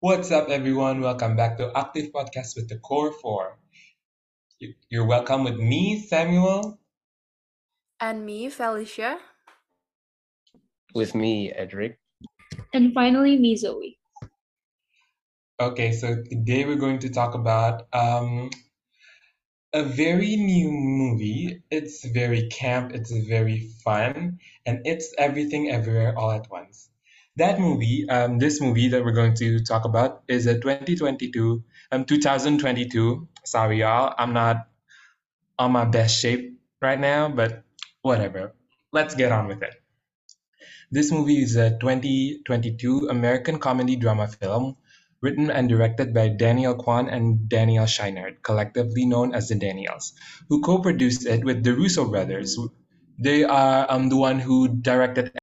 What's 0.00 0.30
up, 0.30 0.48
everyone? 0.48 1.00
Welcome 1.00 1.36
back 1.36 1.56
to 1.58 1.70
Active 1.76 2.10
Podcast 2.12 2.56
with 2.56 2.68
the 2.68 2.78
Core 2.78 3.12
Four. 3.12 3.58
You- 4.58 4.74
You're 4.88 5.06
welcome 5.06 5.44
with 5.44 5.56
me, 5.56 6.00
Samuel. 6.00 6.78
And 8.00 8.24
me, 8.24 8.48
Felicia. 8.50 9.18
with 10.92 11.14
me, 11.14 11.52
Edric. 11.52 12.00
And 12.74 12.92
finally, 12.92 13.38
me, 13.38 13.54
Zoe. 13.56 13.96
Okay, 15.60 15.92
so 15.92 16.16
today 16.24 16.64
we're 16.64 16.74
going 16.82 16.98
to 17.00 17.10
talk 17.10 17.34
about 17.34 17.86
um, 17.92 18.50
a 19.72 19.84
very 19.84 20.34
new 20.34 20.68
movie. 20.72 21.62
It's 21.70 22.04
very 22.04 22.48
camp, 22.48 22.90
it's 22.92 23.12
very 23.12 23.68
fun, 23.84 24.40
and 24.66 24.80
it's 24.84 25.14
everything 25.16 25.70
everywhere 25.70 26.18
all 26.18 26.32
at 26.32 26.50
once. 26.50 26.89
That 27.40 27.58
movie, 27.58 28.06
um, 28.06 28.38
this 28.38 28.60
movie 28.60 28.88
that 28.88 29.02
we're 29.02 29.16
going 29.16 29.32
to 29.36 29.64
talk 29.64 29.86
about 29.86 30.24
is 30.28 30.44
a 30.46 30.60
2022, 30.60 31.64
um, 31.90 32.04
2022. 32.04 33.28
Sorry, 33.46 33.78
y'all, 33.80 34.14
I'm 34.18 34.34
not 34.34 34.68
on 35.58 35.72
my 35.72 35.86
best 35.86 36.20
shape 36.20 36.60
right 36.82 37.00
now, 37.00 37.30
but 37.30 37.64
whatever. 38.02 38.52
Let's 38.92 39.14
get 39.14 39.32
on 39.32 39.46
with 39.46 39.62
it. 39.62 39.72
This 40.90 41.10
movie 41.10 41.40
is 41.40 41.56
a 41.56 41.70
2022 41.70 43.08
American 43.08 43.58
comedy 43.58 43.96
drama 43.96 44.28
film 44.28 44.76
written 45.22 45.50
and 45.50 45.66
directed 45.66 46.12
by 46.12 46.28
Daniel 46.28 46.74
Kwan 46.74 47.08
and 47.08 47.48
Daniel 47.48 47.86
Scheinert, 47.86 48.42
collectively 48.42 49.06
known 49.06 49.34
as 49.34 49.48
the 49.48 49.54
Daniels, 49.54 50.12
who 50.50 50.60
co-produced 50.60 51.24
it 51.24 51.42
with 51.42 51.64
the 51.64 51.72
Russo 51.72 52.04
brothers. 52.04 52.58
They 53.18 53.44
are 53.44 53.90
um, 53.90 54.10
the 54.10 54.18
one 54.18 54.40
who 54.40 54.68
directed. 54.68 55.39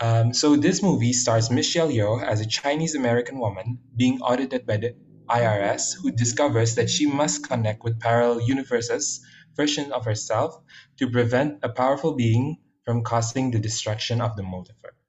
Um, 0.00 0.34
so 0.34 0.56
this 0.56 0.82
movie 0.82 1.12
stars 1.12 1.50
Michelle 1.50 1.88
Yeoh 1.88 2.22
as 2.22 2.40
a 2.40 2.46
Chinese 2.46 2.94
American 2.94 3.38
woman 3.38 3.78
being 3.96 4.20
audited 4.20 4.66
by 4.66 4.76
the 4.76 4.94
IRS, 5.28 5.94
who 6.00 6.10
discovers 6.12 6.74
that 6.74 6.90
she 6.90 7.06
must 7.06 7.48
connect 7.48 7.82
with 7.82 7.98
parallel 7.98 8.40
universes 8.42 9.24
version 9.56 9.90
of 9.92 10.04
herself 10.04 10.54
to 10.98 11.10
prevent 11.10 11.58
a 11.62 11.68
powerful 11.68 12.14
being 12.14 12.58
from 12.84 13.02
causing 13.02 13.50
the 13.50 13.58
destruction 13.58 14.20
of 14.20 14.36
the 14.36 14.42
multiverse. 14.42 15.00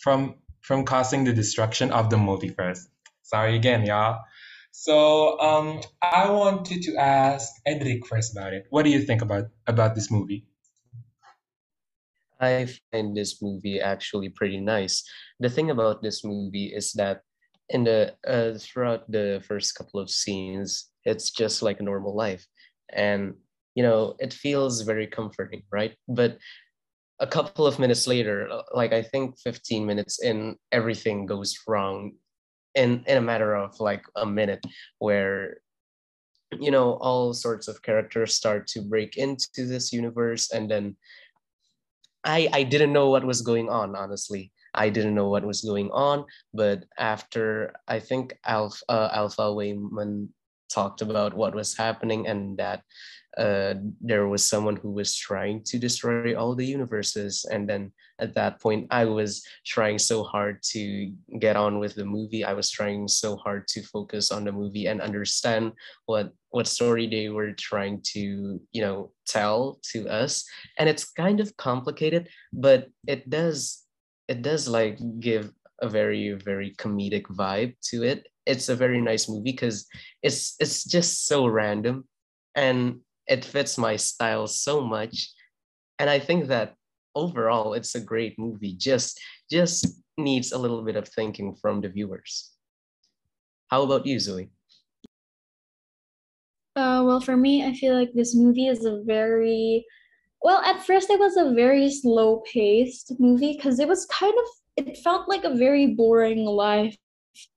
From 0.00 0.36
from 0.60 0.84
causing 0.84 1.24
the 1.24 1.32
destruction 1.32 1.90
of 1.90 2.10
the 2.10 2.16
multiverse. 2.16 2.86
Sorry 3.22 3.56
again, 3.56 3.86
y'all. 3.86 4.20
So 4.72 5.40
um, 5.40 5.80
I 6.02 6.30
wanted 6.30 6.82
to 6.82 6.96
ask 6.96 7.50
Edric 7.66 8.06
first 8.06 8.32
about 8.32 8.52
it. 8.52 8.66
What 8.70 8.84
do 8.84 8.90
you 8.90 9.00
think 9.00 9.22
about 9.22 9.46
about 9.66 9.94
this 9.94 10.10
movie? 10.10 10.46
I 12.40 12.68
find 12.92 13.16
this 13.16 13.42
movie 13.42 13.80
actually 13.80 14.30
pretty 14.30 14.60
nice. 14.60 15.04
The 15.40 15.50
thing 15.50 15.70
about 15.70 16.02
this 16.02 16.24
movie 16.24 16.72
is 16.74 16.92
that 16.94 17.20
in 17.68 17.84
the 17.84 18.14
uh, 18.26 18.58
throughout 18.58 19.10
the 19.10 19.42
first 19.46 19.74
couple 19.74 20.00
of 20.00 20.10
scenes, 20.10 20.90
it's 21.04 21.30
just 21.30 21.62
like 21.62 21.80
a 21.80 21.84
normal 21.84 22.14
life, 22.16 22.44
and 22.92 23.34
you 23.74 23.82
know 23.82 24.16
it 24.18 24.32
feels 24.32 24.82
very 24.82 25.06
comforting, 25.06 25.62
right? 25.70 25.94
But 26.08 26.38
a 27.20 27.26
couple 27.26 27.66
of 27.66 27.78
minutes 27.78 28.06
later, 28.06 28.48
like 28.74 28.92
I 28.92 29.02
think 29.02 29.38
15 29.40 29.86
minutes 29.86 30.22
in, 30.22 30.56
everything 30.72 31.26
goes 31.26 31.54
wrong 31.68 32.12
in 32.74 33.04
in 33.06 33.18
a 33.18 33.22
matter 33.22 33.54
of 33.54 33.78
like 33.80 34.04
a 34.16 34.26
minute, 34.26 34.64
where 34.98 35.58
you 36.58 36.70
know 36.70 36.94
all 36.94 37.32
sorts 37.34 37.68
of 37.68 37.82
characters 37.82 38.34
start 38.34 38.66
to 38.68 38.82
break 38.82 39.16
into 39.16 39.66
this 39.66 39.92
universe, 39.92 40.50
and 40.50 40.70
then 40.70 40.96
I 42.24 42.48
I 42.52 42.62
didn't 42.62 42.92
know 42.92 43.10
what 43.10 43.24
was 43.24 43.42
going 43.42 43.68
on, 43.68 43.96
honestly. 43.96 44.52
I 44.74 44.88
didn't 44.88 45.14
know 45.14 45.28
what 45.28 45.44
was 45.44 45.62
going 45.62 45.90
on, 45.90 46.24
but 46.54 46.84
after 46.98 47.74
I 47.88 47.98
think 47.98 48.34
Alpha 48.46 48.84
uh, 48.88 49.10
Alpha 49.12 49.42
Waymond 49.42 50.28
talked 50.68 51.02
about 51.02 51.34
what 51.34 51.54
was 51.54 51.76
happening 51.76 52.28
and 52.28 52.56
that 52.58 52.82
uh, 53.36 53.74
there 54.00 54.28
was 54.28 54.46
someone 54.46 54.76
who 54.76 54.90
was 54.90 55.16
trying 55.16 55.62
to 55.64 55.78
destroy 55.78 56.34
all 56.36 56.54
the 56.54 56.66
universes, 56.66 57.44
and 57.50 57.68
then 57.68 57.92
at 58.18 58.34
that 58.34 58.60
point 58.60 58.86
I 58.90 59.06
was 59.06 59.42
trying 59.64 59.98
so 59.98 60.22
hard 60.22 60.62
to 60.74 61.12
get 61.38 61.56
on 61.56 61.78
with 61.78 61.94
the 61.94 62.04
movie. 62.04 62.44
I 62.44 62.52
was 62.52 62.70
trying 62.70 63.08
so 63.08 63.36
hard 63.36 63.66
to 63.68 63.82
focus 63.82 64.30
on 64.30 64.44
the 64.44 64.52
movie 64.52 64.86
and 64.86 65.00
understand 65.00 65.72
what 66.06 66.32
what 66.50 66.66
story 66.66 67.06
they 67.06 67.28
were 67.28 67.52
trying 67.52 68.00
to 68.02 68.60
you 68.72 68.82
know 68.82 69.12
tell 69.26 69.80
to 69.92 70.08
us. 70.08 70.44
And 70.78 70.88
it's 70.88 71.10
kind 71.10 71.40
of 71.40 71.56
complicated 71.56 72.28
but 72.52 72.88
it 73.06 73.28
does 73.30 73.84
it 74.28 74.42
does 74.42 74.68
like 74.68 74.98
give 75.18 75.52
a 75.80 75.88
very 75.88 76.32
very 76.32 76.74
comedic 76.76 77.24
vibe 77.24 77.74
to 77.90 78.02
it. 78.02 78.26
It's 78.46 78.68
a 78.68 78.76
very 78.76 79.00
nice 79.00 79.28
movie 79.28 79.52
because 79.52 79.86
it's 80.22 80.56
it's 80.60 80.84
just 80.84 81.26
so 81.26 81.46
random 81.46 82.04
and 82.54 83.00
it 83.26 83.44
fits 83.44 83.78
my 83.78 83.96
style 83.96 84.46
so 84.46 84.80
much. 84.80 85.30
And 85.98 86.08
i 86.08 86.18
think 86.18 86.48
that 86.48 86.74
overall 87.14 87.74
it's 87.74 87.94
a 87.94 88.00
great 88.00 88.38
movie 88.38 88.74
just 88.74 89.20
just 89.50 89.86
needs 90.16 90.52
a 90.52 90.58
little 90.58 90.82
bit 90.82 90.96
of 90.96 91.08
thinking 91.08 91.56
from 91.60 91.80
the 91.80 91.88
viewers. 91.88 92.52
How 93.68 93.82
about 93.82 94.06
you 94.06 94.18
zoe 94.18 94.50
Uh, 96.76 97.02
well, 97.04 97.20
for 97.20 97.36
me, 97.36 97.64
I 97.64 97.74
feel 97.74 97.94
like 97.94 98.12
this 98.14 98.34
movie 98.34 98.68
is 98.68 98.84
a 98.84 99.02
very, 99.04 99.84
well, 100.42 100.60
at 100.62 100.84
first 100.84 101.10
it 101.10 101.18
was 101.18 101.36
a 101.36 101.52
very 101.54 101.90
slow-paced 101.90 103.14
movie 103.18 103.54
because 103.56 103.78
it 103.80 103.88
was 103.88 104.06
kind 104.06 104.34
of, 104.38 104.86
it 104.86 104.98
felt 104.98 105.28
like 105.28 105.44
a 105.44 105.54
very 105.54 105.88
boring 105.88 106.44
life 106.44 106.96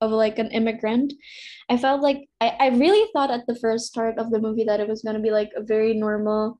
of 0.01 0.11
like 0.11 0.39
an 0.39 0.51
immigrant. 0.51 1.13
I 1.69 1.77
felt 1.77 2.01
like 2.01 2.27
I, 2.41 2.55
I 2.59 2.67
really 2.69 3.07
thought 3.13 3.31
at 3.31 3.45
the 3.47 3.57
first 3.59 3.87
start 3.87 4.17
of 4.17 4.31
the 4.31 4.39
movie 4.39 4.63
that 4.65 4.79
it 4.79 4.87
was 4.87 5.01
gonna 5.03 5.19
be 5.19 5.31
like 5.31 5.51
a 5.55 5.63
very 5.63 5.93
normal, 5.93 6.59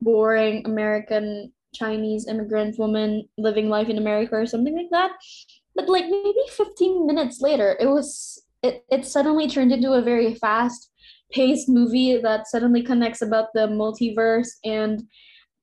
boring 0.00 0.66
American 0.66 1.52
Chinese 1.74 2.28
immigrant 2.28 2.78
woman 2.78 3.28
living 3.38 3.68
life 3.68 3.88
in 3.88 3.98
America 3.98 4.36
or 4.36 4.46
something 4.46 4.76
like 4.76 4.90
that. 4.90 5.12
But 5.74 5.88
like 5.88 6.06
maybe 6.08 6.34
15 6.50 7.06
minutes 7.06 7.40
later, 7.40 7.76
it 7.80 7.86
was 7.86 8.42
it, 8.62 8.84
it 8.90 9.04
suddenly 9.04 9.48
turned 9.48 9.72
into 9.72 9.92
a 9.92 10.02
very 10.02 10.34
fast 10.34 10.90
paced 11.32 11.68
movie 11.68 12.16
that 12.18 12.46
suddenly 12.46 12.82
connects 12.82 13.22
about 13.22 13.48
the 13.54 13.68
multiverse 13.68 14.48
and 14.64 15.02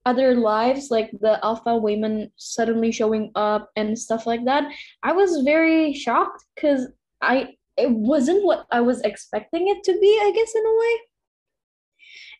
other 0.05 0.35
lives, 0.35 0.89
like 0.89 1.11
the 1.21 1.43
Alpha 1.45 1.69
Waymond 1.69 2.31
suddenly 2.35 2.91
showing 2.91 3.31
up 3.35 3.69
and 3.75 3.97
stuff 3.97 4.25
like 4.25 4.45
that. 4.45 4.71
I 5.03 5.11
was 5.11 5.43
very 5.43 5.93
shocked 5.93 6.43
because 6.55 6.87
I 7.21 7.55
it 7.77 7.91
wasn't 7.91 8.43
what 8.43 8.65
I 8.71 8.81
was 8.81 9.01
expecting 9.01 9.67
it 9.67 9.83
to 9.85 9.93
be, 9.99 10.19
I 10.21 10.31
guess, 10.35 10.53
in 10.55 10.65
a 10.65 10.79
way. 10.79 10.99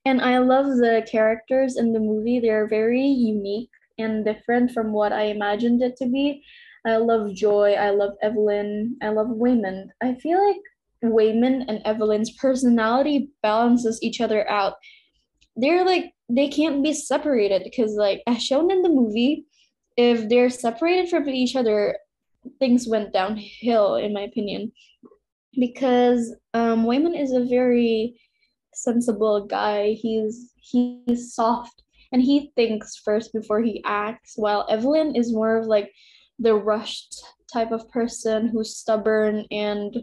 And 0.06 0.22
I 0.22 0.40
love 0.40 0.66
the 0.66 1.08
characters 1.10 1.78
in 1.78 1.94
the 1.94 2.00
movie. 2.00 2.40
They're 2.40 2.68
very 2.68 3.06
unique 3.06 3.70
and 3.98 4.26
different 4.26 4.72
from 4.72 4.92
what 4.92 5.14
I 5.14 5.24
imagined 5.24 5.82
it 5.82 5.96
to 5.98 6.08
be. 6.08 6.44
I 6.86 6.98
love 6.98 7.34
Joy. 7.36 7.74
I 7.74 7.92
love 7.92 8.14
Evelyn. 8.24 8.98
I 9.02 9.10
love 9.10 9.28
Waymond. 9.28 9.90
I 10.02 10.16
feel 10.16 10.46
like 10.46 10.62
Waymond 11.04 11.66
and 11.68 11.82
Evelyn's 11.86 12.32
personality 12.32 13.30
balances 13.42 14.00
each 14.02 14.22
other 14.22 14.50
out. 14.50 14.76
They're 15.56 15.86
like 15.86 16.14
they 16.30 16.48
can't 16.48 16.84
be 16.84 16.94
separated 16.94 17.64
because 17.64 17.96
like 17.96 18.24
as 18.28 18.44
shown 18.44 18.72
in 18.72 18.82
the 18.82 18.90
movie, 18.90 19.46
if 19.98 20.30
they're 20.30 20.50
separated 20.50 21.10
from 21.10 21.28
each 21.30 21.56
other, 21.56 21.98
things 22.60 22.88
went 22.88 23.14
downhill 23.14 23.96
in 23.96 24.14
my 24.14 24.22
opinion. 24.22 24.72
Because 25.60 26.34
um 26.54 26.86
Waymond 26.86 27.20
is 27.20 27.34
a 27.34 27.46
very 27.46 28.20
sensible 28.74 29.46
guy. 29.46 29.94
He's 29.94 30.54
he's 30.56 31.34
soft 31.34 31.84
and 32.12 32.22
he 32.22 32.52
thinks 32.56 32.98
first 32.98 33.34
before 33.34 33.62
he 33.62 33.84
acts, 33.86 34.34
while 34.36 34.68
Evelyn 34.70 35.16
is 35.16 35.34
more 35.34 35.58
of 35.58 35.66
like 35.66 35.92
the 36.40 36.56
rushed 36.56 37.24
type 37.52 37.72
of 37.72 37.90
person 37.90 38.48
who's 38.48 38.78
stubborn 38.78 39.46
and 39.52 39.96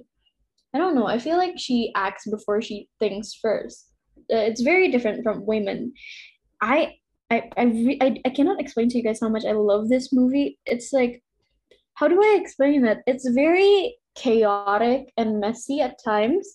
I 0.78 0.80
don't 0.80 0.94
know. 0.94 1.08
I 1.08 1.18
feel 1.18 1.36
like 1.36 1.54
she 1.58 1.90
acts 1.96 2.24
before 2.30 2.62
she 2.62 2.88
thinks 3.00 3.34
first. 3.34 3.90
Uh, 4.32 4.46
It's 4.48 4.60
very 4.60 4.88
different 4.92 5.24
from 5.24 5.42
Waymond. 5.42 5.90
I 6.62 6.94
I 7.30 7.50
I, 7.56 7.64
re- 7.64 7.98
I 8.00 8.08
I 8.24 8.30
cannot 8.30 8.60
explain 8.60 8.88
to 8.90 8.96
you 8.98 9.02
guys 9.02 9.18
how 9.20 9.28
much 9.28 9.44
I 9.44 9.52
love 9.52 9.88
this 9.88 10.12
movie. 10.12 10.58
It's 10.66 10.92
like 10.92 11.20
how 11.94 12.06
do 12.06 12.22
I 12.22 12.38
explain 12.40 12.84
it? 12.86 12.98
It's 13.08 13.28
very 13.28 13.96
chaotic 14.14 15.12
and 15.16 15.40
messy 15.40 15.80
at 15.80 15.98
times, 16.04 16.46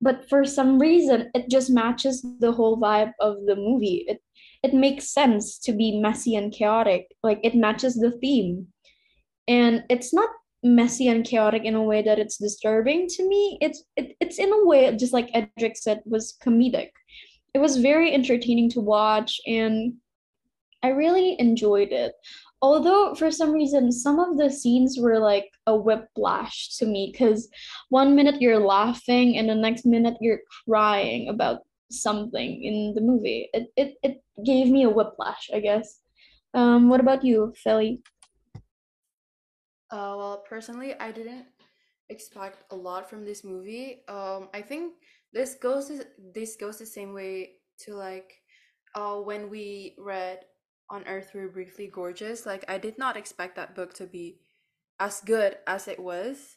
but 0.00 0.28
for 0.28 0.44
some 0.44 0.80
reason 0.80 1.30
it 1.32 1.48
just 1.48 1.70
matches 1.70 2.26
the 2.40 2.50
whole 2.50 2.76
vibe 2.80 3.12
of 3.20 3.46
the 3.46 3.54
movie. 3.54 4.04
It 4.08 4.18
it 4.66 4.74
makes 4.74 5.14
sense 5.14 5.56
to 5.60 5.72
be 5.72 6.00
messy 6.00 6.34
and 6.34 6.50
chaotic. 6.52 7.06
Like 7.22 7.38
it 7.44 7.54
matches 7.54 7.94
the 7.94 8.10
theme. 8.10 8.74
And 9.46 9.84
it's 9.88 10.12
not 10.12 10.30
messy 10.66 11.08
and 11.08 11.24
chaotic 11.24 11.64
in 11.64 11.74
a 11.74 11.82
way 11.82 12.02
that 12.02 12.18
it's 12.18 12.36
disturbing 12.36 13.06
to 13.08 13.28
me. 13.28 13.58
It's 13.60 13.84
it, 13.96 14.16
it's 14.20 14.38
in 14.38 14.52
a 14.52 14.64
way 14.64 14.94
just 14.96 15.12
like 15.12 15.30
Edric 15.34 15.76
said 15.76 16.02
was 16.04 16.36
comedic. 16.42 16.90
It 17.54 17.58
was 17.58 17.76
very 17.78 18.12
entertaining 18.12 18.70
to 18.70 18.80
watch 18.80 19.40
and 19.46 19.94
I 20.82 20.88
really 20.88 21.36
enjoyed 21.40 21.92
it. 21.92 22.12
Although 22.62 23.14
for 23.14 23.30
some 23.30 23.52
reason 23.52 23.92
some 23.92 24.18
of 24.18 24.36
the 24.36 24.50
scenes 24.50 24.98
were 24.98 25.18
like 25.18 25.50
a 25.66 25.76
whiplash 25.76 26.76
to 26.78 26.86
me 26.86 27.10
because 27.12 27.48
one 27.88 28.14
minute 28.14 28.40
you're 28.40 28.58
laughing 28.58 29.36
and 29.36 29.48
the 29.48 29.54
next 29.54 29.86
minute 29.86 30.16
you're 30.20 30.40
crying 30.64 31.28
about 31.28 31.60
something 31.90 32.62
in 32.62 32.94
the 32.94 33.00
movie. 33.00 33.48
It 33.52 33.72
it, 33.76 33.94
it 34.02 34.22
gave 34.44 34.68
me 34.68 34.82
a 34.84 34.90
whiplash, 34.90 35.50
I 35.54 35.60
guess. 35.60 36.00
Um, 36.54 36.88
what 36.88 37.00
about 37.00 37.24
you, 37.24 37.52
Philly? 37.62 38.00
Uh, 39.90 40.14
well, 40.18 40.44
personally, 40.48 40.94
I 40.98 41.12
didn't 41.12 41.46
expect 42.08 42.64
a 42.72 42.76
lot 42.76 43.08
from 43.08 43.24
this 43.24 43.44
movie. 43.44 44.02
Um, 44.08 44.48
I 44.54 44.62
think 44.62 44.94
this 45.32 45.54
goes 45.54 45.88
to, 45.88 46.04
this 46.34 46.56
goes 46.56 46.78
the 46.78 46.86
same 46.86 47.12
way 47.12 47.52
to 47.84 47.94
like 47.94 48.32
uh, 48.94 49.16
when 49.16 49.50
we 49.50 49.94
read 49.98 50.40
On 50.90 51.04
Earth 51.06 51.30
We're 51.34 51.48
Briefly 51.48 51.88
Gorgeous. 51.92 52.46
Like 52.46 52.64
I 52.68 52.78
did 52.78 52.98
not 52.98 53.16
expect 53.16 53.56
that 53.56 53.74
book 53.74 53.94
to 53.94 54.06
be 54.06 54.40
as 54.98 55.20
good 55.20 55.58
as 55.66 55.88
it 55.88 56.00
was, 56.00 56.56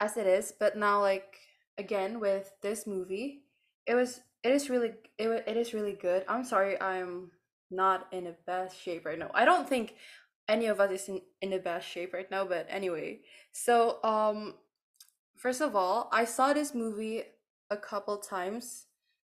as 0.00 0.16
it 0.16 0.26
is. 0.26 0.52
But 0.58 0.76
now, 0.76 1.00
like 1.00 1.38
again 1.76 2.18
with 2.18 2.50
this 2.62 2.86
movie, 2.86 3.42
it 3.86 3.94
was 3.94 4.20
it 4.42 4.52
is 4.52 4.70
really 4.70 4.92
it, 5.18 5.44
it 5.46 5.56
is 5.56 5.74
really 5.74 5.92
good. 6.00 6.24
I'm 6.28 6.44
sorry, 6.44 6.80
I'm 6.80 7.30
not 7.70 8.06
in 8.12 8.24
the 8.24 8.36
best 8.46 8.80
shape 8.80 9.04
right 9.04 9.18
now. 9.18 9.30
I 9.34 9.44
don't 9.44 9.68
think 9.68 9.94
any 10.48 10.66
of 10.66 10.80
us 10.80 10.90
is 10.90 11.08
in, 11.08 11.20
in 11.42 11.50
the 11.50 11.58
best 11.58 11.86
shape 11.88 12.12
right 12.14 12.30
now, 12.30 12.44
but 12.44 12.66
anyway. 12.68 13.20
So 13.52 14.02
um 14.04 14.54
first 15.36 15.60
of 15.60 15.76
all, 15.76 16.08
I 16.12 16.24
saw 16.24 16.52
this 16.52 16.74
movie 16.74 17.22
a 17.70 17.76
couple 17.76 18.18
times 18.18 18.86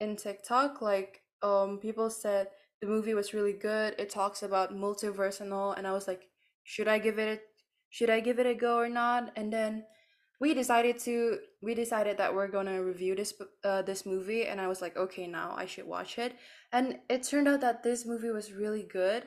in 0.01 0.17
TikTok. 0.17 0.81
Like 0.81 1.23
um 1.43 1.79
people 1.79 2.11
said 2.11 2.49
the 2.81 2.87
movie 2.87 3.15
was 3.15 3.35
really 3.35 3.53
good. 3.53 3.95
It 3.99 4.11
talks 4.11 4.43
about 4.43 4.75
multiverse 4.75 5.41
and 5.41 5.53
all, 5.53 5.73
and 5.73 5.87
I 5.87 5.93
was 5.93 6.09
like, 6.09 6.29
should 6.65 6.89
I 6.89 6.99
give 6.99 7.19
it 7.19 7.39
a 7.39 7.41
should 7.91 8.11
I 8.11 8.21
give 8.21 8.39
it 8.39 8.47
a 8.47 8.55
go 8.55 8.79
or 8.79 8.89
not? 8.89 9.33
And 9.37 9.53
then 9.53 9.85
we 10.41 10.55
decided 10.55 10.99
to 11.01 11.39
we 11.61 11.75
decided 11.75 12.17
that 12.19 12.35
we're 12.35 12.49
gonna 12.49 12.83
review 12.83 13.15
this 13.15 13.35
uh, 13.65 13.83
this 13.83 14.07
movie, 14.07 14.47
and 14.47 14.61
I 14.61 14.69
was 14.69 14.81
like, 14.81 14.97
okay, 14.97 15.27
now 15.27 15.55
I 15.57 15.67
should 15.67 15.87
watch 15.87 16.19
it. 16.19 16.35
And 16.73 16.99
it 17.11 17.25
turned 17.25 17.49
out 17.49 17.61
that 17.61 17.83
this 17.83 18.07
movie 18.07 18.31
was 18.31 18.53
really 18.53 18.85
good. 18.91 19.25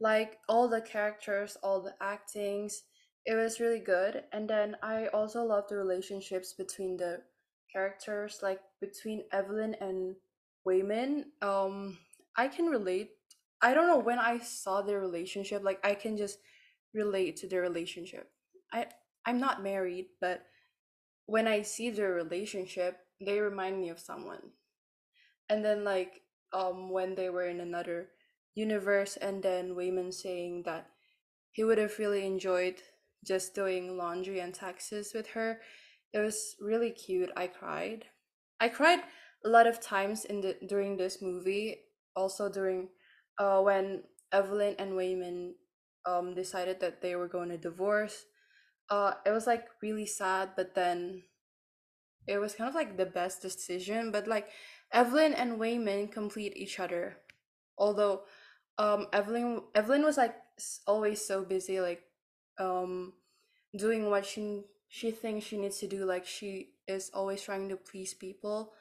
Like 0.00 0.38
all 0.48 0.68
the 0.68 0.80
characters, 0.80 1.56
all 1.62 1.80
the 1.80 1.94
actings, 2.00 2.82
it 3.24 3.34
was 3.34 3.60
really 3.60 3.80
good. 3.80 4.24
And 4.32 4.48
then 4.48 4.76
I 4.82 5.06
also 5.08 5.42
love 5.42 5.64
the 5.68 5.76
relationships 5.76 6.52
between 6.52 6.96
the 6.96 7.22
characters, 7.72 8.40
like 8.42 8.60
between 8.80 9.24
Evelyn 9.32 9.74
and 9.80 10.16
Waymond. 10.66 11.24
Um, 11.42 11.98
I 12.36 12.48
can 12.48 12.66
relate. 12.66 13.10
I 13.62 13.74
don't 13.74 13.86
know 13.88 13.98
when 13.98 14.18
I 14.18 14.38
saw 14.38 14.82
their 14.82 15.00
relationship, 15.00 15.64
like 15.64 15.80
I 15.84 15.94
can 15.94 16.16
just 16.16 16.38
relate 16.94 17.36
to 17.38 17.48
their 17.48 17.62
relationship. 17.62 18.30
I 18.72 18.86
I'm 19.24 19.40
not 19.40 19.62
married, 19.62 20.06
but 20.20 20.42
when 21.26 21.48
I 21.48 21.62
see 21.62 21.90
their 21.90 22.12
relationship, 22.12 22.98
they 23.20 23.40
remind 23.40 23.80
me 23.80 23.88
of 23.88 23.98
someone. 23.98 24.52
And 25.48 25.64
then 25.64 25.84
like 25.84 26.22
um 26.52 26.90
when 26.90 27.14
they 27.14 27.30
were 27.30 27.46
in 27.46 27.60
another 27.60 28.08
universe 28.56 29.16
and 29.16 29.42
then 29.42 29.76
Waymond 29.76 30.14
saying 30.14 30.64
that 30.66 30.88
he 31.52 31.62
would 31.62 31.78
have 31.78 31.98
really 32.00 32.26
enjoyed 32.26 32.82
just 33.24 33.54
doing 33.54 33.96
laundry 33.96 34.40
and 34.40 34.52
taxes 34.52 35.12
with 35.14 35.28
her. 35.28 35.60
It 36.12 36.18
was 36.18 36.56
really 36.60 36.90
cute. 36.90 37.30
I 37.36 37.46
cried. 37.46 38.06
I 38.58 38.68
cried 38.68 39.00
a 39.44 39.48
lot 39.48 39.68
of 39.68 39.80
times 39.80 40.24
in 40.24 40.40
the 40.40 40.56
during 40.66 40.96
this 40.96 41.22
movie, 41.22 41.76
also 42.16 42.48
during 42.48 42.88
uh 43.38 43.60
when 43.60 44.02
Evelyn 44.32 44.74
and 44.78 44.92
Waymond 44.92 45.52
um 46.06 46.34
decided 46.34 46.80
that 46.80 47.02
they 47.02 47.14
were 47.14 47.28
going 47.28 47.50
to 47.50 47.58
divorce 47.58 48.24
uh 48.90 49.14
it 49.26 49.30
was 49.30 49.46
like 49.46 49.66
really 49.82 50.06
sad 50.06 50.50
but 50.56 50.74
then 50.74 51.22
it 52.26 52.38
was 52.38 52.54
kind 52.54 52.68
of 52.68 52.74
like 52.74 52.96
the 52.96 53.06
best 53.06 53.42
decision 53.42 54.10
but 54.10 54.26
like 54.26 54.48
evelyn 54.92 55.34
and 55.34 55.58
Waymond 55.58 56.12
complete 56.12 56.56
each 56.56 56.78
other 56.78 57.18
although 57.76 58.22
um 58.78 59.06
evelyn 59.12 59.62
evelyn 59.74 60.02
was 60.02 60.16
like 60.16 60.34
always 60.86 61.24
so 61.24 61.44
busy 61.44 61.80
like 61.80 62.02
um 62.58 63.12
doing 63.76 64.08
what 64.10 64.24
she 64.24 64.62
she 64.88 65.10
thinks 65.10 65.46
she 65.46 65.58
needs 65.58 65.78
to 65.78 65.86
do 65.86 66.04
like 66.04 66.26
she 66.26 66.70
is 66.86 67.10
always 67.12 67.42
trying 67.42 67.68
to 67.68 67.76
please 67.76 68.14
people. 68.14 68.72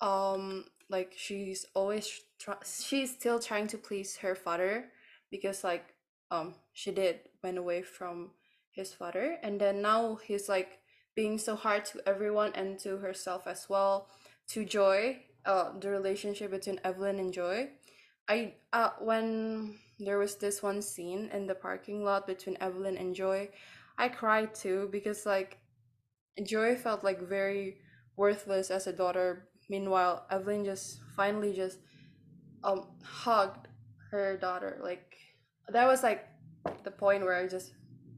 Um 0.00 0.64
like 0.90 1.12
she's 1.16 1.66
always 1.74 2.20
she's 2.64 3.10
still 3.10 3.38
trying 3.38 3.66
to 3.68 3.78
please 3.78 4.16
her 4.18 4.34
father 4.34 4.86
because 5.30 5.64
like 5.64 5.94
um 6.30 6.54
she 6.72 6.92
did 6.92 7.20
went 7.42 7.58
away 7.58 7.82
from 7.82 8.30
his 8.70 8.92
father. 8.92 9.38
And 9.42 9.60
then 9.60 9.82
now 9.82 10.16
he's 10.16 10.48
like 10.48 10.78
being 11.14 11.38
so 11.38 11.56
hard 11.56 11.84
to 11.86 12.00
everyone 12.06 12.52
and 12.54 12.78
to 12.80 12.98
herself 12.98 13.46
as 13.46 13.66
well 13.68 14.08
to 14.48 14.64
joy 14.64 15.18
uh 15.44 15.72
the 15.80 15.90
relationship 15.90 16.50
between 16.50 16.80
evelyn 16.84 17.18
and 17.18 17.32
joy 17.32 17.68
i 18.28 18.54
uh 18.72 18.90
when 19.00 19.74
there 19.98 20.18
was 20.18 20.36
this 20.36 20.62
one 20.62 20.80
scene 20.80 21.28
in 21.32 21.46
the 21.46 21.54
parking 21.54 22.04
lot 22.04 22.26
between 22.26 22.56
evelyn 22.60 22.96
and 22.96 23.14
joy 23.14 23.48
i 23.98 24.08
cried 24.08 24.54
too 24.54 24.88
because 24.92 25.26
like 25.26 25.58
joy 26.44 26.76
felt 26.76 27.02
like 27.04 27.20
very 27.28 27.78
worthless 28.16 28.70
as 28.70 28.86
a 28.86 28.92
daughter 28.92 29.48
meanwhile 29.68 30.26
evelyn 30.30 30.64
just 30.64 31.00
finally 31.16 31.52
just 31.52 31.78
um 32.64 32.86
hugged 33.02 33.68
her 34.10 34.36
daughter 34.36 34.78
like 34.82 35.16
that 35.68 35.86
was 35.86 36.02
like 36.02 36.26
the 36.84 36.90
point 36.90 37.22
where 37.22 37.34
i 37.34 37.46
just 37.46 37.72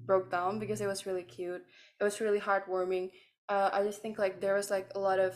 broke 0.06 0.30
down 0.30 0.58
because 0.58 0.80
it 0.80 0.88
was 0.88 1.06
really 1.06 1.22
cute. 1.22 1.62
It 2.00 2.02
was 2.02 2.20
really 2.20 2.40
heartwarming. 2.40 3.10
Uh, 3.48 3.70
I 3.72 3.84
just 3.84 4.02
think 4.02 4.18
like 4.18 4.40
there 4.40 4.54
was 4.54 4.68
like 4.68 4.90
a 4.96 4.98
lot 4.98 5.20
of 5.20 5.34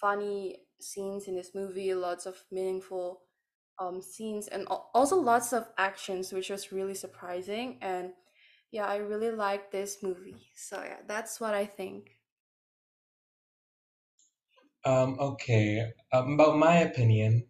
funny 0.00 0.58
scenes 0.80 1.26
in 1.26 1.34
this 1.34 1.50
movie, 1.56 1.92
lots 1.92 2.24
of 2.26 2.36
meaningful 2.52 3.22
um 3.82 4.02
scenes, 4.02 4.48
and 4.48 4.66
also 4.94 5.16
lots 5.16 5.52
of 5.52 5.66
actions, 5.76 6.32
which 6.32 6.50
was 6.50 6.72
really 6.72 6.94
surprising. 6.94 7.78
And 7.80 8.12
yeah, 8.70 8.86
I 8.86 8.96
really 8.96 9.30
like 9.30 9.70
this 9.70 10.02
movie. 10.02 10.36
So 10.54 10.82
yeah, 10.82 11.00
that's 11.06 11.40
what 11.40 11.54
I 11.54 11.66
think. 11.66 12.10
Um, 14.84 15.16
okay. 15.20 15.92
Um, 16.12 16.34
about 16.34 16.56
my 16.56 16.78
opinion, 16.78 17.46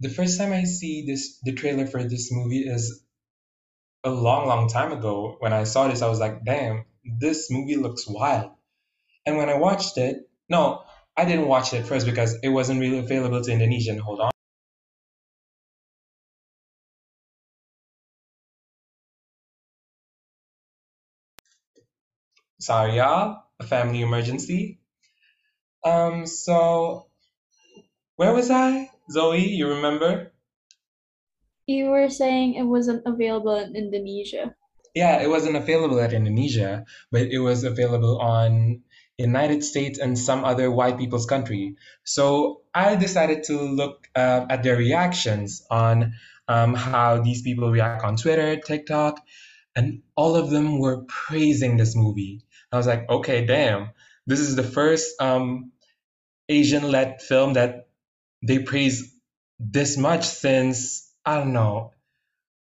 the 0.00 0.10
first 0.10 0.38
time 0.38 0.52
I 0.52 0.64
see 0.64 1.06
this 1.06 1.40
the 1.42 1.52
trailer 1.52 1.86
for 1.86 2.02
this 2.02 2.30
movie 2.32 2.68
is 2.68 3.02
a 4.04 4.10
long, 4.10 4.46
long 4.46 4.68
time 4.68 4.92
ago. 4.92 5.36
When 5.40 5.52
I 5.52 5.64
saw 5.64 5.88
this, 5.88 6.02
I 6.02 6.08
was 6.08 6.20
like, 6.20 6.44
damn, 6.44 6.84
this 7.20 7.50
movie 7.50 7.76
looks 7.76 8.06
wild. 8.06 8.52
And 9.24 9.36
when 9.36 9.48
I 9.48 9.54
watched 9.54 9.98
it, 9.98 10.28
no, 10.48 10.82
I 11.16 11.24
didn't 11.24 11.48
watch 11.48 11.72
it 11.72 11.86
first 11.86 12.06
because 12.06 12.38
it 12.42 12.50
wasn't 12.50 12.80
really 12.80 12.98
available 12.98 13.42
to 13.42 13.52
Indonesian. 13.52 13.98
Hold 13.98 14.20
on. 14.20 14.35
Sorry, 22.58 22.96
y'all. 22.96 23.42
A 23.60 23.64
family 23.64 24.00
emergency. 24.00 24.80
Um, 25.84 26.26
so 26.26 27.06
where 28.16 28.32
was 28.32 28.50
I? 28.50 28.90
Zoe, 29.10 29.46
you 29.46 29.68
remember? 29.68 30.32
You 31.66 31.90
were 31.90 32.08
saying 32.08 32.54
it 32.54 32.64
wasn't 32.64 33.02
available 33.06 33.56
in 33.56 33.76
Indonesia. 33.76 34.54
Yeah, 34.94 35.20
it 35.20 35.28
wasn't 35.28 35.56
available 35.56 36.00
at 36.00 36.14
Indonesia, 36.14 36.86
but 37.12 37.28
it 37.28 37.38
was 37.38 37.64
available 37.64 38.18
on 38.18 38.82
United 39.18 39.62
States 39.62 39.98
and 39.98 40.18
some 40.18 40.44
other 40.44 40.70
white 40.70 40.96
people's 40.96 41.26
country. 41.26 41.76
So 42.04 42.62
I 42.74 42.96
decided 42.96 43.44
to 43.44 43.60
look 43.60 44.08
uh, 44.16 44.46
at 44.48 44.62
their 44.62 44.76
reactions 44.76 45.62
on 45.70 46.14
um, 46.48 46.74
how 46.74 47.20
these 47.20 47.42
people 47.42 47.70
react 47.70 48.02
on 48.04 48.16
Twitter, 48.16 48.56
TikTok, 48.56 49.20
and 49.74 50.02
all 50.16 50.36
of 50.36 50.48
them 50.48 50.78
were 50.78 51.04
praising 51.04 51.76
this 51.76 51.94
movie. 51.94 52.45
I 52.76 52.78
was 52.78 52.86
like, 52.86 53.08
okay, 53.08 53.46
damn, 53.46 53.90
this 54.26 54.40
is 54.40 54.56
the 54.56 54.62
first 54.62 55.20
um, 55.20 55.72
Asian-led 56.48 57.22
film 57.22 57.54
that 57.54 57.88
they 58.46 58.60
praise 58.60 59.14
this 59.58 59.96
much 59.96 60.24
since 60.24 61.12
I 61.24 61.36
don't 61.36 61.52
know, 61.52 61.92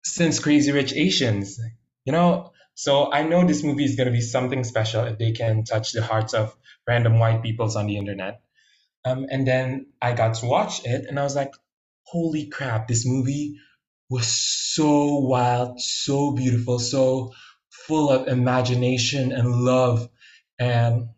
since 0.05 0.39
Crazy 0.39 0.71
Rich 0.71 0.93
Asians, 0.93 1.59
you 2.05 2.13
know? 2.13 2.51
So 2.75 3.11
I 3.11 3.23
know 3.23 3.45
this 3.45 3.63
movie 3.63 3.85
is 3.85 3.95
going 3.95 4.07
to 4.07 4.13
be 4.13 4.21
something 4.21 4.63
special 4.63 5.05
if 5.05 5.17
they 5.17 5.31
can 5.31 5.63
touch 5.63 5.91
the 5.91 6.03
hearts 6.03 6.33
of 6.33 6.55
random 6.87 7.19
white 7.19 7.41
peoples 7.43 7.75
on 7.75 7.87
the 7.87 7.97
internet. 7.97 8.41
Um, 9.05 9.25
and 9.29 9.47
then 9.47 9.87
I 10.01 10.13
got 10.13 10.35
to 10.35 10.45
watch 10.45 10.85
it 10.85 11.05
and 11.07 11.19
I 11.19 11.23
was 11.23 11.35
like, 11.35 11.51
holy 12.03 12.47
crap, 12.47 12.87
this 12.87 13.05
movie 13.05 13.57
was 14.09 14.27
so 14.27 15.19
wild, 15.19 15.79
so 15.81 16.31
beautiful, 16.31 16.79
so 16.79 17.33
full 17.87 18.09
of 18.09 18.27
imagination 18.27 19.31
and 19.31 19.51
love 19.51 20.09
and 20.59 21.09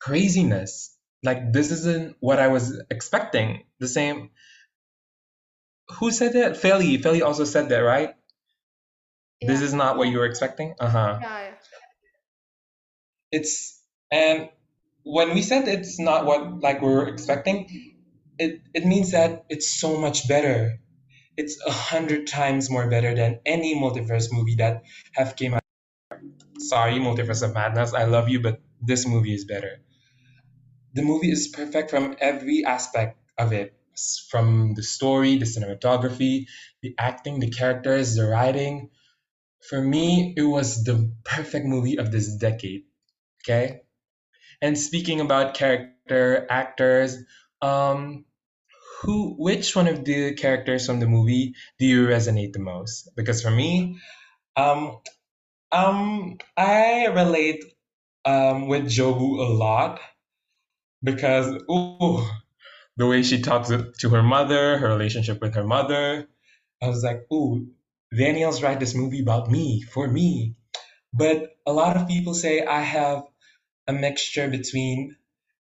craziness. 0.00 0.96
Like, 1.22 1.52
this 1.52 1.70
isn't 1.72 2.16
what 2.20 2.38
I 2.38 2.48
was 2.48 2.80
expecting. 2.90 3.64
The 3.80 3.88
same 3.88 4.30
who 5.98 6.10
said 6.10 6.34
that? 6.34 6.52
Feli. 6.56 6.98
Feli 7.00 7.22
also 7.22 7.44
said 7.44 7.68
that, 7.70 7.78
right? 7.78 8.14
This 9.40 9.60
is 9.60 9.72
not 9.72 9.96
what 9.96 10.08
you 10.08 10.18
were 10.18 10.26
expecting? 10.26 10.74
Uh-huh. 10.80 11.18
Yeah, 11.22 11.40
yeah. 11.40 11.54
It's 13.30 13.82
and 14.10 14.48
when 15.04 15.34
we 15.34 15.42
said 15.42 15.68
it's 15.68 15.98
not 15.98 16.24
what 16.26 16.60
like 16.60 16.82
we 16.82 16.88
were 16.88 17.08
expecting, 17.08 17.68
it 18.38 18.60
it 18.74 18.84
means 18.86 19.12
that 19.12 19.44
it's 19.48 19.68
so 19.80 19.98
much 20.00 20.28
better. 20.28 20.78
It's 21.36 21.60
a 21.64 21.70
hundred 21.70 22.26
times 22.26 22.70
more 22.70 22.88
better 22.90 23.14
than 23.14 23.40
any 23.46 23.76
multiverse 23.80 24.28
movie 24.32 24.56
that 24.56 24.82
have 25.14 25.36
came 25.36 25.54
out. 25.54 25.62
Sorry, 26.58 26.94
Multiverse 26.94 27.42
of 27.42 27.54
Madness, 27.54 27.94
I 27.94 28.04
love 28.04 28.28
you, 28.28 28.40
but 28.40 28.60
this 28.80 29.06
movie 29.06 29.34
is 29.34 29.44
better. 29.44 29.80
The 30.94 31.02
movie 31.02 31.30
is 31.30 31.48
perfect 31.48 31.90
from 31.90 32.16
every 32.20 32.64
aspect 32.64 33.18
of 33.38 33.52
it, 33.52 33.74
from 34.28 34.74
the 34.74 34.82
story, 34.82 35.38
the 35.38 35.44
cinematography, 35.44 36.46
the 36.82 36.94
acting, 36.98 37.40
the 37.40 37.50
characters, 37.50 38.16
the 38.16 38.26
writing. 38.26 38.90
For 39.68 39.80
me, 39.80 40.34
it 40.36 40.42
was 40.42 40.84
the 40.84 41.12
perfect 41.24 41.66
movie 41.66 41.98
of 41.98 42.10
this 42.10 42.34
decade. 42.36 42.84
Okay? 43.42 43.82
And 44.60 44.76
speaking 44.78 45.20
about 45.20 45.54
character 45.54 46.46
actors, 46.50 47.18
um, 47.62 48.24
who, 49.00 49.34
which 49.38 49.76
one 49.76 49.86
of 49.86 50.04
the 50.04 50.34
characters 50.34 50.86
from 50.86 50.98
the 50.98 51.06
movie 51.06 51.54
do 51.78 51.86
you 51.86 52.06
resonate 52.06 52.52
the 52.52 52.58
most? 52.58 53.10
Because 53.14 53.42
for 53.42 53.50
me, 53.50 54.00
um, 54.56 54.98
um, 55.72 56.38
I 56.56 57.06
relate 57.06 57.64
um 58.24 58.68
with 58.68 58.86
Jobu 58.86 59.40
a 59.40 59.50
lot 59.52 60.00
because 61.02 61.54
ooh, 61.70 62.24
the 62.96 63.06
way 63.06 63.22
she 63.22 63.40
talks 63.42 63.68
to 63.70 64.08
her 64.10 64.22
mother, 64.22 64.78
her 64.78 64.88
relationship 64.88 65.40
with 65.40 65.54
her 65.54 65.64
mother, 65.64 66.28
I 66.82 66.88
was 66.88 67.02
like, 67.04 67.22
ooh, 67.32 67.68
Daniel's 68.16 68.62
write 68.62 68.80
this 68.80 68.94
movie 68.94 69.22
about 69.22 69.50
me, 69.50 69.82
for 69.82 70.08
me. 70.08 70.54
But 71.14 71.56
a 71.66 71.72
lot 71.72 71.96
of 71.96 72.08
people 72.08 72.34
say 72.34 72.64
I 72.64 72.80
have 72.80 73.24
a 73.88 73.92
mixture 73.92 74.48
between 74.48 75.16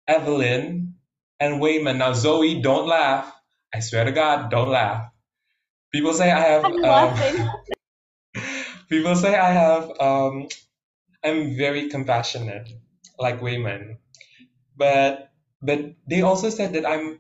Evelyn 0.08 0.96
and 1.40 1.62
Waymond. 1.62 1.98
Now, 1.98 2.14
Zoe, 2.14 2.62
don't 2.62 2.88
laugh. 2.88 3.32
I 3.74 3.80
swear 3.82 4.06
to 4.06 4.12
God, 4.12 4.52
don't 4.52 4.70
laugh. 4.70 5.10
People 5.94 6.14
say 6.14 6.32
I 6.32 6.40
have. 6.40 6.66
I'm 6.66 6.82
Um, 6.84 6.84
laughing. 6.84 7.48
people 8.90 9.16
say 9.16 9.36
I 9.36 9.52
have. 9.52 9.92
Um, 10.00 10.48
I'm 11.24 11.58
very 11.58 11.90
compassionate, 11.90 12.70
like 13.20 13.42
Waymond. 13.42 13.98
But 14.76 15.32
but 15.62 15.80
they 16.08 16.22
also 16.22 16.50
said 16.50 16.74
that 16.74 16.86
I'm 16.86 17.20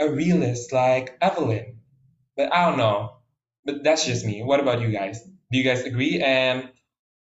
a 0.00 0.08
realist, 0.08 0.72
like 0.72 1.16
Evelyn. 1.20 1.78
But 2.36 2.52
I 2.52 2.68
don't 2.68 2.78
know. 2.78 3.16
But 3.64 3.82
that's 3.82 4.06
just 4.06 4.24
me. 4.24 4.42
What 4.42 4.60
about 4.60 4.80
you 4.80 4.90
guys? 4.90 5.22
Do 5.22 5.58
you 5.58 5.64
guys 5.64 5.82
agree? 5.82 6.20
And 6.20 6.70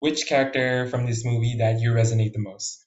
which 0.00 0.26
character 0.26 0.86
from 0.88 1.06
this 1.06 1.24
movie 1.24 1.56
that 1.58 1.80
you 1.80 1.92
resonate 1.92 2.32
the 2.32 2.40
most? 2.40 2.84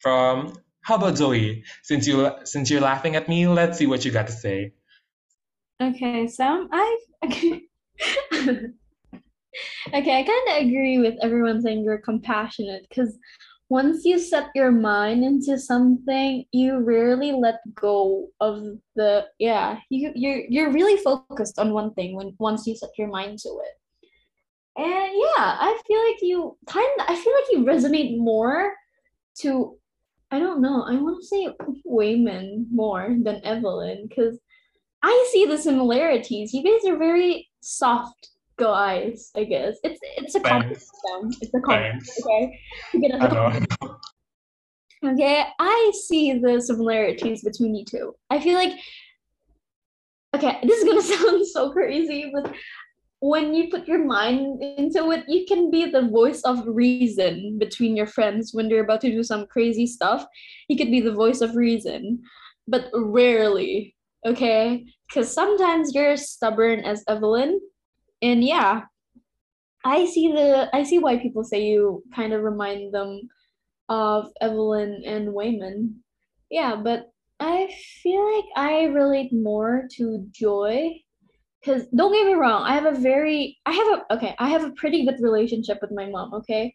From 0.00 0.54
how 0.82 0.96
about 0.96 1.16
Zoe? 1.16 1.64
Since 1.82 2.06
you 2.06 2.30
since 2.44 2.70
you're 2.70 2.80
laughing 2.80 3.16
at 3.16 3.28
me, 3.28 3.46
let's 3.48 3.78
see 3.78 3.86
what 3.86 4.04
you 4.04 4.10
got 4.10 4.26
to 4.26 4.32
say. 4.32 4.72
Okay, 5.80 6.26
Sam, 6.26 6.68
I 6.72 6.98
okay, 7.24 7.62
I 9.92 10.00
kind 10.02 10.28
of 10.28 10.66
agree 10.66 10.98
with 10.98 11.14
everyone 11.22 11.60
saying 11.60 11.84
you're 11.84 11.98
compassionate 11.98 12.86
because 12.88 13.18
once 13.70 14.04
you 14.04 14.18
set 14.18 14.48
your 14.54 14.72
mind 14.72 15.24
into 15.24 15.58
something, 15.58 16.44
you 16.52 16.78
rarely 16.78 17.32
let 17.32 17.60
go 17.74 18.28
of 18.40 18.62
the 18.96 19.26
yeah, 19.38 19.78
you 19.90 20.10
you're 20.14 20.42
you're 20.48 20.72
really 20.72 21.00
focused 21.02 21.58
on 21.58 21.72
one 21.72 21.92
thing 21.94 22.16
when 22.16 22.34
once 22.38 22.66
you 22.66 22.74
set 22.74 22.90
your 22.96 23.08
mind 23.08 23.38
to 23.40 23.48
it. 23.48 23.74
And 24.78 25.12
yeah, 25.14 25.56
I 25.60 25.78
feel 25.86 26.04
like 26.06 26.18
you 26.22 26.56
kind 26.66 26.88
I 27.00 27.14
feel 27.14 27.34
like 27.34 27.52
you 27.52 27.64
resonate 27.64 28.18
more 28.18 28.72
to 29.40 29.76
I 30.30 30.38
don't 30.38 30.60
know, 30.60 30.82
I 30.82 30.94
want 30.96 31.20
to 31.20 31.26
say 31.26 31.48
Waymond 31.86 32.66
more 32.70 33.16
than 33.22 33.44
Evelyn 33.44 34.06
because 34.08 34.38
I 35.02 35.28
see 35.32 35.46
the 35.46 35.58
similarities. 35.58 36.52
You 36.52 36.62
guys 36.62 36.88
are 36.90 36.98
very 36.98 37.48
soft 37.60 38.30
guys, 38.58 39.30
I 39.36 39.44
guess. 39.44 39.78
It's 39.82 40.00
it's 40.16 40.34
a 40.34 40.40
compliment. 40.40 40.82
It's 41.40 41.54
a 41.54 41.60
compliment. 41.60 42.08
Okay. 42.24 42.60
As 42.94 43.22
I 43.22 43.28
know. 43.28 43.96
Okay. 45.04 45.44
I 45.58 45.92
see 46.06 46.38
the 46.38 46.60
similarities 46.60 47.42
between 47.42 47.74
you 47.74 47.84
two. 47.84 48.14
I 48.30 48.40
feel 48.40 48.54
like 48.54 48.78
okay, 50.34 50.58
this 50.62 50.82
is 50.82 50.84
gonna 50.84 51.02
sound 51.16 51.46
so 51.46 51.70
crazy, 51.70 52.30
but 52.34 52.54
when 53.20 53.52
you 53.52 53.68
put 53.68 53.88
your 53.88 54.04
mind 54.04 54.62
into 54.62 55.10
it, 55.10 55.24
you 55.26 55.44
can 55.46 55.70
be 55.70 55.90
the 55.90 56.02
voice 56.02 56.40
of 56.42 56.62
reason 56.66 57.58
between 57.58 57.96
your 57.96 58.06
friends 58.06 58.54
when 58.54 58.68
they're 58.68 58.84
about 58.84 59.00
to 59.00 59.10
do 59.10 59.24
some 59.24 59.46
crazy 59.46 59.86
stuff. 59.86 60.24
You 60.68 60.76
could 60.76 60.90
be 60.90 61.00
the 61.00 61.12
voice 61.12 61.40
of 61.40 61.56
reason, 61.56 62.22
but 62.68 62.90
rarely, 62.94 63.96
okay? 64.24 64.84
Because 65.08 65.32
sometimes 65.32 65.94
you're 65.94 66.16
stubborn 66.16 66.80
as 66.80 67.02
Evelyn, 67.08 67.60
and 68.22 68.44
yeah, 68.44 68.82
I 69.84 70.06
see 70.06 70.32
the 70.32 70.68
I 70.74 70.82
see 70.82 70.98
why 70.98 71.18
people 71.18 71.44
say 71.44 71.66
you 71.66 72.02
kind 72.14 72.32
of 72.32 72.42
remind 72.42 72.92
them 72.92 73.20
of 73.88 74.30
Evelyn 74.40 75.02
and 75.06 75.28
Waymond. 75.28 75.94
Yeah, 76.50 76.76
but 76.76 77.10
I 77.40 77.72
feel 78.02 78.36
like 78.36 78.44
I 78.56 78.84
relate 78.84 79.32
more 79.32 79.88
to 79.96 80.26
Joy 80.32 80.94
because 81.60 81.86
don't 81.94 82.12
get 82.12 82.26
me 82.26 82.34
wrong, 82.34 82.62
I 82.62 82.74
have 82.74 82.86
a 82.86 82.98
very 82.98 83.58
I 83.66 83.72
have 83.72 83.86
a 83.98 84.14
okay, 84.14 84.34
I 84.38 84.48
have 84.48 84.64
a 84.64 84.72
pretty 84.72 85.04
good 85.04 85.20
relationship 85.20 85.78
with 85.80 85.92
my 85.92 86.08
mom, 86.08 86.34
okay? 86.34 86.74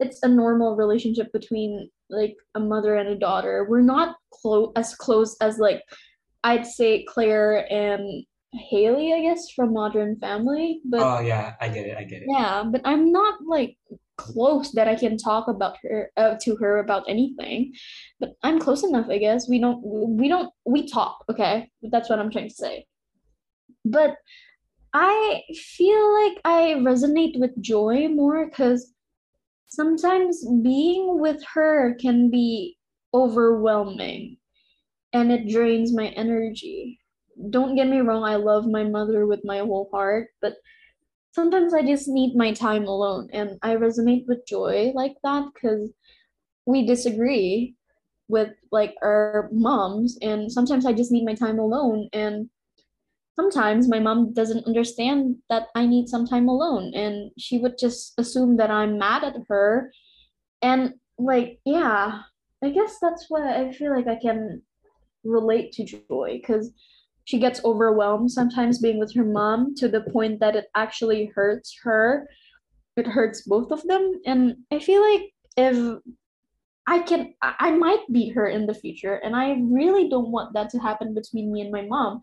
It's 0.00 0.18
a 0.22 0.28
normal 0.28 0.76
relationship 0.76 1.32
between 1.32 1.88
like 2.10 2.34
a 2.54 2.60
mother 2.60 2.96
and 2.96 3.08
a 3.08 3.18
daughter. 3.18 3.66
We're 3.68 3.82
not 3.82 4.16
close 4.32 4.72
as 4.76 4.94
close 4.94 5.36
as 5.40 5.58
like 5.58 5.82
I'd 6.44 6.66
say 6.66 7.04
Claire 7.04 7.72
and 7.72 8.24
Haley, 8.54 9.14
I 9.14 9.20
guess, 9.22 9.50
from 9.50 9.72
Modern 9.72 10.16
Family, 10.18 10.80
but 10.84 11.00
Oh 11.00 11.20
yeah, 11.20 11.54
I 11.60 11.68
get 11.68 11.86
it. 11.86 11.96
I 11.96 12.04
get 12.04 12.22
it. 12.22 12.28
yeah, 12.28 12.64
but 12.70 12.82
I'm 12.84 13.10
not 13.10 13.40
like 13.46 13.76
close 14.16 14.72
that 14.72 14.88
I 14.88 14.94
can 14.94 15.16
talk 15.16 15.48
about 15.48 15.76
her 15.82 16.10
uh, 16.16 16.36
to 16.42 16.56
her 16.56 16.78
about 16.78 17.04
anything. 17.08 17.72
But 18.20 18.34
I'm 18.42 18.58
close 18.58 18.84
enough, 18.84 19.08
I 19.08 19.18
guess. 19.18 19.48
We 19.48 19.58
don't 19.58 19.80
we 19.82 20.28
don't 20.28 20.52
we 20.66 20.88
talk, 20.88 21.24
okay? 21.30 21.70
That's 21.82 22.10
what 22.10 22.18
I'm 22.18 22.30
trying 22.30 22.48
to 22.48 22.54
say. 22.54 22.86
But 23.84 24.16
I 24.92 25.42
feel 25.54 26.22
like 26.22 26.40
I 26.44 26.74
resonate 26.78 27.38
with 27.38 27.60
Joy 27.62 28.08
more 28.08 28.46
because 28.46 28.92
sometimes 29.68 30.44
being 30.62 31.18
with 31.18 31.42
her 31.54 31.94
can 31.94 32.30
be 32.30 32.76
overwhelming 33.14 34.36
and 35.12 35.32
it 35.32 35.48
drains 35.48 35.94
my 35.94 36.08
energy. 36.08 37.00
Don't 37.50 37.74
get 37.74 37.88
me 37.88 38.00
wrong, 38.00 38.24
I 38.24 38.36
love 38.36 38.66
my 38.66 38.84
mother 38.84 39.26
with 39.26 39.40
my 39.44 39.58
whole 39.58 39.88
heart, 39.92 40.28
but 40.40 40.56
sometimes 41.32 41.74
I 41.74 41.82
just 41.82 42.08
need 42.08 42.36
my 42.36 42.52
time 42.52 42.84
alone. 42.84 43.28
And 43.32 43.58
I 43.62 43.76
resonate 43.76 44.26
with 44.26 44.46
Joy 44.46 44.92
like 44.94 45.16
that 45.24 45.46
because 45.54 45.90
we 46.66 46.86
disagree 46.86 47.74
with 48.28 48.50
like 48.70 48.94
our 49.02 49.48
moms, 49.52 50.18
and 50.22 50.50
sometimes 50.50 50.86
I 50.86 50.92
just 50.92 51.12
need 51.12 51.24
my 51.24 51.34
time 51.34 51.58
alone. 51.58 52.08
And 52.12 52.48
sometimes 53.36 53.88
my 53.88 53.98
mom 53.98 54.32
doesn't 54.32 54.66
understand 54.66 55.36
that 55.48 55.68
I 55.74 55.86
need 55.86 56.08
some 56.08 56.26
time 56.26 56.48
alone, 56.48 56.94
and 56.94 57.30
she 57.38 57.58
would 57.58 57.78
just 57.78 58.14
assume 58.18 58.56
that 58.58 58.70
I'm 58.70 58.98
mad 58.98 59.24
at 59.24 59.36
her. 59.48 59.92
And 60.62 60.94
like, 61.18 61.60
yeah, 61.64 62.22
I 62.62 62.70
guess 62.70 62.98
that's 63.00 63.26
what 63.28 63.42
I 63.42 63.72
feel 63.72 63.94
like 63.94 64.06
I 64.06 64.16
can 64.20 64.62
relate 65.24 65.72
to 65.72 65.84
Joy 65.84 66.40
because 66.40 66.72
she 67.24 67.38
gets 67.38 67.64
overwhelmed 67.64 68.30
sometimes 68.30 68.78
being 68.78 68.98
with 68.98 69.14
her 69.14 69.24
mom 69.24 69.74
to 69.76 69.88
the 69.88 70.00
point 70.00 70.40
that 70.40 70.56
it 70.56 70.66
actually 70.74 71.30
hurts 71.34 71.76
her. 71.82 72.28
It 72.96 73.06
hurts 73.06 73.42
both 73.42 73.70
of 73.70 73.82
them. 73.84 74.20
And 74.26 74.56
I 74.70 74.78
feel 74.78 75.00
like 75.00 75.32
if 75.56 76.00
I 76.86 76.98
can, 77.00 77.34
I 77.42 77.70
might 77.70 78.04
beat 78.10 78.34
her 78.34 78.46
in 78.48 78.66
the 78.66 78.74
future, 78.74 79.14
and 79.14 79.36
I 79.36 79.58
really 79.62 80.08
don't 80.08 80.32
want 80.32 80.52
that 80.54 80.68
to 80.70 80.78
happen 80.78 81.14
between 81.14 81.52
me 81.52 81.60
and 81.60 81.70
my 81.70 81.82
mom. 81.82 82.20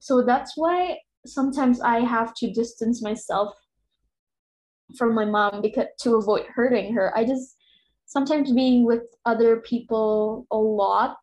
So 0.00 0.22
that's 0.22 0.52
why 0.56 0.98
sometimes 1.24 1.80
I 1.80 2.00
have 2.00 2.34
to 2.34 2.52
distance 2.52 3.02
myself 3.02 3.54
from 4.98 5.14
my 5.14 5.24
mom 5.24 5.62
because 5.62 5.86
to 6.00 6.16
avoid 6.16 6.44
hurting 6.54 6.92
her. 6.92 7.16
I 7.16 7.24
just 7.24 7.56
sometimes 8.04 8.52
being 8.52 8.84
with 8.84 9.02
other 9.24 9.60
people 9.60 10.46
a 10.50 10.56
lot 10.56 11.16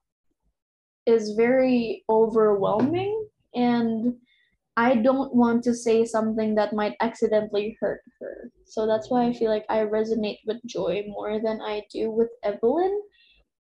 is 1.06 1.34
very 1.38 2.04
overwhelming 2.10 3.19
and 3.54 4.14
I 4.78 4.96
don't 4.96 5.36
want 5.36 5.64
to 5.66 5.74
say 5.76 6.06
something 6.06 6.56
that 6.56 6.74
might 6.74 6.96
accidentally 7.02 7.78
hurt 7.82 8.02
her. 8.22 8.50
So 8.66 8.88
that's 8.88 9.10
why 9.10 9.26
I 9.26 9.34
feel 9.34 9.50
like 9.50 9.66
I 9.70 9.80
resonate 9.80 10.40
with 10.46 10.64
Joy 10.66 11.04
more 11.08 11.40
than 11.42 11.60
I 11.62 11.84
do 11.92 12.12
with 12.12 12.30
Evelyn 12.44 13.02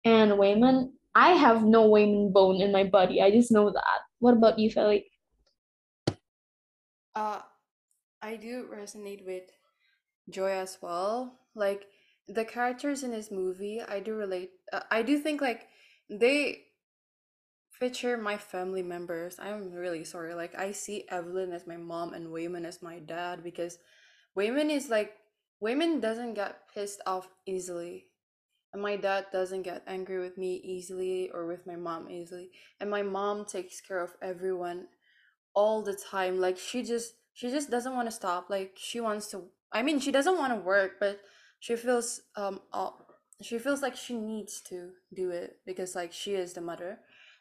and 0.04 0.32
Waymond. 0.32 0.90
I 1.14 1.30
have 1.30 1.62
no 1.62 1.88
Waymond 1.88 2.32
bone 2.32 2.60
in 2.60 2.72
my 2.72 2.84
body. 2.84 3.22
I 3.22 3.30
just 3.30 3.52
know 3.52 3.70
that. 3.70 4.00
What 4.18 4.34
about 4.34 4.58
you, 4.58 4.70
Feli? 4.70 5.04
Uh, 7.14 7.42
I 8.20 8.36
do 8.36 8.66
resonate 8.74 9.24
with 9.24 9.44
Joy 10.28 10.50
as 10.50 10.78
well. 10.82 11.38
Like 11.54 11.86
the 12.26 12.44
characters 12.44 13.04
in 13.04 13.12
this 13.12 13.30
movie, 13.30 13.80
I 13.80 14.00
do 14.00 14.14
relate. 14.14 14.50
Uh, 14.72 14.80
I 14.90 15.02
do 15.02 15.18
think 15.18 15.40
like 15.40 15.68
they 16.10 16.64
feature 17.78 18.16
my 18.16 18.36
family 18.36 18.82
members. 18.82 19.36
I'm 19.38 19.72
really 19.72 20.04
sorry. 20.04 20.34
Like 20.34 20.58
I 20.58 20.72
see 20.72 21.04
Evelyn 21.10 21.52
as 21.52 21.66
my 21.66 21.76
mom 21.76 22.14
and 22.14 22.28
Waymond 22.28 22.66
as 22.66 22.82
my 22.82 22.98
dad 22.98 23.42
because 23.42 23.78
Waymond 24.38 24.70
is 24.70 24.88
like 24.88 25.12
Waymond 25.62 26.00
doesn't 26.00 26.34
get 26.34 26.68
pissed 26.72 27.00
off 27.06 27.28
easily. 27.46 28.06
And 28.72 28.82
my 28.82 28.96
dad 28.96 29.26
doesn't 29.32 29.62
get 29.62 29.84
angry 29.86 30.18
with 30.18 30.36
me 30.36 30.56
easily 30.64 31.30
or 31.32 31.46
with 31.46 31.66
my 31.66 31.76
mom 31.76 32.10
easily. 32.10 32.50
And 32.80 32.90
my 32.90 33.02
mom 33.02 33.44
takes 33.44 33.80
care 33.80 34.02
of 34.02 34.14
everyone 34.20 34.86
all 35.54 35.82
the 35.82 35.94
time. 35.94 36.40
Like 36.40 36.58
she 36.58 36.82
just 36.82 37.14
she 37.32 37.50
just 37.50 37.70
doesn't 37.70 37.94
want 37.94 38.08
to 38.08 38.14
stop. 38.14 38.50
Like 38.50 38.72
she 38.76 39.00
wants 39.00 39.28
to 39.30 39.44
I 39.72 39.82
mean 39.82 40.00
she 40.00 40.12
doesn't 40.12 40.38
want 40.38 40.52
to 40.52 40.60
work, 40.60 40.92
but 41.00 41.20
she 41.58 41.76
feels 41.76 42.20
um 42.36 42.60
all, 42.72 43.06
she 43.42 43.58
feels 43.58 43.82
like 43.82 43.96
she 43.96 44.14
needs 44.14 44.60
to 44.68 44.90
do 45.12 45.30
it 45.30 45.58
because 45.66 45.94
like 45.94 46.12
she 46.12 46.34
is 46.34 46.52
the 46.52 46.60
mother 46.60 46.98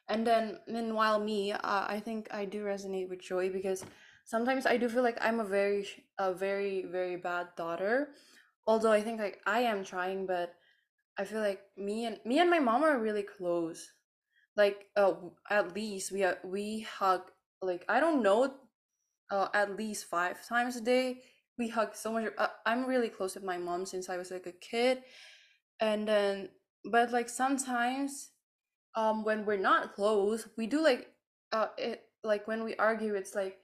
and 0.10 0.26
then 0.28 0.60
meanwhile 0.68 1.20
me 1.20 1.52
uh, 1.52 1.60
i 1.88 2.00
think 2.00 2.28
i 2.34 2.46
do 2.46 2.64
resonate 2.64 3.10
with 3.10 3.22
joy 3.22 3.50
because 3.50 3.86
sometimes 4.26 4.66
i 4.66 4.78
do 4.78 4.90
feel 4.90 5.04
like 5.04 5.18
i'm 5.22 5.40
a 5.40 5.46
very 5.46 5.88
a 6.20 6.34
very 6.34 6.84
very 6.86 7.16
bad 7.16 7.48
daughter. 7.58 8.10
Although 8.68 8.92
i 8.92 9.02
think 9.02 9.20
like 9.20 9.40
i 9.46 9.60
am 9.62 9.84
trying 9.84 10.26
but 10.26 10.56
i 11.18 11.26
feel 11.26 11.42
like 11.42 11.62
me 11.78 12.06
and 12.06 12.20
me 12.26 12.40
and 12.40 12.50
my 12.50 12.60
mom 12.60 12.84
are 12.84 13.00
really 13.00 13.24
close. 13.24 13.92
Like 14.56 14.88
uh 14.96 15.14
at 15.50 15.76
least 15.76 16.12
we 16.12 16.24
are 16.24 16.38
we 16.44 16.82
hug 16.82 17.22
like 17.62 17.86
i 17.90 18.00
don't 18.00 18.24
know 18.24 18.54
uh, 19.32 19.48
at 19.54 19.78
least 19.78 20.06
five 20.06 20.46
times 20.48 20.76
a 20.76 20.82
day. 20.82 21.22
We 21.58 21.70
hug 21.70 21.96
so 21.96 22.12
much 22.14 22.32
uh, 22.38 22.48
i'm 22.66 22.86
really 22.86 23.10
close 23.10 23.36
with 23.36 23.44
my 23.44 23.58
mom 23.58 23.86
since 23.86 24.10
i 24.10 24.18
was 24.18 24.32
like 24.32 24.48
a 24.48 24.54
kid. 24.54 25.04
And 25.80 26.08
then 26.08 26.50
but 26.86 27.12
like 27.12 27.30
sometimes 27.30 28.30
um 28.96 29.24
when 29.24 29.46
we're 29.46 29.58
not 29.58 29.94
close 29.94 30.48
we 30.58 30.68
do 30.68 30.84
like 30.84 31.10
uh 31.52 31.68
it 31.78 32.04
like 32.24 32.48
when 32.48 32.64
we 32.64 32.76
argue 32.76 33.16
it's 33.16 33.36
like 33.36 33.58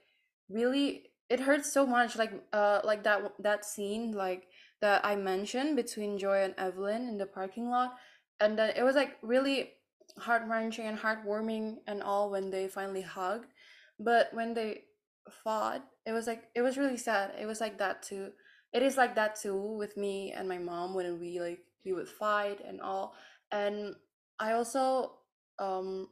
really 0.48 1.10
it 1.28 1.40
hurts 1.40 1.72
so 1.72 1.86
much 1.86 2.16
like 2.16 2.32
uh 2.52 2.80
like 2.84 3.04
that 3.04 3.22
that 3.38 3.64
scene 3.64 4.12
like 4.12 4.48
that 4.80 5.04
i 5.04 5.14
mentioned 5.14 5.76
between 5.76 6.18
joy 6.18 6.42
and 6.42 6.54
evelyn 6.58 7.08
in 7.08 7.18
the 7.18 7.26
parking 7.26 7.70
lot 7.70 7.94
and 8.40 8.58
then 8.58 8.72
it 8.76 8.82
was 8.82 8.96
like 8.96 9.16
really 9.22 9.70
heart-wrenching 10.18 10.86
and 10.86 10.98
heartwarming 10.98 11.76
and 11.86 12.02
all 12.02 12.30
when 12.30 12.50
they 12.50 12.66
finally 12.66 13.02
hugged 13.02 13.46
but 13.98 14.28
when 14.32 14.54
they 14.54 14.82
fought 15.44 15.84
it 16.06 16.12
was 16.12 16.26
like 16.26 16.44
it 16.54 16.62
was 16.62 16.76
really 16.76 16.96
sad 16.96 17.30
it 17.40 17.46
was 17.46 17.60
like 17.60 17.78
that 17.78 18.02
too 18.02 18.30
it 18.72 18.82
is 18.82 18.96
like 18.96 19.14
that 19.14 19.36
too 19.36 19.56
with 19.78 19.96
me 19.96 20.32
and 20.32 20.48
my 20.48 20.58
mom 20.58 20.94
when 20.94 21.20
we 21.20 21.38
like 21.40 21.60
we 21.84 21.92
would 21.92 22.08
fight 22.08 22.58
and 22.66 22.80
all 22.80 23.14
and 23.52 23.94
i 24.40 24.52
also 24.52 25.12
um 25.60 26.08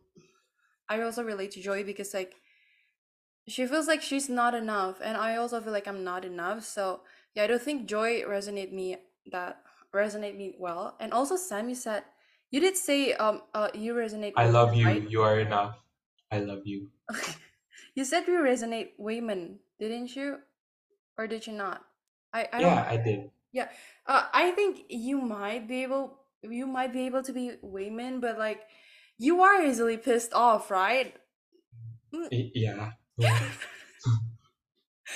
i 0.88 1.00
also 1.00 1.22
relate 1.24 1.50
to 1.52 1.62
joy 1.62 1.84
because 1.84 2.14
like 2.14 2.36
she 3.46 3.66
feels 3.66 3.86
like 3.86 4.02
she's 4.02 4.28
not 4.28 4.54
enough 4.54 5.00
and 5.02 5.16
i 5.16 5.36
also 5.36 5.60
feel 5.60 5.72
like 5.72 5.88
i'm 5.88 6.04
not 6.04 6.24
enough 6.24 6.64
so 6.64 7.00
yeah 7.34 7.44
i 7.44 7.46
don't 7.46 7.62
think 7.62 7.86
joy 7.86 8.22
resonate 8.22 8.72
me 8.72 8.96
that 9.32 9.62
resonate 9.94 10.36
me 10.36 10.54
well 10.58 10.96
and 11.00 11.12
also 11.12 11.36
sammy 11.36 11.74
said 11.74 12.04
you 12.50 12.60
did 12.60 12.76
say 12.76 13.12
um 13.14 13.42
uh 13.54 13.68
you 13.74 13.94
resonate 13.94 14.34
I 14.36 14.48
love 14.48 14.74
you. 14.74 14.86
right 14.86 15.10
You 15.10 15.22
are 15.22 15.40
enough. 15.40 15.76
I 16.30 16.40
love 16.40 16.62
you. 16.66 16.90
you 17.94 18.04
said 18.04 18.26
you 18.26 18.40
resonate 18.40 18.90
Waymond, 19.00 19.58
didn't 19.78 20.14
you 20.16 20.38
or 21.18 21.26
did 21.26 21.46
you 21.46 21.52
not 21.54 21.84
i 22.32 22.48
i 22.52 22.60
Yeah, 22.60 22.86
I 22.88 22.96
did. 22.96 23.30
yeah 23.52 23.68
uh 24.06 24.28
i 24.32 24.52
think 24.52 24.84
you 24.90 25.20
might 25.20 25.68
be 25.68 25.82
able 25.82 26.20
you 26.42 26.66
might 26.66 26.92
be 26.92 27.06
able 27.06 27.22
to 27.22 27.32
be 27.32 27.52
Waymond, 27.64 28.20
but 28.20 28.38
like 28.38 28.62
you 29.18 29.42
are 29.42 29.62
easily 29.62 29.96
pissed 29.96 30.32
off 30.32 30.70
right 30.70 31.14
Mm. 32.14 32.50
Yeah. 32.54 32.90
Yeah. 33.18 33.38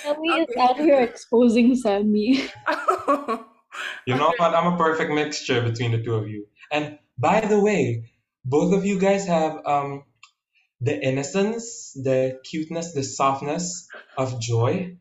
Ellie 0.05 0.41
is 0.41 0.57
out 0.59 0.77
here 0.77 0.99
exposing 1.01 1.75
Sammy. 1.75 2.43
You 4.05 4.15
know 4.15 4.33
what? 4.37 4.53
I'm 4.53 4.73
a 4.73 4.77
perfect 4.77 5.11
mixture 5.11 5.61
between 5.61 5.91
the 5.91 6.03
two 6.03 6.13
of 6.13 6.27
you. 6.27 6.45
And 6.71 6.99
by 7.17 7.41
the 7.41 7.59
way, 7.59 8.11
both 8.45 8.73
of 8.73 8.85
you 8.85 8.99
guys 8.99 9.25
have 9.27 9.65
um 9.65 10.03
the 10.81 10.99
innocence, 11.01 11.93
the 11.93 12.39
cuteness, 12.43 12.93
the 12.93 13.03
softness 13.03 13.87
of 14.17 14.39
joy, 14.41 14.97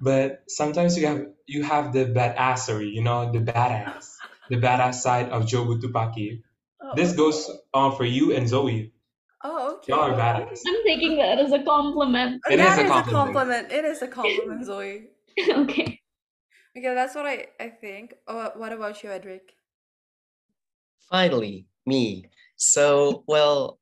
but 0.00 0.42
sometimes 0.48 0.96
you 0.98 1.06
have 1.06 1.26
you 1.46 1.62
have 1.62 1.92
the 1.92 2.06
badassery, 2.06 2.90
you 2.92 3.02
know, 3.02 3.30
the 3.30 3.40
badass, 3.40 4.06
the 4.48 4.56
badass 4.56 4.94
side 4.94 5.28
of 5.28 5.44
Jobu 5.44 5.80
Tupaki. 5.80 6.42
Oh, 6.86 6.92
This 6.94 7.10
okay. 7.10 7.16
goes 7.16 7.50
on 7.74 7.96
for 7.96 8.04
you 8.04 8.32
and 8.34 8.48
Zoe. 8.48 8.92
Oh, 9.42 9.74
okay. 9.76 9.92
Y'all 9.92 10.02
are 10.02 10.12
okay. 10.12 10.20
badass. 10.22 10.60
I'm 10.66 10.82
taking 10.84 11.16
that 11.18 11.38
as 11.38 11.52
a 11.52 11.62
compliment. 11.62 12.42
It 12.50 12.60
is 12.60 12.66
That 12.66 12.78
a 12.78 12.82
is 12.84 12.90
a 12.90 12.92
compliment. 12.94 13.34
compliment. 13.34 13.72
It 13.72 13.84
is 13.84 14.02
a 14.02 14.08
compliment, 14.08 14.64
Zoe. 14.70 15.08
okay. 15.50 16.00
Okay, 16.76 16.94
that's 16.94 17.14
what 17.14 17.26
I, 17.26 17.46
I 17.58 17.70
think. 17.70 18.14
Oh, 18.28 18.50
what 18.56 18.72
about 18.72 19.02
you, 19.02 19.10
Edric? 19.10 19.54
Finally, 21.10 21.66
me. 21.86 22.26
So, 22.56 23.24
well, 23.28 23.78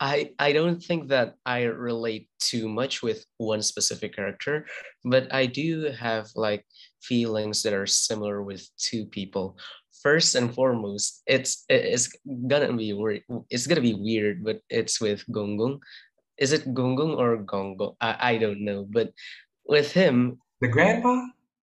I 0.00 0.32
I 0.38 0.52
don't 0.52 0.82
think 0.82 1.08
that 1.08 1.36
I 1.46 1.62
relate 1.64 2.28
too 2.40 2.68
much 2.68 3.02
with 3.02 3.24
one 3.38 3.62
specific 3.62 4.16
character, 4.16 4.66
but 5.04 5.32
I 5.32 5.46
do 5.46 5.92
have 5.98 6.28
like 6.34 6.66
feelings 7.02 7.62
that 7.62 7.72
are 7.72 7.86
similar 7.86 8.42
with 8.42 8.68
two 8.76 9.06
people. 9.06 9.56
First 10.02 10.34
and 10.34 10.50
foremost, 10.52 11.22
it's 11.30 11.62
it's 11.70 12.10
gonna 12.50 12.74
be 12.74 12.92
weird. 12.92 13.22
It's 13.50 13.66
gonna 13.70 13.80
be 13.84 13.94
weird, 13.94 14.42
but 14.42 14.58
it's 14.68 15.00
with 15.00 15.22
Gonggong. 15.30 15.78
Is 16.38 16.50
it 16.52 16.66
Gonggong 16.74 17.14
or 17.16 17.38
Gongo? 17.46 17.94
I 18.02 18.34
I 18.34 18.38
don't 18.42 18.66
know, 18.66 18.82
but 18.90 19.14
with 19.62 19.92
him, 19.94 20.42
The 20.60 20.66
grandpa? 20.66 21.22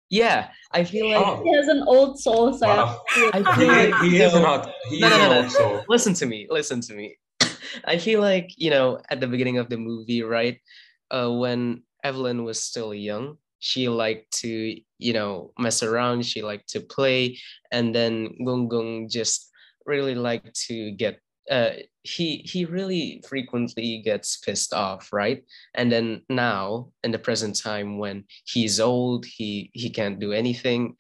yeah, 0.09 0.55
I 0.71 0.85
feel 0.87 1.11
like 1.11 1.19
Oh, 1.19 1.43
He 1.43 1.51
has 1.51 1.67
an 1.67 1.83
old 1.91 2.15
soul 2.23 2.55
side. 2.55 2.79
wow. 2.79 3.03
I 3.35 3.43
He, 3.43 3.51
feel 3.59 3.69
like 3.75 3.95
he 4.07 4.09
you 4.17 4.23
is 4.23 4.35
an 4.39 4.43
know, 4.47 4.63
he 4.89 5.01
no 5.03 5.09
is 5.11 5.19
no 5.19 5.19
an 5.19 5.31
no 5.31 5.37
old 5.43 5.51
no. 5.51 5.59
soul. 5.59 5.75
Listen 5.91 6.15
to 6.23 6.27
me. 6.31 6.47
Listen 6.49 6.79
to 6.87 6.95
me. 6.95 7.19
I 7.85 7.99
feel 7.99 8.23
like, 8.23 8.55
you 8.55 8.71
know, 8.71 9.03
at 9.11 9.19
the 9.21 9.27
beginning 9.27 9.59
of 9.59 9.67
the 9.69 9.77
movie, 9.83 10.23
right? 10.23 10.63
Uh, 11.11 11.29
when 11.35 11.83
Evelyn 12.07 12.45
was 12.47 12.63
still 12.63 12.95
young, 12.95 13.37
she 13.59 13.89
liked 13.89 14.31
to, 14.41 14.81
you 14.99 15.13
know, 15.13 15.53
mess 15.59 15.83
around, 15.83 16.25
she 16.25 16.43
liked 16.43 16.69
to 16.71 16.81
play, 16.81 17.39
and 17.73 17.95
then 17.95 18.37
Gung 18.41 18.69
Gung 18.69 19.11
just 19.11 19.51
really 19.87 20.15
liked 20.15 20.55
to 20.69 20.91
get 20.93 21.21
uh 21.51 21.71
he 22.03 22.39
he 22.45 22.65
really 22.67 23.23
frequently 23.27 24.03
gets 24.05 24.37
pissed 24.37 24.75
off, 24.75 25.13
right? 25.13 25.45
And 25.75 25.91
then 25.91 26.23
now 26.29 26.93
in 27.03 27.11
the 27.11 27.19
present 27.19 27.57
time 27.57 27.99
when 27.99 28.25
he's 28.45 28.81
old, 28.81 29.25
he 29.25 29.71
he 29.73 29.91
can't 29.91 30.19
do 30.21 30.33
anything, 30.33 30.97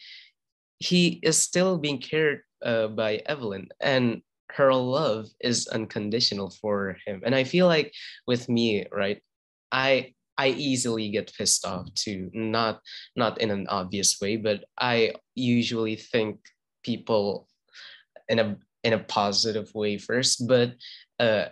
he 0.79 1.21
is 1.23 1.37
still 1.37 1.79
being 1.79 1.99
cared 2.01 2.43
uh, 2.65 2.89
by 2.89 3.23
Evelyn, 3.27 3.69
and 3.81 4.23
her 4.53 4.73
love 4.75 5.27
is 5.41 5.69
unconditional 5.69 6.51
for 6.51 6.97
him. 7.07 7.23
And 7.25 7.35
I 7.35 7.45
feel 7.45 7.67
like 7.67 7.93
with 8.27 8.49
me, 8.49 8.87
right, 8.91 9.23
I 9.71 10.15
I 10.39 10.49
easily 10.51 11.11
get 11.11 11.35
pissed 11.37 11.67
off 11.67 11.93
too. 11.95 12.31
Not 12.33 12.81
not 13.17 13.41
in 13.41 13.51
an 13.51 13.67
obvious 13.69 14.21
way, 14.21 14.37
but 14.37 14.65
I 14.79 15.15
usually 15.35 15.97
think 15.97 16.39
people 16.85 17.49
in 18.29 18.39
a 18.39 18.57
in 18.85 18.93
a 18.93 19.03
positive 19.03 19.75
way 19.75 19.99
first. 19.99 20.47
But 20.47 20.75
uh, 21.19 21.47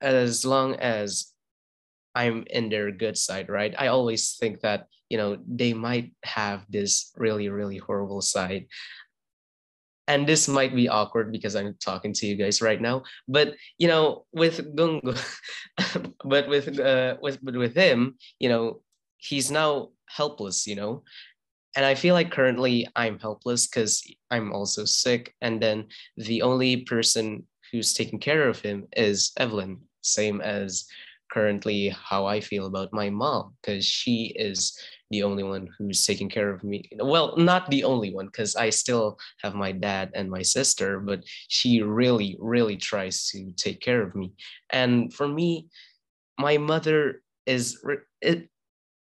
as 0.00 0.44
long 0.44 0.74
as 0.76 1.32
I'm 2.14 2.44
in 2.50 2.68
their 2.68 2.92
good 2.92 3.18
side, 3.18 3.48
right? 3.48 3.74
I 3.76 3.88
always 3.88 4.36
think 4.36 4.60
that, 4.60 4.86
you 5.08 5.18
know, 5.18 5.38
they 5.48 5.72
might 5.72 6.12
have 6.22 6.64
this 6.70 7.10
really, 7.16 7.48
really 7.48 7.78
horrible 7.78 8.20
side. 8.20 8.66
And 10.06 10.26
this 10.26 10.48
might 10.48 10.74
be 10.74 10.88
awkward 10.88 11.32
because 11.32 11.56
I'm 11.56 11.74
talking 11.80 12.12
to 12.14 12.26
you 12.26 12.36
guys 12.36 12.60
right 12.60 12.80
now. 12.80 13.04
But 13.26 13.54
you 13.78 13.88
know, 13.88 14.26
with 14.32 14.76
Gungo, 14.76 15.16
but 16.24 16.48
with 16.48 16.78
uh 16.78 17.16
with 17.20 17.38
but 17.42 17.56
with 17.56 17.74
him, 17.74 18.16
you 18.38 18.48
know, 18.48 18.80
he's 19.16 19.50
now 19.50 19.90
helpless, 20.06 20.66
you 20.66 20.76
know. 20.76 21.02
And 21.76 21.84
I 21.84 21.94
feel 21.94 22.14
like 22.14 22.30
currently 22.30 22.86
I'm 22.94 23.18
helpless 23.18 23.66
because 23.66 24.02
I'm 24.30 24.52
also 24.52 24.84
sick. 24.84 25.34
And 25.40 25.60
then 25.60 25.86
the 26.16 26.42
only 26.42 26.84
person 26.84 27.46
who's 27.72 27.94
taking 27.94 28.20
care 28.20 28.48
of 28.48 28.60
him 28.60 28.86
is 28.96 29.32
Evelyn, 29.38 29.80
same 30.02 30.40
as 30.40 30.86
currently 31.32 31.88
how 31.88 32.26
I 32.26 32.40
feel 32.40 32.66
about 32.66 32.92
my 32.92 33.10
mom, 33.10 33.54
because 33.60 33.84
she 33.84 34.32
is 34.36 34.78
the 35.10 35.22
only 35.22 35.42
one 35.42 35.68
who's 35.78 36.04
taking 36.04 36.28
care 36.28 36.50
of 36.50 36.64
me. 36.64 36.88
Well, 36.98 37.36
not 37.36 37.70
the 37.70 37.84
only 37.84 38.12
one, 38.12 38.26
because 38.26 38.56
I 38.56 38.70
still 38.70 39.18
have 39.42 39.54
my 39.54 39.72
dad 39.72 40.10
and 40.14 40.30
my 40.30 40.42
sister, 40.42 41.00
but 41.00 41.22
she 41.48 41.82
really, 41.82 42.36
really 42.40 42.76
tries 42.76 43.28
to 43.28 43.52
take 43.56 43.80
care 43.80 44.02
of 44.02 44.14
me. 44.14 44.32
And 44.70 45.12
for 45.12 45.28
me, 45.28 45.68
my 46.38 46.58
mother 46.58 47.22
is 47.46 47.84
it, 48.20 48.48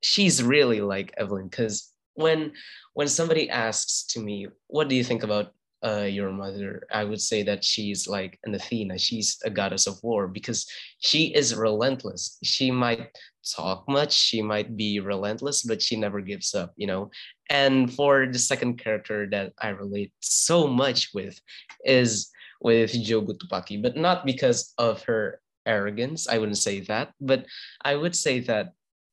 she's 0.02 0.42
really 0.42 0.80
like 0.80 1.14
Evelyn 1.16 1.48
because 1.48 1.92
when 2.14 2.52
when 2.94 3.08
somebody 3.08 3.50
asks 3.50 4.04
to 4.12 4.20
me, 4.20 4.48
"What 4.66 4.88
do 4.88 4.94
you 4.94 5.04
think 5.04 5.22
about 5.22 5.52
uh, 5.84 6.08
your 6.08 6.30
mother?" 6.32 6.82
I 6.92 7.04
would 7.04 7.20
say 7.20 7.42
that 7.44 7.64
she's 7.64 8.06
like 8.08 8.38
an 8.44 8.54
Athena. 8.54 8.98
She's 8.98 9.38
a 9.44 9.50
goddess 9.50 9.86
of 9.86 10.02
war 10.02 10.28
because 10.28 10.66
she 10.98 11.34
is 11.34 11.54
relentless. 11.54 12.38
She 12.42 12.70
might 12.70 13.08
talk 13.56 13.88
much, 13.88 14.12
she 14.12 14.42
might 14.42 14.76
be 14.76 15.00
relentless, 15.00 15.62
but 15.62 15.80
she 15.80 15.96
never 15.96 16.20
gives 16.20 16.54
up. 16.54 16.72
You 16.76 16.86
know. 16.86 17.10
And 17.50 17.92
for 17.92 18.26
the 18.26 18.38
second 18.38 18.78
character 18.78 19.26
that 19.30 19.52
I 19.58 19.68
relate 19.68 20.12
so 20.20 20.66
much 20.66 21.10
with 21.14 21.40
is 21.84 22.30
with 22.60 22.92
Jobu 22.92 23.38
Tupaki, 23.38 23.80
but 23.80 23.96
not 23.96 24.26
because 24.26 24.74
of 24.78 25.02
her 25.04 25.40
arrogance. 25.64 26.28
I 26.28 26.38
wouldn't 26.38 26.58
say 26.58 26.80
that, 26.80 27.12
but 27.20 27.46
I 27.84 27.94
would 27.94 28.16
say 28.16 28.40
that 28.40 28.72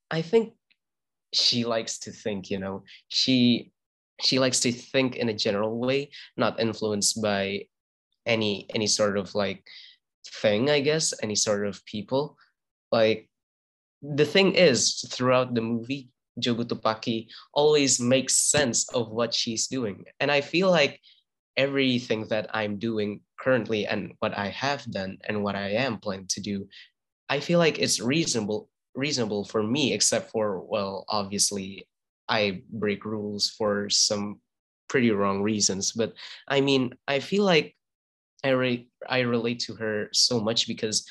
I 0.09 0.21
think 0.21 0.53
she 1.33 1.65
likes 1.65 1.99
to 1.99 2.11
think 2.11 2.49
you 2.49 2.57
know 2.57 2.83
she 3.09 3.71
she 4.21 4.39
likes 4.39 4.59
to 4.61 4.71
think 4.71 5.15
in 5.17 5.29
a 5.29 5.33
general 5.33 5.77
way 5.79 6.09
not 6.37 6.59
influenced 6.59 7.21
by 7.21 7.65
any 8.25 8.65
any 8.73 8.87
sort 8.87 9.17
of 9.17 9.33
like 9.35 9.63
thing 10.41 10.69
i 10.69 10.79
guess 10.79 11.13
any 11.21 11.35
sort 11.35 11.67
of 11.67 11.83
people. 11.85 12.37
Like 12.91 13.29
the 14.01 14.25
thing 14.25 14.55
is 14.55 15.05
throughout 15.11 15.53
the 15.53 15.61
movie 15.61 16.09
Jobu 16.39 16.65
Tupaki 16.65 17.27
always 17.53 17.99
makes 17.99 18.35
sense 18.35 18.89
of 18.89 19.09
what 19.09 19.33
she's 19.33 19.67
doing. 19.67 20.05
And 20.19 20.31
i 20.31 20.41
feel 20.41 20.71
like 20.71 20.99
everything 21.57 22.27
that 22.27 22.49
i'm 22.53 22.77
doing 22.77 23.21
currently 23.39 23.87
and 23.87 24.11
what 24.19 24.37
i 24.37 24.49
have 24.49 24.83
done 24.91 25.17
and 25.23 25.41
what 25.41 25.55
i 25.55 25.69
am 25.69 25.97
planning 25.97 26.27
to 26.27 26.41
do 26.41 26.67
i 27.29 27.39
feel 27.39 27.59
like 27.59 27.79
it's 27.79 28.01
reasonable 28.01 28.67
reasonable 28.95 29.45
for 29.45 29.61
me, 29.61 29.93
except 29.93 30.31
for, 30.31 30.61
well, 30.61 31.05
obviously, 31.09 31.87
I 32.27 32.61
break 32.69 33.05
rules 33.05 33.49
for 33.49 33.89
some 33.89 34.39
pretty 34.87 35.11
wrong 35.11 35.41
reasons. 35.41 35.91
But 35.91 36.13
I 36.47 36.61
mean, 36.61 36.93
I 37.07 37.19
feel 37.19 37.43
like 37.43 37.75
I, 38.43 38.49
re- 38.49 38.89
I 39.07 39.19
relate 39.19 39.59
to 39.61 39.75
her 39.75 40.09
so 40.13 40.39
much 40.39 40.67
because 40.67 41.07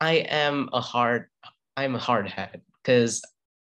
I 0.00 0.26
am 0.28 0.68
a 0.72 0.80
hard, 0.80 1.26
I'm 1.76 1.94
a 1.94 1.98
hard 1.98 2.28
hat 2.28 2.60
because 2.82 3.22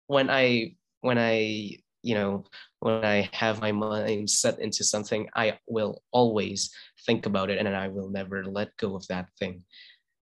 when 0.07 0.29
I, 0.29 0.75
when 1.01 1.17
I, 1.17 1.77
you 2.03 2.15
know, 2.15 2.45
when 2.79 3.03
I 3.03 3.29
have 3.33 3.61
my 3.61 3.71
mind 3.71 4.29
set 4.29 4.59
into 4.59 4.83
something, 4.83 5.27
I 5.35 5.59
will 5.67 6.03
always 6.11 6.71
think 7.05 7.25
about 7.25 7.49
it 7.49 7.57
and 7.57 7.67
I 7.67 7.87
will 7.87 8.09
never 8.09 8.45
let 8.45 8.77
go 8.77 8.95
of 8.95 9.07
that 9.07 9.29
thing. 9.39 9.63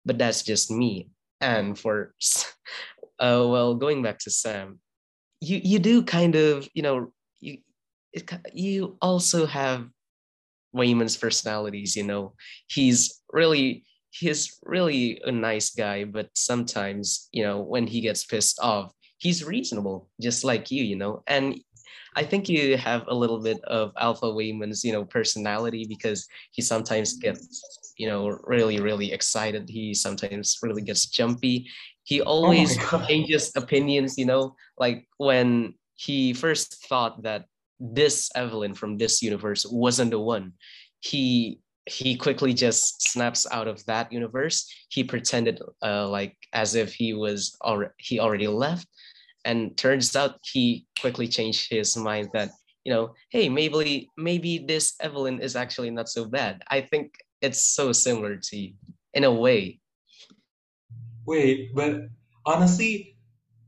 But 0.04 0.18
that's 0.18 0.42
just 0.42 0.70
me. 0.70 1.10
And 1.40 1.78
for 1.78 2.14
uh, 3.18 3.44
well, 3.46 3.74
going 3.74 4.02
back 4.02 4.18
to 4.20 4.30
Sam, 4.30 4.78
you 5.44 5.60
you 5.62 5.78
do 5.78 6.02
kind 6.02 6.34
of 6.34 6.68
you 6.74 6.82
know 6.82 7.12
you 7.40 7.58
it, 8.12 8.30
you 8.52 8.96
also 9.00 9.46
have 9.46 9.88
Waymond's 10.74 11.16
personalities. 11.16 11.96
You 11.96 12.04
know, 12.04 12.34
he's 12.68 13.22
really 13.32 13.84
he's 14.10 14.58
really 14.64 15.20
a 15.24 15.32
nice 15.32 15.70
guy, 15.70 16.04
but 16.04 16.30
sometimes 16.34 17.28
you 17.32 17.42
know 17.42 17.60
when 17.60 17.86
he 17.86 18.00
gets 18.00 18.24
pissed 18.24 18.58
off, 18.60 18.92
he's 19.18 19.44
reasonable, 19.44 20.08
just 20.20 20.44
like 20.44 20.70
you. 20.70 20.82
You 20.84 20.96
know, 20.96 21.22
and 21.26 21.60
I 22.16 22.22
think 22.24 22.48
you 22.48 22.76
have 22.76 23.04
a 23.08 23.14
little 23.14 23.40
bit 23.40 23.60
of 23.64 23.92
Alpha 23.98 24.26
Waymond's 24.26 24.84
you 24.84 24.92
know 24.92 25.04
personality 25.04 25.86
because 25.88 26.26
he 26.52 26.62
sometimes 26.62 27.14
gets 27.14 27.92
you 27.98 28.08
know 28.08 28.38
really 28.44 28.80
really 28.80 29.12
excited. 29.12 29.68
He 29.68 29.94
sometimes 29.94 30.58
really 30.62 30.82
gets 30.82 31.06
jumpy 31.06 31.68
he 32.04 32.20
Oh 32.20 32.24
always 32.24 32.76
my 32.92 33.06
changes 33.06 33.52
opinions 33.56 34.16
you 34.16 34.26
know 34.26 34.54
like 34.78 35.06
when 35.18 35.74
he 35.96 36.32
first 36.32 36.86
thought 36.86 37.22
that 37.22 37.46
this 37.80 38.30
evelyn 38.34 38.74
from 38.74 38.96
this 38.96 39.22
universe 39.22 39.66
wasn't 39.66 40.10
the 40.10 40.20
one 40.20 40.52
he 41.00 41.58
he 41.86 42.16
quickly 42.16 42.54
just 42.54 43.02
snaps 43.10 43.46
out 43.50 43.68
of 43.68 43.84
that 43.86 44.12
universe. 44.12 44.72
He 44.88 45.04
pretended 45.04 45.60
uh, 45.82 46.08
like 46.08 46.36
as 46.52 46.74
if 46.74 46.94
he 46.94 47.12
was 47.12 47.56
already 47.62 47.92
he 47.98 48.20
already 48.20 48.46
left 48.46 48.88
and 49.44 49.76
turns 49.76 50.16
out 50.16 50.40
he 50.42 50.86
quickly 51.00 51.28
changed 51.28 51.68
his 51.70 51.96
mind 51.96 52.30
that 52.32 52.50
you 52.84 52.92
know 52.92 53.14
hey 53.30 53.48
maybe 53.48 54.08
maybe 54.16 54.58
this 54.58 54.94
evelyn 55.00 55.40
is 55.40 55.56
actually 55.56 55.90
not 55.90 56.08
so 56.08 56.24
bad. 56.24 56.62
I 56.70 56.80
think 56.80 57.14
it's 57.42 57.60
so 57.60 57.92
similar 57.92 58.36
to 58.36 58.56
you 58.56 58.74
in 59.12 59.24
a 59.24 59.32
way 59.32 59.80
Wait, 61.26 61.74
but 61.74 61.96
honestly, 62.46 63.16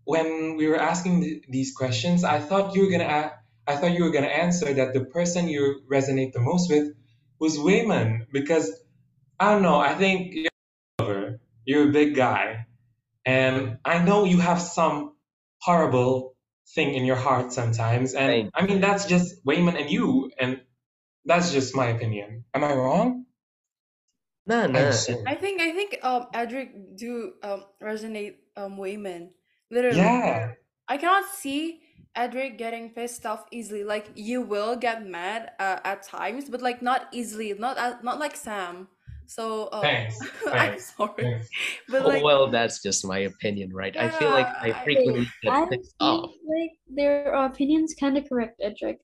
when 0.04 0.56
we 0.56 0.68
were 0.68 0.80
asking 0.80 1.22
th- 1.22 1.44
these 1.48 1.74
questions, 1.74 2.24
I 2.24 2.40
thought 2.40 2.74
you 2.76 2.84
were 2.84 2.90
gonna 2.92 3.04
a- 3.04 3.32
I 3.70 3.76
thought 3.76 3.92
you 3.94 4.04
were 4.04 4.10
gonna 4.12 4.28
answer 4.44 4.74
that 4.74 4.94
the 4.94 5.04
person 5.06 5.48
you 5.48 5.82
resonate 5.90 6.32
the 6.34 6.40
most 6.40 6.70
with 6.70 6.94
was 7.40 7.58
Waymond 7.58 8.26
because 8.32 8.72
I 9.40 9.52
don't 9.52 9.62
know. 9.62 9.78
I 9.78 9.94
think 9.94 10.34
you're 11.00 11.40
you're 11.66 11.88
a 11.90 11.92
big 11.92 12.14
guy, 12.16 12.66
and 13.26 13.78
I 13.84 14.02
know 14.04 14.24
you 14.24 14.40
have 14.40 14.60
some 14.62 15.14
horrible 15.60 16.36
thing 16.74 16.94
in 16.94 17.04
your 17.06 17.16
heart 17.16 17.52
sometimes, 17.52 18.14
and 18.14 18.28
Thank 18.30 18.50
I 18.54 18.66
mean 18.66 18.80
that's 18.80 19.06
just 19.06 19.44
Waymond 19.46 19.80
and 19.80 19.90
you, 19.90 20.32
and 20.38 20.62
that's 21.26 21.52
just 21.52 21.76
my 21.76 21.88
opinion. 21.88 22.44
Am 22.54 22.64
I 22.64 22.74
wrong? 22.74 23.25
No 24.46 24.62
I'm 24.62 24.72
no. 24.72 24.90
I 25.26 25.34
think 25.34 25.60
I 25.60 25.72
think 25.72 25.98
um 26.02 26.26
Edric 26.32 26.96
do 26.96 27.32
um 27.42 27.64
resonate 27.82 28.36
um 28.56 28.76
Waymond. 28.78 29.30
Literally. 29.70 29.98
Yeah. 29.98 30.52
I 30.88 30.96
cannot 30.96 31.24
see 31.34 31.80
Edric 32.14 32.56
getting 32.56 32.90
pissed 32.90 33.26
off 33.26 33.44
easily. 33.50 33.82
Like 33.84 34.06
you 34.14 34.42
will 34.42 34.76
get 34.76 35.04
mad 35.06 35.52
uh, 35.58 35.80
at 35.84 36.02
times, 36.04 36.48
but 36.48 36.62
like 36.62 36.80
not 36.80 37.08
easily, 37.12 37.52
not 37.54 37.76
as, 37.76 37.96
not 38.02 38.18
like 38.20 38.36
Sam. 38.36 38.88
So 39.26 39.68
um 39.72 39.82
Thanks. 39.82 40.18
I'm 40.46 40.78
sorry. 40.78 41.22
Thanks. 41.22 41.48
But 41.88 42.02
Oh, 42.04 42.08
like 42.08 42.22
well, 42.22 42.46
that's 42.46 42.80
just 42.82 43.04
my 43.04 43.18
opinion, 43.26 43.72
right? 43.74 43.96
I 43.96 44.08
feel 44.10 44.30
like 44.30 44.46
yeah, 44.46 44.74
I 44.74 44.80
I, 44.80 44.84
frequently 44.84 45.26
get 45.42 45.70
pissed 45.70 45.94
feel 45.98 46.08
off. 46.08 46.30
like 46.46 46.70
their 46.88 47.32
opinions 47.34 47.94
kind 47.98 48.16
of 48.16 48.28
correct, 48.28 48.60
Edric. 48.62 49.00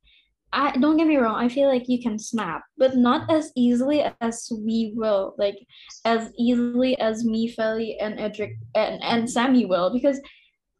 I 0.52 0.72
don't 0.76 0.96
get 0.98 1.06
me 1.06 1.16
wrong, 1.16 1.36
I 1.36 1.48
feel 1.48 1.68
like 1.68 1.88
you 1.88 2.02
can 2.02 2.18
snap, 2.18 2.62
but 2.76 2.96
not 2.96 3.30
as 3.30 3.50
easily 3.56 4.04
as 4.20 4.48
we 4.52 4.92
will, 4.94 5.34
like 5.38 5.56
as 6.04 6.30
easily 6.38 6.98
as 6.98 7.24
me, 7.24 7.52
Feli, 7.54 7.96
and 8.00 8.20
Edric 8.20 8.52
and, 8.74 9.02
and 9.02 9.30
Sammy 9.30 9.64
will, 9.64 9.92
because 9.92 10.20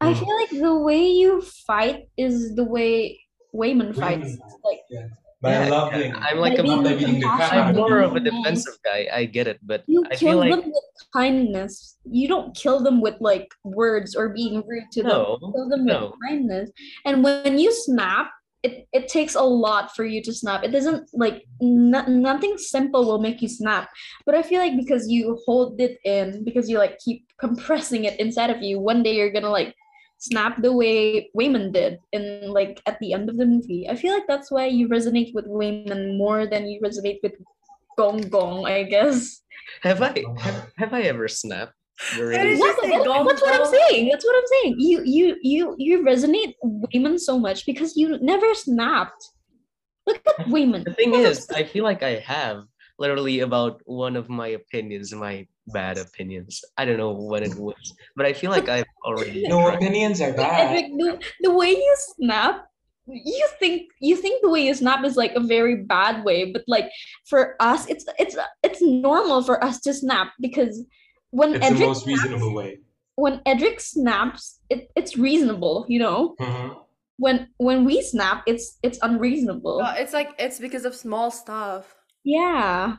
I 0.01 0.13
Mm. 0.13 0.19
feel 0.19 0.35
like 0.41 0.49
the 0.49 0.75
way 0.79 1.07
you 1.07 1.41
fight 1.41 2.07
is 2.17 2.55
the 2.55 2.63
way 2.63 3.19
Waymond 3.55 3.95
fights. 3.95 4.31
Waymond. 4.37 4.39
Like 4.63 4.81
Yeah. 4.89 5.07
By 5.41 5.51
Yeah, 5.51 5.63
yeah, 5.65 5.71
loving. 5.71 6.15
I'm 6.15 6.37
like 6.39 6.55
by 6.57 6.63
a 6.63 6.67
Not 6.67 6.83
by 6.83 6.89
being 6.95 6.99
beating 6.99 7.19
the 7.19 7.27
crap 7.27 7.51
I'm 7.51 7.59
out 7.59 7.75
compassionate, 7.75 7.83
of 7.83 7.89
more 7.89 7.99
of 8.01 8.15
a 8.15 8.19
defensive 8.21 8.77
guy. 8.85 9.07
I 9.11 9.25
get 9.25 9.45
it, 9.47 9.59
but 9.61 9.83
You 9.87 10.05
I 10.09 10.15
feel 10.15 10.29
kill 10.29 10.39
like 10.39 10.51
them 10.55 10.63
with 10.71 10.83
kindness. 11.13 11.97
You 12.09 12.27
don't 12.29 12.55
kill 12.55 12.79
them 12.79 13.01
with 13.01 13.15
like 13.19 13.49
words 13.65 14.15
or 14.15 14.29
being 14.29 14.63
rude 14.65 14.89
to 14.93 15.03
them. 15.03 15.11
You 15.11 15.37
no, 15.41 15.51
kill 15.51 15.67
them 15.69 15.83
with 15.85 15.93
no. 15.99 16.13
kindness. 16.27 16.71
And 17.05 17.23
when 17.23 17.59
you 17.59 17.71
snap, 17.73 18.31
it, 18.63 18.87
it 18.93 19.09
takes 19.09 19.35
a 19.35 19.41
lot 19.41 19.93
for 19.93 20.05
you 20.05 20.23
to 20.23 20.33
snap. 20.33 20.63
It 20.63 20.71
doesn't 20.71 21.09
like 21.13 21.43
no, 21.61 22.05
nothing 22.05 22.57
simple 22.57 23.05
will 23.05 23.19
make 23.19 23.41
you 23.41 23.49
snap. 23.49 23.89
But 24.25 24.35
I 24.35 24.41
feel 24.41 24.59
like 24.59 24.77
because 24.77 25.09
you 25.09 25.37
hold 25.45 25.79
it 25.81 25.99
in, 26.05 26.43
because 26.45 26.69
you 26.69 26.77
like 26.77 26.97
keep 26.99 27.27
compressing 27.37 28.05
it 28.05 28.19
inside 28.19 28.49
of 28.49 28.61
you, 28.61 28.79
one 28.79 29.03
day 29.03 29.15
you're 29.15 29.33
gonna 29.33 29.49
like 29.49 29.75
snap 30.17 30.61
the 30.61 30.71
way 30.71 31.29
Waymond 31.37 31.73
did 31.73 31.99
in 32.13 32.49
like 32.49 32.81
at 32.85 32.97
the 32.99 33.11
end 33.11 33.29
of 33.29 33.37
the 33.37 33.45
movie. 33.45 33.87
I 33.89 33.95
feel 33.95 34.13
like 34.13 34.27
that's 34.27 34.49
why 34.49 34.67
you 34.67 34.87
resonate 34.87 35.33
with 35.33 35.45
Waymond 35.45 36.17
more 36.17 36.47
than 36.47 36.67
you 36.67 36.79
resonate 36.79 37.19
with 37.21 37.33
Gong 37.97 38.21
Gong, 38.29 38.65
I 38.65 38.83
guess. 38.83 39.41
Have 39.81 40.01
I 40.01 40.23
have, 40.39 40.71
have 40.77 40.93
I 40.93 41.01
ever 41.03 41.27
snapped 41.27 41.73
Why 42.11 42.17
during 42.17 42.41
did 42.41 42.51
this? 42.53 42.59
you 42.59 42.65
Yeah, 42.65 42.75
say 42.81 42.89
that- 42.97 43.05
Gong 43.05 43.27
that's 43.27 43.41
what 43.41 43.59
I'm 43.59 43.65
saying. 43.89 44.09
That's 44.09 44.25
what 44.25 44.35
I'm 44.35 44.47
saying. 44.55 44.75
You 44.79 45.03
you 45.05 45.37
you 45.41 45.75
you 45.77 46.03
resonate 46.03 46.53
Waymond 46.65 47.19
so 47.19 47.39
much 47.39 47.65
because 47.65 47.95
you 47.95 48.17
never 48.19 48.53
snapped. 48.53 49.29
Look 50.07 50.21
at 50.27 50.47
Wayman. 50.47 50.83
The 50.83 50.93
thing 50.93 51.13
is, 51.13 51.49
I 51.51 51.63
feel 51.63 51.83
like 51.85 52.03
I 52.03 52.15
have 52.19 52.63
literally 52.99 53.39
about 53.39 53.81
one 53.85 54.15
of 54.15 54.27
my 54.29 54.47
opinions, 54.49 55.13
my 55.13 55.47
bad 55.67 55.97
opinions. 55.97 56.61
I 56.77 56.83
don't 56.85 56.97
know 56.97 57.11
what 57.11 57.41
it 57.43 57.55
was, 57.55 57.93
but 58.17 58.25
I 58.25 58.33
feel 58.33 58.51
like 58.51 58.67
I've 58.67 58.85
already 59.05 59.47
No 59.47 59.59
addressed- 59.67 59.77
opinions 59.83 60.21
are 60.21 60.31
But 60.33 60.37
bad. 60.49 60.75
Edric, 60.75 60.91
the, 60.97 61.21
the 61.41 61.51
way 61.51 61.69
you 61.71 61.95
snap, 62.17 62.67
you 63.07 63.47
think 63.59 63.83
you 64.01 64.15
think 64.17 64.41
the 64.41 64.49
way 64.49 64.65
you 64.65 64.73
snap 64.73 65.05
is 65.05 65.15
like 65.15 65.33
a 65.35 65.39
very 65.55 65.83
bad 65.83 66.23
way, 66.25 66.51
but 66.51 66.63
like 66.67 66.89
for 67.29 67.55
us, 67.61 67.87
it's 67.87 68.05
it's 68.19 68.35
it's 68.63 68.81
normal 68.81 69.41
for 69.43 69.63
us 69.63 69.79
to 69.81 69.93
snap 69.93 70.33
because 70.41 70.83
when 71.33 71.49
It's 71.55 71.65
the 71.65 71.73
Edric 71.73 71.87
most 71.89 72.05
reasonable 72.07 72.53
way. 72.53 72.79
when 73.15 73.41
Edric 73.45 73.79
snaps, 73.81 74.61
it, 74.69 74.89
it's 74.95 75.17
reasonable, 75.17 75.85
you 75.89 75.99
know. 75.99 76.35
Mhm. 76.39 76.77
When 77.17 77.37
when 77.57 77.85
we 77.85 78.01
snap, 78.01 78.43
it's 78.51 78.77
it's 78.85 78.99
unreasonable. 79.01 79.81
Uh, 79.81 79.95
it's 80.01 80.13
like 80.13 80.29
it's 80.37 80.59
because 80.59 80.85
of 80.85 80.93
small 80.95 81.29
stuff. 81.31 81.83
Yeah. 82.23 82.97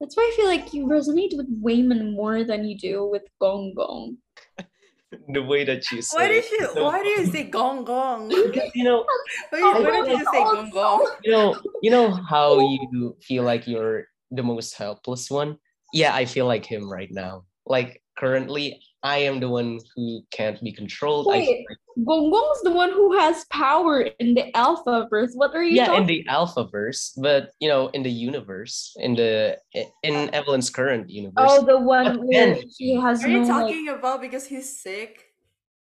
That's 0.00 0.16
why 0.16 0.24
I 0.24 0.32
feel 0.36 0.48
like 0.54 0.72
you 0.72 0.86
resonate 0.88 1.36
with 1.36 1.48
Waymond 1.64 2.12
more 2.16 2.44
than 2.44 2.64
you 2.68 2.76
do 2.78 3.04
with 3.12 3.24
Gong 3.40 3.74
Gong. 3.76 4.16
the 5.36 5.42
way 5.42 5.64
that 5.64 5.82
you 5.92 6.00
say 6.00 6.16
Why 6.16 6.28
did 6.28 6.44
you? 6.50 6.64
So- 6.72 6.84
Why 6.84 7.02
do 7.02 7.08
you 7.08 7.26
say 7.26 7.44
gong 7.44 7.84
gong? 7.84 8.28
Because, 8.46 8.70
you 8.74 8.84
know, 8.88 9.04
Why, 9.50 9.60
I 9.60 9.80
why 9.80 10.00
did 10.06 10.18
you 10.18 10.24
say 10.32 10.42
gong 10.54 10.70
gong? 10.70 11.00
you 11.24 11.32
know, 11.32 11.48
you 11.84 11.90
know 11.90 12.06
how 12.32 12.48
you 12.60 13.16
feel 13.20 13.44
like 13.44 13.66
you're 13.68 14.06
the 14.30 14.42
most 14.42 14.70
helpless 14.80 15.28
one. 15.30 15.58
Yeah, 15.92 16.14
I 16.14 16.24
feel 16.24 16.46
like 16.46 16.64
him 16.66 16.90
right 16.90 17.10
now. 17.10 17.44
Like 17.66 18.02
currently, 18.18 18.80
I 19.02 19.18
am 19.18 19.40
the 19.40 19.48
one 19.48 19.80
who 19.96 20.22
can't 20.30 20.60
be 20.62 20.72
controlled. 20.72 21.26
I 21.32 21.40
feel 21.40 21.46
Wait, 21.52 21.66
like- 21.68 21.78
Gong 22.06 22.30
Gong's 22.30 22.62
the 22.62 22.70
one 22.70 22.90
who 22.92 23.18
has 23.18 23.44
power 23.50 24.00
in 24.02 24.34
the 24.34 24.54
alpha 24.56 25.06
verse. 25.10 25.32
What 25.34 25.54
are 25.54 25.62
you 25.62 25.76
yeah, 25.76 25.92
in 25.96 26.06
the 26.06 26.24
alpha 26.28 26.64
verse, 26.70 27.12
but 27.20 27.50
you 27.60 27.68
know, 27.68 27.88
in 27.88 28.02
the 28.02 28.10
universe, 28.10 28.94
in 28.98 29.14
the 29.16 29.58
in 30.02 30.32
Evelyn's 30.32 30.70
current 30.70 31.10
universe. 31.10 31.36
Oh, 31.50 31.64
the 31.64 31.78
one 31.78 32.04
But 32.16 32.24
where 32.24 32.54
then- 32.54 32.70
she 32.70 32.94
has 32.94 33.24
Are 33.24 33.28
no 33.28 33.34
you 33.34 33.40
like, 33.40 33.48
talking 33.48 33.88
about 33.88 34.20
because 34.22 34.46
he's 34.46 34.80
sick? 34.80 35.26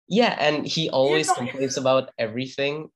Yeah, 0.07 0.37
and 0.39 0.65
he 0.65 0.89
always 0.89 1.29
complains 1.29 1.75
about 1.75 2.11
everything, 2.17 2.87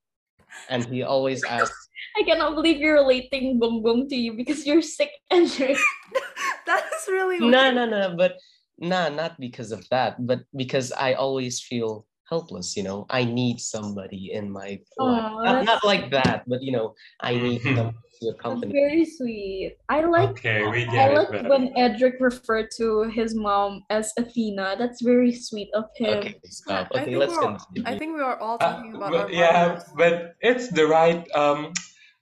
and 0.70 0.86
he 0.86 1.04
always 1.04 1.44
asks, 1.60 1.90
I 2.18 2.24
cannot 2.24 2.56
believe 2.56 2.78
you're 2.78 2.96
relating 2.96 3.60
Gong 3.60 3.82
Gong 3.84 4.08
to 4.10 4.16
you 4.16 4.34
because 4.34 4.66
you're 4.66 4.82
sick 4.82 5.12
and 5.32 5.48
you're 5.60 5.76
that 6.66 6.84
is 6.96 7.08
really 7.08 7.40
"No, 7.40 7.48
weird. 7.48 7.76
no, 7.76 7.86
no," 7.86 8.16
but 8.18 8.38
nah, 8.80 9.10
not 9.10 9.40
because 9.40 9.72
of 9.72 9.88
that, 9.90 10.26
but 10.26 10.40
because 10.56 10.92
I 10.92 11.14
always 11.14 11.62
feel 11.62 12.06
helpless. 12.30 12.76
You 12.78 12.84
know, 12.84 13.06
I 13.10 13.24
need 13.26 13.60
somebody 13.60 14.32
in 14.32 14.50
my 14.52 14.80
life. 14.98 15.20
Aw, 15.36 15.44
Not, 15.44 15.66
not 15.66 15.84
like 15.84 16.12
that, 16.12 16.44
but 16.48 16.62
you 16.64 16.72
know, 16.72 16.96
I 17.20 17.36
need 17.36 17.62
someone 17.62 17.92
to 17.92 18.00
That's 18.22 18.40
accompany. 18.40 18.72
very 18.72 19.04
sweet. 19.06 19.76
I 19.90 20.06
like 20.06 20.30
Okay, 20.40 20.64
we 20.68 20.86
I 20.88 20.92
get 20.92 21.12
it. 21.12 21.16
like 21.18 21.32
but- 21.44 21.50
when 21.50 21.74
Edric 21.76 22.16
referred 22.22 22.70
to 22.78 23.04
his 23.12 23.36
mom 23.36 23.84
as 23.90 24.14
Athena. 24.18 24.76
That's 24.80 25.02
very 25.02 25.34
sweet 25.34 25.70
of 25.74 25.86
him. 25.96 26.20
Okay, 26.20 26.36
stop. 26.46 26.88
I 26.94 27.02
Okay, 27.02 27.06
think 27.06 27.18
let's 27.18 27.34
we're 27.36 27.44
all- 27.44 27.58
continue. 27.60 27.84
I 27.90 27.98
think 28.00 28.16
we 28.16 28.22
are 28.22 28.40
all 28.40 28.56
Uh, 28.62 28.72
talking 28.72 28.96
about 28.96 29.12
but 29.12 29.26
our 29.28 29.32
yeah, 29.32 29.82
but 29.98 30.36
it's 30.40 30.70
the 30.72 30.86
right 30.88 31.28
um 31.36 31.74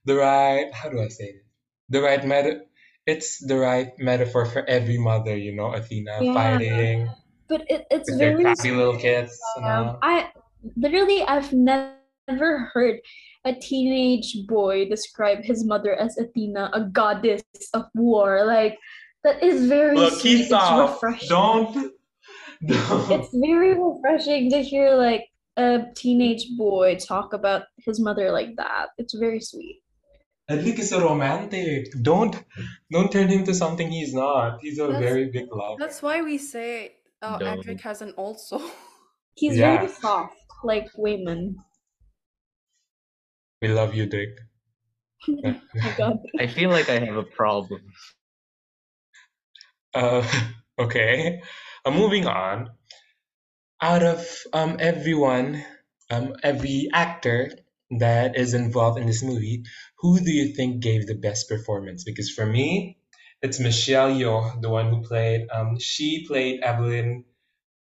the 0.06 0.16
right 0.16 0.74
how 0.74 0.90
do 0.90 1.02
I 1.02 1.08
say 1.08 1.26
it? 1.26 1.46
The 1.90 2.02
right 2.02 2.24
meta 2.24 2.62
it's 3.06 3.40
the 3.46 3.58
right 3.58 3.92
metaphor 3.98 4.46
for 4.46 4.64
every 4.70 4.98
mother, 4.98 5.36
you 5.36 5.56
know, 5.56 5.74
Athena 5.74 6.24
Yeah. 6.24 6.34
fighting 6.34 7.10
But 7.48 7.66
it, 7.68 7.88
it's 7.90 8.10
with 8.10 8.20
their 8.20 8.38
very 8.38 8.44
crappy 8.44 8.72
little 8.72 8.98
kids 8.98 9.38
and 9.58 9.66
Um, 9.66 9.86
all. 9.88 10.00
I 10.04 10.30
literally 10.78 11.24
I've 11.24 11.52
never 11.54 12.70
heard 12.74 13.00
a 13.46 13.54
teenage 13.54 14.36
boy 14.48 14.88
describe 14.88 15.44
his 15.44 15.66
mother 15.66 15.96
as 15.96 16.18
Athena, 16.18 16.70
a 16.74 16.82
goddess 16.82 17.44
of 17.74 17.86
war. 17.96 18.46
Like 18.46 18.78
that 19.24 19.42
is 19.42 19.68
very 19.68 19.98
Look, 19.98 20.14
sweet. 20.14 20.22
keep 20.22 20.42
It's 20.42 20.54
off. 20.54 21.02
refreshing. 21.02 21.30
Don't 21.30 21.74
don't 22.68 23.12
It's 23.12 23.30
very 23.34 23.74
refreshing 23.74 24.52
to 24.52 24.62
hear 24.62 24.94
like 24.96 25.26
a 25.58 25.86
teenage 25.96 26.46
boy 26.58 26.96
talk 26.96 27.34
about 27.34 27.64
his 27.86 28.00
mother 28.00 28.32
like 28.32 28.56
that. 28.58 28.90
It's 28.98 29.16
very 29.16 29.42
sweet. 29.42 29.82
Edric 30.50 30.80
is 30.80 30.92
a 30.92 31.00
romantic. 31.02 31.88
Don't 32.02 32.36
don't 32.92 33.12
turn 33.12 33.28
him 33.30 33.44
to 33.46 33.54
something 33.54 33.90
he's 33.90 34.14
not. 34.14 34.60
He's 34.62 34.80
a 34.80 34.88
That's- 34.88 35.04
very 35.04 35.30
big 35.30 35.48
lover. 35.52 35.76
That's 35.80 36.02
why 36.02 36.22
we 36.22 36.38
say 36.38 36.96
uh, 37.22 37.38
Don't. 37.38 37.60
Edric 37.60 37.82
has 37.82 38.02
an 38.02 38.14
old 38.18 38.40
soul. 38.40 38.70
He's 39.36 39.58
Yeah. 39.58 39.78
very 39.78 39.88
soft, 39.90 40.36
like 40.64 40.92
Waymond. 40.98 41.56
We 43.62 43.70
love 43.70 43.94
you, 43.96 44.06
Dick. 44.06 44.30
Oh 45.28 45.62
my 45.76 45.96
god. 45.98 46.18
I 46.40 46.48
feel 46.48 46.70
like 46.70 46.90
I 46.90 47.00
have 47.00 47.16
a 47.18 47.24
problem. 47.24 47.82
Uh, 49.94 50.24
okay. 50.80 51.42
Uh, 51.86 51.92
moving 51.92 52.26
on. 52.28 52.72
Out 53.82 54.04
of 54.04 54.26
um 54.54 54.78
everyone, 54.80 55.66
um 56.10 56.34
every 56.44 56.88
actor 56.94 57.52
that 57.92 58.38
is 58.38 58.54
involved 58.54 59.00
in 59.00 59.08
this 59.08 59.24
movie, 59.24 59.64
who 60.00 60.20
do 60.20 60.32
you 60.32 60.54
think 60.54 60.82
gave 60.82 61.08
the 61.08 61.16
best 61.16 61.50
performance? 61.50 62.04
Because 62.04 62.30
for 62.30 62.46
me, 62.46 62.98
it's 63.42 63.60
Michelle 63.60 64.12
Yeoh, 64.12 64.62
the 64.62 64.70
one 64.70 64.90
who 64.90 65.02
played 65.02 65.48
um 65.50 65.80
she 65.80 66.26
played 66.28 66.62
Evelyn 66.62 67.26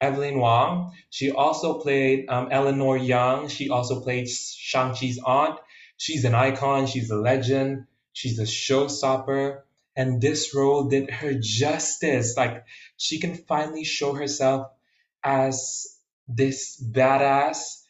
Evelyn 0.02 0.39
Wong. 0.39 0.94
She 1.10 1.32
also 1.32 1.80
played 1.80 2.26
um, 2.30 2.50
Eleanor 2.52 2.98
Young. 2.98 3.48
She 3.48 3.70
also 3.70 4.02
played 4.02 4.28
Shang-Chi's 4.30 5.20
aunt. 5.26 5.60
She's 5.98 6.26
an 6.26 6.36
icon. 6.36 6.88
She's 6.88 7.10
a 7.10 7.16
legend. 7.16 7.86
She's 8.12 8.39
a 8.39 8.44
showstopper. 8.44 9.62
And 9.96 10.22
this 10.22 10.54
role 10.54 10.86
did 10.89 11.10
her 11.10 11.34
justice. 11.39 12.36
Like, 12.36 12.66
she 12.98 13.20
can 13.20 13.36
finally 13.36 13.86
show 13.86 14.13
herself 14.13 14.68
as 15.24 15.98
this 16.28 16.84
badass 16.84 17.83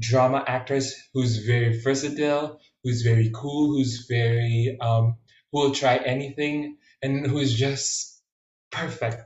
drama 0.00 0.44
actress 0.46 0.94
who's 1.14 1.44
very 1.46 1.80
versatile, 1.80 2.60
who's 2.82 3.02
very 3.02 3.30
cool, 3.34 3.68
who's 3.68 4.06
very, 4.08 4.76
um, 4.80 5.16
who 5.52 5.60
will 5.60 5.72
try 5.72 5.96
anything, 5.96 6.76
and 7.02 7.26
who's 7.26 7.54
just 7.54 8.22
perfect. 8.70 9.22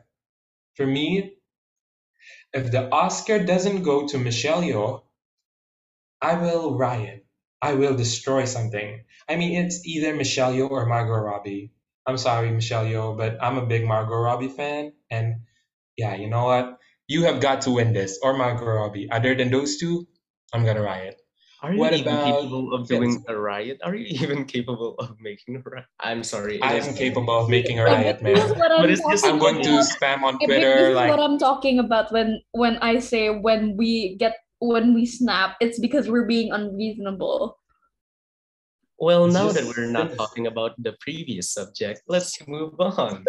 For 0.76 0.86
me, 0.86 1.34
if 2.52 2.70
the 2.70 2.90
Oscar 2.90 3.44
doesn't 3.44 3.82
go 3.82 4.06
to 4.08 4.18
Michelle 4.18 4.62
Yeoh, 4.62 5.02
I 6.22 6.34
will 6.34 6.76
riot. 6.76 7.26
I 7.62 7.74
will 7.74 7.96
destroy 7.96 8.44
something. 8.44 9.04
I 9.28 9.36
mean, 9.36 9.64
it's 9.64 9.84
either 9.86 10.14
Michelle 10.14 10.52
Yeoh 10.52 10.70
or 10.70 10.86
Margot 10.86 11.20
Robbie. 11.20 11.72
I'm 12.06 12.16
sorry, 12.18 12.50
Michelle 12.50 12.84
Yeoh, 12.84 13.16
but 13.16 13.36
I'm 13.42 13.58
a 13.58 13.66
big 13.66 13.84
Margot 13.84 14.16
Robbie 14.16 14.48
fan, 14.48 14.92
and 15.10 15.42
yeah, 15.96 16.14
you 16.14 16.28
know 16.28 16.44
what? 16.44 16.78
You 17.06 17.24
have 17.24 17.40
got 17.40 17.62
to 17.62 17.72
win 17.72 17.92
this, 17.92 18.18
or 18.22 18.36
Margot 18.36 18.64
Robbie. 18.64 19.10
Other 19.10 19.34
than 19.34 19.50
those 19.50 19.78
two, 19.78 20.06
I'm 20.52 20.64
gonna 20.64 20.82
riot. 20.82 21.16
Are 21.62 21.72
you 21.74 21.78
What 21.78 21.92
even 21.92 22.08
about 22.08 22.24
capable 22.24 22.72
of 22.72 22.88
doing 22.88 23.22
a 23.28 23.36
riot? 23.36 23.78
Are 23.84 23.94
you 23.94 24.06
even 24.24 24.44
capable 24.46 24.94
of 24.98 25.20
making 25.20 25.56
a 25.56 25.60
riot? 25.60 25.84
I'm 26.00 26.24
sorry. 26.24 26.60
I 26.62 26.74
is- 26.80 26.88
am 26.88 26.94
capable 26.94 27.36
of 27.38 27.50
making 27.50 27.78
a 27.80 27.84
But 27.84 27.92
riot, 27.92 28.18
this 28.22 28.38
is 28.44 28.50
man. 28.50 28.58
what 28.58 28.72
I'm, 28.72 28.80
But 28.80 28.90
it's 28.90 29.02
just- 29.04 29.24
talking 29.24 29.34
I'm 29.34 29.38
going 29.40 29.62
to 29.62 29.74
about. 29.76 29.84
spam 29.92 30.22
on 30.24 30.34
If 30.40 30.48
this 30.48 30.56
Twitter 30.56 30.88
is 30.90 30.96
what 30.96 31.20
I'm 31.20 31.38
talking 31.38 31.78
about 31.78 32.10
when 32.12 32.40
when 32.52 32.78
I 32.78 32.98
say 32.98 33.28
when 33.28 33.76
we 33.76 34.16
get 34.16 34.36
when 34.60 34.94
we 34.94 35.04
snap, 35.06 35.56
it's 35.60 35.78
because 35.78 36.08
we're 36.08 36.26
being 36.26 36.50
unreasonable. 36.52 37.58
Well, 38.98 39.28
now 39.28 39.48
just- 39.52 39.56
that 39.60 39.64
we're 39.76 39.88
not 39.88 40.16
talking 40.16 40.46
about 40.48 40.72
the 40.80 40.92
previous 41.00 41.52
subject, 41.52 42.00
let's 42.08 42.36
move 42.48 42.72
on. 42.80 43.24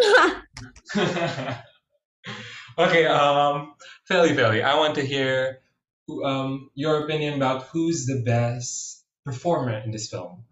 okay, 2.78 3.06
um, 3.06 3.74
Felly 4.08 4.34
Felly, 4.34 4.62
I 4.62 4.74
want 4.76 4.94
to 4.96 5.02
hear 5.04 5.60
who- 5.60 5.71
um, 6.24 6.70
your 6.74 7.04
opinion 7.04 7.34
about 7.34 7.64
who's 7.64 8.06
the 8.06 8.22
best 8.24 9.04
performer 9.24 9.78
in 9.84 9.90
this 9.90 10.10
film. 10.10 10.44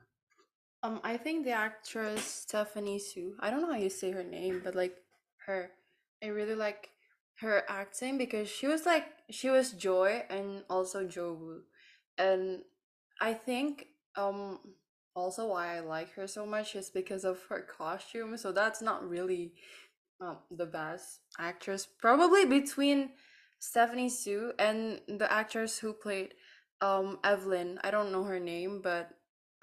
Um, 0.82 1.00
I 1.04 1.16
think 1.16 1.44
the 1.44 1.52
actress 1.52 2.24
Stephanie 2.24 2.98
Sue. 2.98 3.34
I 3.40 3.50
don't 3.50 3.60
know 3.60 3.72
how 3.72 3.78
you 3.78 3.90
say 3.90 4.12
her 4.12 4.24
name, 4.24 4.62
but 4.64 4.74
like 4.74 4.96
her, 5.46 5.70
I 6.22 6.28
really 6.28 6.54
like 6.54 6.88
her 7.40 7.64
acting 7.68 8.18
because 8.18 8.48
she 8.48 8.66
was 8.66 8.86
like 8.86 9.04
she 9.30 9.50
was 9.50 9.72
Joy 9.72 10.22
and 10.30 10.62
also 10.70 11.06
Jobu, 11.06 11.60
and 12.16 12.60
I 13.20 13.34
think 13.34 13.86
um 14.16 14.58
also 15.14 15.48
why 15.48 15.76
I 15.76 15.80
like 15.80 16.12
her 16.14 16.26
so 16.26 16.46
much 16.46 16.74
is 16.74 16.88
because 16.88 17.24
of 17.24 17.38
her 17.48 17.60
costume. 17.60 18.36
So 18.38 18.52
that's 18.52 18.80
not 18.80 19.08
really 19.08 19.52
um 20.20 20.38
the 20.50 20.66
best 20.66 21.20
actress. 21.38 21.86
Probably 22.00 22.46
between 22.46 23.10
Stephanie 23.60 24.08
Sue 24.08 24.52
and 24.58 25.00
the 25.06 25.30
actress 25.30 25.78
who 25.78 25.92
played 25.92 26.34
um 26.80 27.18
Evelyn. 27.22 27.78
I 27.84 27.90
don't 27.90 28.10
know 28.12 28.24
her 28.24 28.40
name, 28.40 28.80
but 28.82 29.10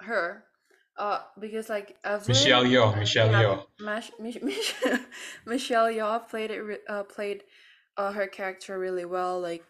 her. 0.01 0.45
Uh, 0.97 1.21
because 1.39 1.69
like 1.69 1.95
Evelyn, 2.03 2.29
Michelle 2.29 2.63
Yeoh, 2.63 2.97
Michelle 2.97 3.31
yeah, 3.31 3.43
Yeoh. 3.43 3.65
Mich- 3.79 4.11
Mich- 4.19 4.41
Mich- 4.43 4.75
Michelle 5.45 5.87
Yeoh 5.91 6.27
played 6.27 6.51
it. 6.51 6.61
Re- 6.61 6.85
uh, 6.89 7.03
played 7.03 7.43
uh, 7.97 8.11
her 8.13 8.27
character 8.27 8.79
really 8.79 9.05
well. 9.05 9.39
Like, 9.39 9.63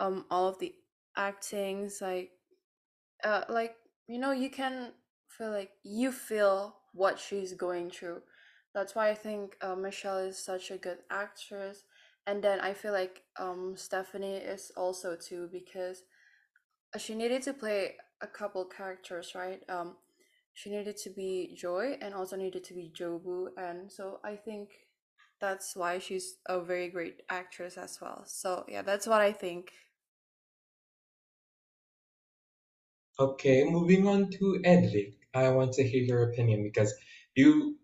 um, 0.00 0.24
all 0.30 0.48
of 0.48 0.58
the 0.58 0.74
actings, 1.16 2.00
like, 2.00 2.30
uh, 3.24 3.42
like 3.48 3.76
you 4.08 4.18
know, 4.18 4.32
you 4.32 4.50
can 4.50 4.92
feel 5.28 5.50
like 5.50 5.70
you 5.84 6.12
feel 6.12 6.76
what 6.94 7.18
she's 7.18 7.54
going 7.54 7.90
through. 7.90 8.22
That's 8.74 8.94
why 8.94 9.10
I 9.10 9.14
think 9.14 9.56
uh, 9.60 9.76
Michelle 9.76 10.18
is 10.18 10.38
such 10.38 10.70
a 10.70 10.78
good 10.78 10.98
actress. 11.10 11.84
And 12.26 12.42
then 12.42 12.60
I 12.60 12.74
feel 12.74 12.92
like 12.92 13.24
um 13.38 13.76
Stephanie 13.76 14.36
is 14.36 14.72
also 14.76 15.16
too 15.16 15.48
because 15.52 16.04
uh, 16.94 16.98
she 16.98 17.14
needed 17.14 17.42
to 17.42 17.54
play 17.54 17.96
a 18.20 18.26
couple 18.26 18.64
characters, 18.66 19.34
right? 19.34 19.62
Um, 19.68 19.96
she 20.54 20.70
needed 20.70 20.96
to 20.98 21.10
be 21.10 21.54
Joy 21.56 21.98
and 22.00 22.14
also 22.14 22.36
needed 22.36 22.64
to 22.64 22.74
be 22.74 22.92
Jobu, 22.94 23.48
and 23.56 23.90
so 23.90 24.20
I 24.24 24.36
think 24.36 24.70
that's 25.40 25.76
why 25.76 25.98
she's 25.98 26.38
a 26.46 26.60
very 26.62 26.88
great 26.90 27.22
actress 27.30 27.78
as 27.78 27.98
well. 28.00 28.24
So 28.26 28.64
yeah, 28.68 28.82
that's 28.82 29.06
what 29.06 29.20
I 29.20 29.32
think. 29.32 29.72
Okay, 33.18 33.64
moving 33.64 34.06
on 34.06 34.30
to 34.32 34.60
Edric. 34.64 35.14
I 35.34 35.48
want 35.50 35.72
to 35.74 35.82
hear 35.88 36.02
your 36.02 36.30
opinion 36.30 36.62
because 36.62 36.92
you 37.34 37.78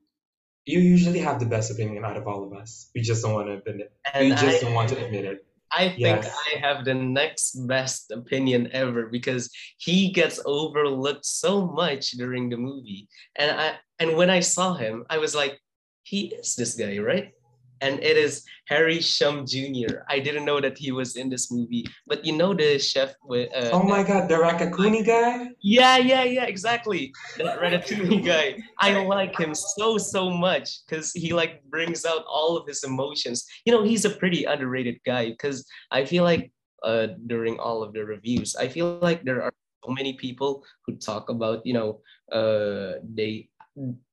you 0.68 0.80
usually 0.80 1.18
have 1.18 1.40
the 1.40 1.46
best 1.46 1.70
opinion 1.70 2.04
out 2.04 2.18
of 2.18 2.28
all 2.28 2.44
of 2.44 2.52
us. 2.52 2.90
We 2.94 3.00
just 3.00 3.22
don't 3.22 3.32
want 3.32 3.48
to 3.48 3.54
admit 3.54 3.80
it. 3.80 3.92
We 4.20 4.30
just 4.30 4.44
I, 4.44 4.60
don't 4.60 4.74
want 4.74 4.90
to 4.90 5.02
admit 5.02 5.24
it. 5.24 5.46
I 5.72 5.88
think 5.88 6.24
Yes. 6.24 6.36
I 6.46 6.58
have 6.58 6.84
the 6.84 6.94
next 6.94 7.66
best 7.66 8.10
opinion 8.10 8.68
ever 8.72 9.06
because 9.06 9.50
he 9.78 10.12
gets 10.12 10.40
overlooked 10.44 11.24
so 11.24 11.66
much 11.66 12.12
during 12.12 12.50
the 12.50 12.58
movie. 12.58 13.08
And 13.36 13.50
I 13.50 13.76
and 13.98 14.16
when 14.16 14.28
I 14.28 14.40
saw 14.40 14.74
him, 14.74 15.04
I 15.08 15.16
was 15.16 15.34
like, 15.34 15.58
he 16.02 16.26
is 16.36 16.54
this 16.54 16.74
guy, 16.74 16.98
right? 16.98 17.32
And 17.80 18.02
it 18.02 18.16
is 18.16 18.44
Harry 18.66 19.00
Shum 19.00 19.46
Jr. 19.46 20.02
I 20.08 20.18
didn't 20.18 20.44
know 20.44 20.60
that 20.60 20.76
he 20.76 20.92
was 20.92 21.16
in 21.16 21.28
this 21.30 21.50
movie, 21.50 21.86
but 22.06 22.24
you 22.24 22.32
know 22.36 22.54
the 22.54 22.78
chef 22.78 23.14
with 23.24 23.54
uh, 23.54 23.70
Oh 23.72 23.82
my 23.82 24.02
God, 24.02 24.28
the 24.28 24.34
Raccacoonie 24.34 25.04
guy? 25.06 25.48
yeah, 25.60 25.96
yeah, 25.96 26.24
yeah, 26.24 26.44
exactly. 26.44 27.12
That 27.36 27.58
Ratatouille 27.60 28.24
guy. 28.24 28.56
I 28.78 29.04
like 29.04 29.38
him 29.38 29.54
so, 29.54 29.98
so 29.98 30.30
much 30.30 30.84
because 30.86 31.12
he 31.12 31.32
like 31.32 31.62
brings 31.70 32.04
out 32.04 32.24
all 32.28 32.56
of 32.56 32.66
his 32.66 32.84
emotions. 32.84 33.46
You 33.64 33.72
know, 33.72 33.82
he's 33.82 34.04
a 34.04 34.10
pretty 34.10 34.44
underrated 34.44 35.00
guy 35.04 35.30
because 35.30 35.66
I 35.90 36.04
feel 36.04 36.24
like 36.24 36.52
uh 36.84 37.08
during 37.26 37.58
all 37.58 37.82
of 37.82 37.92
the 37.92 38.04
reviews, 38.04 38.54
I 38.56 38.68
feel 38.68 38.98
like 39.02 39.24
there 39.24 39.42
are 39.42 39.52
so 39.84 39.92
many 39.92 40.14
people 40.14 40.64
who 40.86 40.96
talk 40.96 41.28
about, 41.28 41.64
you 41.66 41.74
know, 41.74 42.00
uh 42.32 43.00
they 43.02 43.48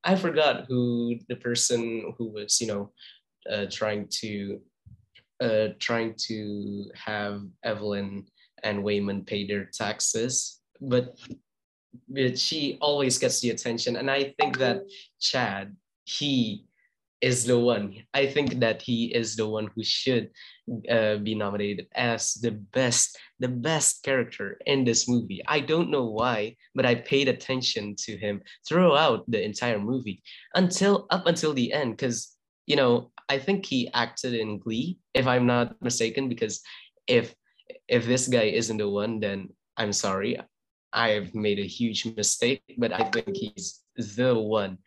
I 0.04 0.16
forgot 0.16 0.66
who 0.68 1.18
the 1.28 1.36
person 1.36 2.14
who 2.18 2.30
was, 2.30 2.62
you 2.62 2.68
know, 2.68 2.92
uh 3.52 3.66
trying 3.70 4.08
to 4.22 4.60
uh 5.42 5.68
trying 5.80 6.14
to 6.28 6.86
have 6.96 7.42
Evelyn 7.64 8.26
and 8.64 8.84
Waymond 8.84 9.28
pay 9.28 9.46
their 9.46 9.66
taxes, 9.66 10.62
but 10.82 11.18
but 12.10 12.38
she 12.38 12.78
always 12.82 13.18
gets 13.18 13.40
the 13.40 13.52
attention. 13.52 13.96
And 13.96 14.10
I 14.12 14.36
think 14.40 14.58
that 14.58 14.82
Chad, 15.20 15.76
he 16.04 16.66
is 17.22 17.46
the 17.46 17.58
one. 17.58 17.96
I 18.14 18.28
think 18.28 18.60
that 18.60 18.82
he 18.82 19.06
is 19.06 19.36
the 19.36 19.48
one 19.48 19.70
who 19.74 19.84
should 19.84 20.30
uh, 20.90 21.18
be 21.18 21.34
nominated 21.34 21.88
as 21.96 22.34
the 22.36 22.52
best, 22.52 23.18
the 23.40 23.48
best 23.48 24.04
character 24.04 24.58
in 24.66 24.84
this 24.84 25.08
movie. 25.08 25.42
I 25.48 25.60
don't 25.62 25.90
know 25.90 26.06
why, 26.06 26.56
but 26.76 26.86
I 26.86 26.96
paid 26.96 27.28
attention 27.28 27.96
to 28.06 28.18
him 28.18 28.42
throughout 28.68 29.24
the 29.30 29.44
entire 29.44 29.80
movie 29.80 30.22
until 30.54 31.08
up 31.10 31.26
until 31.26 31.54
the 31.54 31.72
end. 31.74 31.98
Because 31.98 32.36
you 32.68 32.76
know, 32.76 33.12
I 33.30 33.40
think 33.40 33.66
he 33.66 33.90
acted 33.94 34.34
in 34.34 34.60
Glee, 34.60 34.98
if 35.14 35.28
I'm 35.28 35.46
not 35.46 35.76
mistaken. 35.82 36.30
Because 36.30 36.62
if 37.08 37.34
if 37.88 38.06
this 38.06 38.28
guy 38.28 38.54
isn't 38.54 38.78
the 38.78 38.90
one, 38.90 39.20
then 39.20 39.50
I'm 39.78 39.94
sorry. 39.94 40.38
I've 40.94 41.36
made 41.36 41.60
a 41.60 41.68
huge 41.68 42.06
mistake, 42.16 42.64
but 42.78 42.94
I 42.94 43.04
think 43.10 43.36
he's 43.36 43.82
the 43.96 44.34
one. 44.34 44.78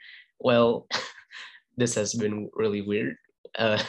Well, 0.41 0.87
this 1.77 1.95
has 1.95 2.15
been 2.15 2.49
really 2.55 2.83
weird. 2.83 3.17
Uh, 3.59 3.83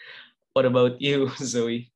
what 0.54 0.64
about 0.64 1.00
you, 1.00 1.28
Zoe? 1.36 1.92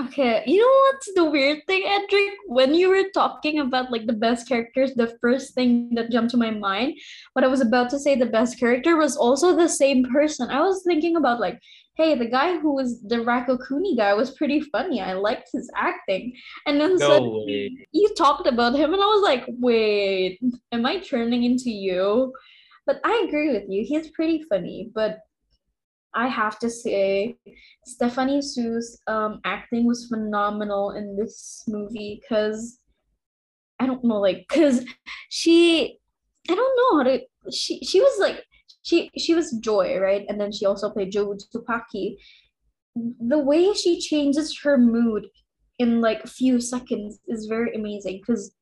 Okay, 0.00 0.42
you 0.44 0.58
know 0.60 0.92
what's 0.92 1.12
the 1.14 1.24
weird 1.24 1.64
thing, 1.68 1.84
Edric? 1.86 2.32
When 2.46 2.74
you 2.74 2.88
were 2.88 3.04
talking 3.14 3.60
about 3.60 3.92
like 3.92 4.06
the 4.06 4.12
best 4.12 4.48
characters, 4.48 4.92
the 4.94 5.16
first 5.20 5.54
thing 5.54 5.90
that 5.94 6.10
jumped 6.10 6.32
to 6.32 6.36
my 6.36 6.50
mind, 6.50 6.98
what 7.34 7.44
I 7.44 7.48
was 7.48 7.60
about 7.60 7.90
to 7.90 7.98
say, 8.00 8.16
the 8.16 8.26
best 8.26 8.58
character 8.58 8.96
was 8.96 9.16
also 9.16 9.54
the 9.54 9.68
same 9.68 10.04
person. 10.10 10.50
I 10.50 10.62
was 10.62 10.82
thinking 10.84 11.14
about 11.14 11.38
like, 11.38 11.60
hey, 11.94 12.16
the 12.18 12.26
guy 12.26 12.58
who 12.58 12.74
was 12.74 13.02
the 13.02 13.18
Raccacoonie 13.18 13.96
guy 13.96 14.14
was 14.14 14.32
pretty 14.32 14.60
funny. 14.62 15.00
I 15.00 15.12
liked 15.12 15.50
his 15.52 15.70
acting. 15.76 16.32
And 16.66 16.80
then 16.80 16.96
No 16.96 17.08
suddenly 17.08 17.44
way. 17.46 17.86
you 17.92 18.12
talked 18.18 18.48
about 18.48 18.74
him, 18.74 18.92
and 18.94 19.00
I 19.00 19.06
was 19.06 19.22
like, 19.22 19.44
wait, 19.46 20.40
am 20.72 20.86
I 20.86 20.98
turning 20.98 21.44
into 21.44 21.70
you? 21.70 22.32
But 22.84 23.00
I 23.04 23.24
agree 23.28 23.52
with 23.52 23.64
you. 23.68 23.84
He's 23.86 24.10
pretty 24.10 24.42
funny, 24.48 24.90
but 24.92 25.20
I 26.14 26.28
have 26.28 26.58
to 26.60 26.70
say, 26.70 27.36
Stephanie 27.84 28.40
Hsu's 28.40 29.00
um, 29.06 29.40
acting 29.44 29.86
was 29.86 30.06
phenomenal 30.06 30.92
in 30.92 31.16
this 31.16 31.64
movie 31.66 32.20
because 32.20 32.78
I 33.80 33.86
don't 33.86 34.04
know, 34.04 34.20
like, 34.20 34.46
because 34.48 34.84
she, 35.28 35.98
I 36.48 36.54
don't 36.54 36.76
know 36.76 36.98
how 36.98 37.02
to, 37.04 37.20
she, 37.52 37.80
she 37.80 38.00
was 38.00 38.18
like, 38.20 38.44
she, 38.82 39.10
she 39.18 39.34
was 39.34 39.52
Joy, 39.52 39.98
right? 39.98 40.24
And 40.28 40.40
then 40.40 40.52
she 40.52 40.66
also 40.66 40.90
played 40.90 41.12
Jobu 41.12 41.40
Tupaki. 41.54 42.16
The 42.94 43.38
way 43.38 43.72
she 43.72 44.00
changes 44.00 44.60
her 44.62 44.78
mood 44.78 45.26
in 45.78 46.00
like 46.00 46.22
a 46.22 46.28
few 46.28 46.60
seconds 46.60 47.18
is 47.26 47.46
very 47.46 47.74
amazing 47.74 48.20
because 48.20 48.54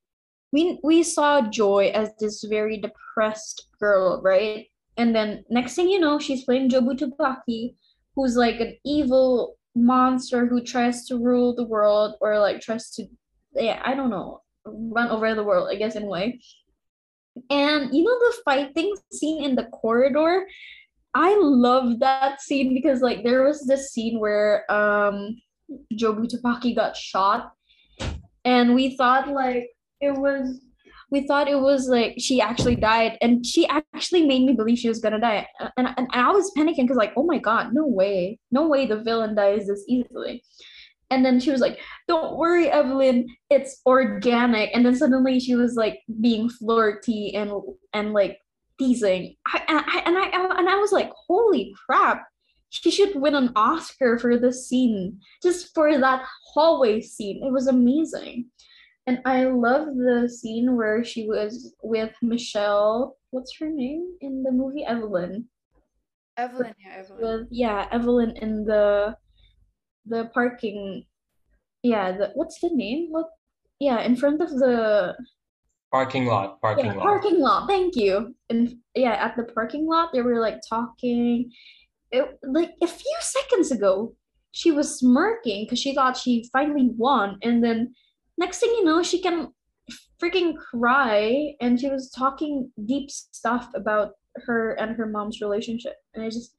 we 0.52 0.78
we 0.82 1.02
saw 1.02 1.42
Joy 1.42 1.90
as 1.94 2.10
this 2.18 2.44
very 2.44 2.78
depressed 2.78 3.68
girl, 3.80 4.20
right? 4.22 4.66
And 4.96 5.14
then 5.14 5.44
next 5.48 5.74
thing 5.74 5.88
you 5.88 5.98
know, 5.98 6.18
she's 6.18 6.44
playing 6.44 6.70
Jobu 6.70 6.98
Tupaki, 6.98 7.74
who's 8.14 8.36
like 8.36 8.60
an 8.60 8.76
evil 8.84 9.56
monster 9.74 10.46
who 10.46 10.62
tries 10.62 11.06
to 11.06 11.16
rule 11.16 11.54
the 11.54 11.64
world 11.64 12.16
or 12.20 12.38
like 12.38 12.60
tries 12.60 12.90
to 12.90 13.06
yeah, 13.54 13.82
I 13.84 13.94
don't 13.94 14.10
know, 14.10 14.42
run 14.64 15.08
over 15.08 15.34
the 15.34 15.44
world, 15.44 15.68
I 15.70 15.76
guess 15.76 15.96
in 15.96 16.04
a 16.04 16.06
way. 16.06 16.40
And 17.50 17.94
you 17.94 18.04
know 18.04 18.18
the 18.18 18.34
fighting 18.44 18.94
scene 19.12 19.44
in 19.44 19.54
the 19.54 19.64
corridor? 19.64 20.46
I 21.14 21.36
love 21.38 21.98
that 22.00 22.40
scene 22.40 22.74
because 22.74 23.00
like 23.00 23.22
there 23.22 23.44
was 23.44 23.66
this 23.66 23.92
scene 23.92 24.18
where 24.18 24.70
um 24.72 25.36
Jobu 25.94 26.26
Tupaki 26.26 26.74
got 26.74 26.96
shot 26.96 27.52
and 28.44 28.74
we 28.74 28.96
thought 28.96 29.28
like 29.28 29.70
it 30.00 30.12
was 30.12 30.60
we 31.12 31.26
thought 31.26 31.46
it 31.46 31.60
was 31.60 31.88
like 31.88 32.14
she 32.18 32.40
actually 32.40 32.74
died 32.74 33.18
and 33.20 33.44
she 33.44 33.68
actually 33.68 34.26
made 34.26 34.44
me 34.46 34.54
believe 34.54 34.78
she 34.78 34.88
was 34.88 34.98
gonna 34.98 35.20
die. 35.20 35.46
And, 35.76 35.88
and, 35.88 35.88
and 35.98 36.08
i 36.14 36.32
was 36.32 36.50
panicking 36.56 36.84
because 36.84 36.96
like 36.96 37.12
oh 37.16 37.22
my 37.22 37.38
god 37.38 37.72
no 37.72 37.86
way. 37.86 38.40
No 38.50 38.66
way 38.66 38.86
the 38.86 39.02
villain 39.02 39.36
dies 39.36 39.66
this 39.66 39.84
easily. 39.86 40.42
And 41.10 41.22
then 41.24 41.38
she 41.38 41.50
was 41.50 41.60
like 41.60 41.78
don't 42.08 42.38
worry 42.38 42.70
evelyn 42.70 43.26
it's 43.50 43.82
organic. 43.84 44.70
And 44.74 44.86
then 44.86 44.96
suddenly 44.96 45.38
she 45.38 45.54
was 45.54 45.74
like 45.76 46.00
being 46.20 46.48
flirty 46.48 47.34
and 47.34 47.52
and 47.92 48.14
like 48.14 48.38
teasing. 48.78 49.36
I, 49.46 49.62
and, 49.68 49.84
I, 49.86 49.98
and 50.06 50.18
i 50.18 50.58
and 50.58 50.68
i 50.68 50.76
was 50.76 50.92
like 50.92 51.10
holy 51.28 51.74
crap 51.86 52.24
she 52.70 52.90
should 52.90 53.14
win 53.16 53.34
an 53.34 53.52
oscar 53.54 54.18
for 54.18 54.38
this 54.38 54.66
scene 54.66 55.20
just 55.42 55.74
for 55.74 55.98
that 55.98 56.24
hallway 56.54 57.02
scene. 57.02 57.44
It 57.44 57.52
was 57.52 57.66
amazing 57.66 58.46
and 59.06 59.20
I 59.24 59.44
love 59.44 59.88
the 59.96 60.28
scene 60.28 60.76
where 60.76 61.04
she 61.04 61.26
was 61.26 61.74
with 61.82 62.14
Michelle. 62.22 63.16
What's 63.30 63.56
her 63.58 63.68
name 63.68 64.14
in 64.20 64.42
the 64.42 64.52
movie? 64.52 64.84
Evelyn. 64.84 65.48
Evelyn, 66.36 66.74
yeah, 66.78 66.94
Evelyn. 66.96 67.20
With 67.20 67.48
yeah, 67.50 67.88
Evelyn 67.90 68.36
in 68.36 68.64
the 68.64 69.16
the 70.06 70.30
parking. 70.32 71.04
Yeah, 71.82 72.12
the 72.12 72.30
what's 72.34 72.60
the 72.60 72.70
name? 72.72 73.08
What? 73.10 73.26
Yeah, 73.80 74.00
in 74.00 74.14
front 74.16 74.40
of 74.40 74.50
the 74.50 75.16
Parking 75.92 76.24
lot, 76.24 76.58
parking 76.62 76.86
yeah, 76.86 76.94
lot. 76.94 77.02
parking 77.02 77.38
lot. 77.38 77.68
Thank 77.68 77.96
you. 77.96 78.34
And 78.48 78.76
yeah, 78.94 79.12
at 79.12 79.36
the 79.36 79.44
parking 79.44 79.86
lot, 79.86 80.10
they 80.14 80.22
were 80.22 80.40
like 80.40 80.60
talking. 80.66 81.52
It 82.10 82.38
like 82.42 82.70
a 82.82 82.86
few 82.86 83.16
seconds 83.20 83.70
ago, 83.70 84.14
she 84.52 84.70
was 84.70 84.98
smirking 84.98 85.66
because 85.66 85.78
she 85.78 85.94
thought 85.94 86.16
she 86.16 86.48
finally 86.50 86.88
won, 86.96 87.36
and 87.42 87.62
then 87.62 87.94
next 88.38 88.58
thing 88.58 88.70
you 88.70 88.84
know, 88.84 89.02
she 89.02 89.20
can 89.20 89.48
freaking 90.22 90.56
cry, 90.56 91.54
and 91.60 91.80
she 91.80 91.88
was 91.88 92.10
talking 92.10 92.70
deep 92.86 93.10
stuff 93.10 93.68
about 93.74 94.12
her 94.46 94.72
and 94.74 94.96
her 94.96 95.06
mom's 95.06 95.40
relationship, 95.40 95.94
and 96.14 96.24
I 96.24 96.30
just 96.30 96.54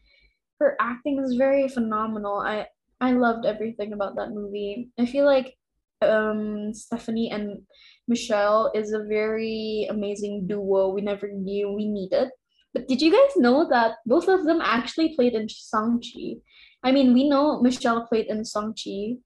her 0.60 0.76
acting 0.80 1.22
was 1.22 1.36
very 1.36 1.68
phenomenal. 1.68 2.38
I 2.40 2.68
I 3.02 3.12
loved 3.12 3.46
everything 3.46 3.94
about 3.94 4.16
that 4.16 4.32
movie. 4.32 4.90
I 5.00 5.06
feel 5.06 5.26
like 5.26 5.56
um 6.02 6.74
Stephanie 6.74 7.32
and 7.32 7.62
Michelle 8.08 8.72
is 8.76 8.92
a 8.92 9.04
very 9.04 9.88
amazing 9.90 10.48
duo 10.48 10.90
we 10.90 11.02
never 11.02 11.30
knew 11.32 11.72
we 11.72 11.88
needed. 11.88 12.30
But 12.74 12.88
did 12.88 13.02
you 13.02 13.12
guys 13.12 13.38
know 13.38 13.68
that 13.70 13.98
both 14.06 14.28
of 14.28 14.46
them 14.46 14.60
actually 14.62 15.16
played 15.16 15.34
in 15.34 15.48
Shang-Chi? 15.48 16.42
I 16.84 16.92
mean, 16.92 17.14
we 17.14 17.30
know 17.30 17.62
Michelle 17.62 18.08
played 18.08 18.26
in 18.26 18.44
Shang-Chi, 18.44 19.18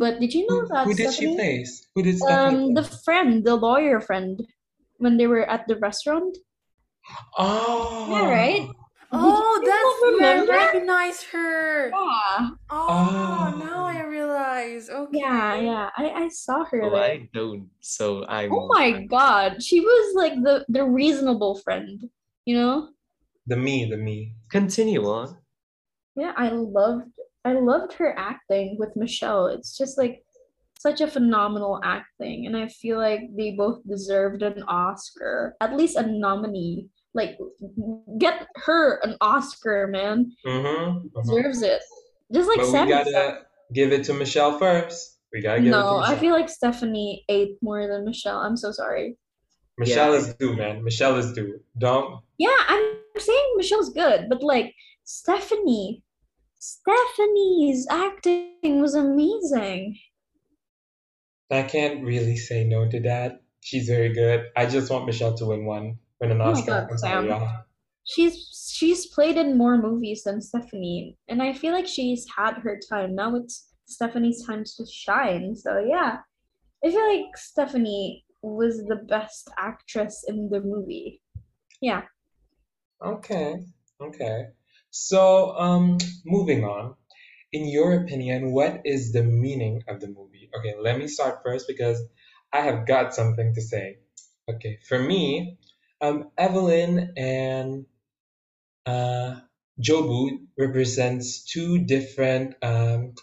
but 0.00 0.18
did 0.18 0.32
you 0.32 0.48
know 0.48 0.66
that 0.72 0.88
who 0.88 0.94
did 0.96 1.12
she 1.12 1.28
Stephanie, 1.28 1.36
place? 1.36 1.86
Who 1.94 2.02
did 2.02 2.16
Stephanie 2.18 2.72
um, 2.72 2.74
the 2.74 2.82
friend, 3.04 3.44
the 3.44 3.54
lawyer 3.54 4.00
friend, 4.00 4.40
when 4.96 5.20
they 5.20 5.28
were 5.28 5.44
at 5.44 5.68
the 5.68 5.76
restaurant? 5.76 6.38
Oh. 7.36 8.08
Yeah, 8.08 8.30
right? 8.32 8.64
Oh, 9.12 9.60
that's 9.60 9.96
not 10.00 10.20
where 10.22 10.40
I 10.40 10.64
recognize 10.64 11.22
her. 11.36 11.90
Yeah, 11.90 12.48
Oh, 12.70 13.52
Oh. 13.52 13.58
now 13.58 13.84
I 13.84 14.02
realize. 14.04 14.88
Okay. 14.88 15.18
yeah, 15.18 15.60
yeah. 15.60 15.90
I, 15.96 16.24
I 16.24 16.28
saw 16.28 16.64
her 16.64 16.80
Oh, 16.82 16.90
there. 16.90 17.02
I 17.02 17.28
don't. 17.34 17.68
So 17.80 18.24
I'm. 18.24 18.52
Oh 18.52 18.68
my 18.72 19.04
god, 19.04 19.62
she 19.62 19.80
was 19.80 20.14
like 20.14 20.34
the 20.40 20.64
the 20.68 20.84
reasonable 20.84 21.58
friend, 21.60 22.08
you 22.46 22.54
know? 22.56 22.88
The 23.46 23.56
me, 23.56 23.84
the 23.84 23.98
me. 23.98 24.32
Continue 24.48 25.04
on. 25.04 25.36
Yeah, 26.16 26.32
I 26.36 26.48
loved 26.48 27.10
I 27.44 27.52
loved 27.54 27.92
her 27.94 28.14
acting 28.18 28.76
with 28.78 28.94
Michelle. 28.96 29.46
It's 29.46 29.76
just 29.78 29.96
like 29.98 30.22
such 30.78 31.00
a 31.00 31.06
phenomenal 31.08 31.80
acting, 31.84 32.46
and 32.46 32.56
I 32.56 32.68
feel 32.68 32.98
like 32.98 33.20
they 33.36 33.52
both 33.52 33.80
deserved 33.86 34.42
an 34.42 34.62
Oscar, 34.64 35.54
at 35.60 35.76
least 35.76 35.96
a 35.96 36.06
nominee. 36.06 36.88
Like, 37.12 37.38
get 38.18 38.46
her 38.56 39.00
an 39.02 39.16
Oscar, 39.20 39.88
man. 39.88 40.32
Mm-hmm. 40.46 41.08
Deserves 41.20 41.62
it. 41.62 41.82
Just 42.32 42.48
like 42.48 42.58
But 42.58 42.66
we 42.84 42.88
gotta 42.88 43.10
said. 43.10 43.38
give 43.72 43.92
it 43.92 44.04
to 44.04 44.14
Michelle 44.14 44.58
first. 44.58 45.18
We 45.32 45.40
gotta 45.42 45.60
give 45.60 45.68
it 45.68 45.76
to 45.76 45.80
No, 45.80 45.96
I 45.98 46.16
feel 46.16 46.32
like 46.32 46.48
Stephanie 46.48 47.24
ate 47.28 47.56
more 47.62 47.86
than 47.88 48.04
Michelle. 48.04 48.38
I'm 48.38 48.56
so 48.56 48.70
sorry. 48.70 49.16
Michelle 49.76 50.12
Yeah. 50.12 50.18
is 50.18 50.34
due, 50.34 50.54
man. 50.56 50.84
Michelle 50.84 51.16
is 51.16 51.32
due. 51.32 51.58
Don't. 51.78 52.20
Yeah, 52.38 52.56
I'm 52.68 52.84
saying 53.18 53.54
Michelle's 53.56 53.90
good, 53.90 54.26
but 54.28 54.42
like 54.42 54.72
Stephanie, 55.04 56.02
Stephanie's 56.60 57.86
acting 57.90 58.80
was 58.82 58.94
amazing. 58.94 59.98
I 61.50 61.62
can't 61.62 62.04
really 62.04 62.36
say 62.36 62.64
no 62.64 62.88
to 62.88 63.00
that. 63.00 63.40
She's 63.60 63.88
very 63.88 64.12
good. 64.12 64.46
I 64.56 64.66
just 64.66 64.90
want 64.90 65.06
Michelle 65.06 65.34
to 65.38 65.46
win 65.46 65.64
one, 65.64 65.98
win 66.20 66.30
an 66.30 66.40
Oh 66.42 66.50
Oscar. 66.50 66.86
God, 66.88 67.00
Sam. 67.00 67.48
She's 68.04 68.72
she's 68.74 69.06
played 69.06 69.36
in 69.36 69.56
more 69.56 69.80
movies 69.80 70.24
than 70.24 70.42
Stephanie, 70.42 71.16
and 71.28 71.42
I 71.42 71.54
feel 71.54 71.72
like 71.72 71.86
she's 71.86 72.26
had 72.36 72.58
her 72.58 72.78
time. 72.88 73.14
Now 73.14 73.36
it's 73.36 73.72
Stephanie's 73.86 74.44
time 74.44 74.64
to 74.64 74.86
shine. 74.86 75.56
So 75.56 75.78
yeah, 75.78 76.18
I 76.84 76.90
feel 76.90 77.08
like 77.08 77.36
Stephanie 77.36 78.24
was 78.42 78.84
the 78.86 78.96
best 79.08 79.50
actress 79.58 80.24
in 80.28 80.50
the 80.50 80.60
movie. 80.60 81.22
Yeah. 81.80 82.02
Okay, 83.04 83.64
okay. 84.00 84.48
So, 84.90 85.56
um, 85.56 85.98
moving 86.24 86.64
on. 86.64 86.94
In 87.52 87.66
your 87.68 87.94
opinion, 88.02 88.52
what 88.52 88.82
is 88.84 89.12
the 89.12 89.22
meaning 89.24 89.82
of 89.88 90.00
the 90.00 90.08
movie? 90.08 90.50
Okay, 90.58 90.74
let 90.80 90.98
me 90.98 91.08
start 91.08 91.40
first 91.44 91.66
because 91.68 92.02
I 92.52 92.60
have 92.62 92.86
got 92.86 93.14
something 93.14 93.54
to 93.54 93.60
say. 93.62 93.98
Okay, 94.48 94.78
for 94.88 94.98
me, 94.98 95.58
um, 96.00 96.30
Evelyn 96.38 97.12
and 97.16 97.86
uh, 98.86 99.40
Jobu 99.80 100.38
represents 100.58 101.44
two 101.44 101.78
different 101.84 102.54
um, 102.62 103.14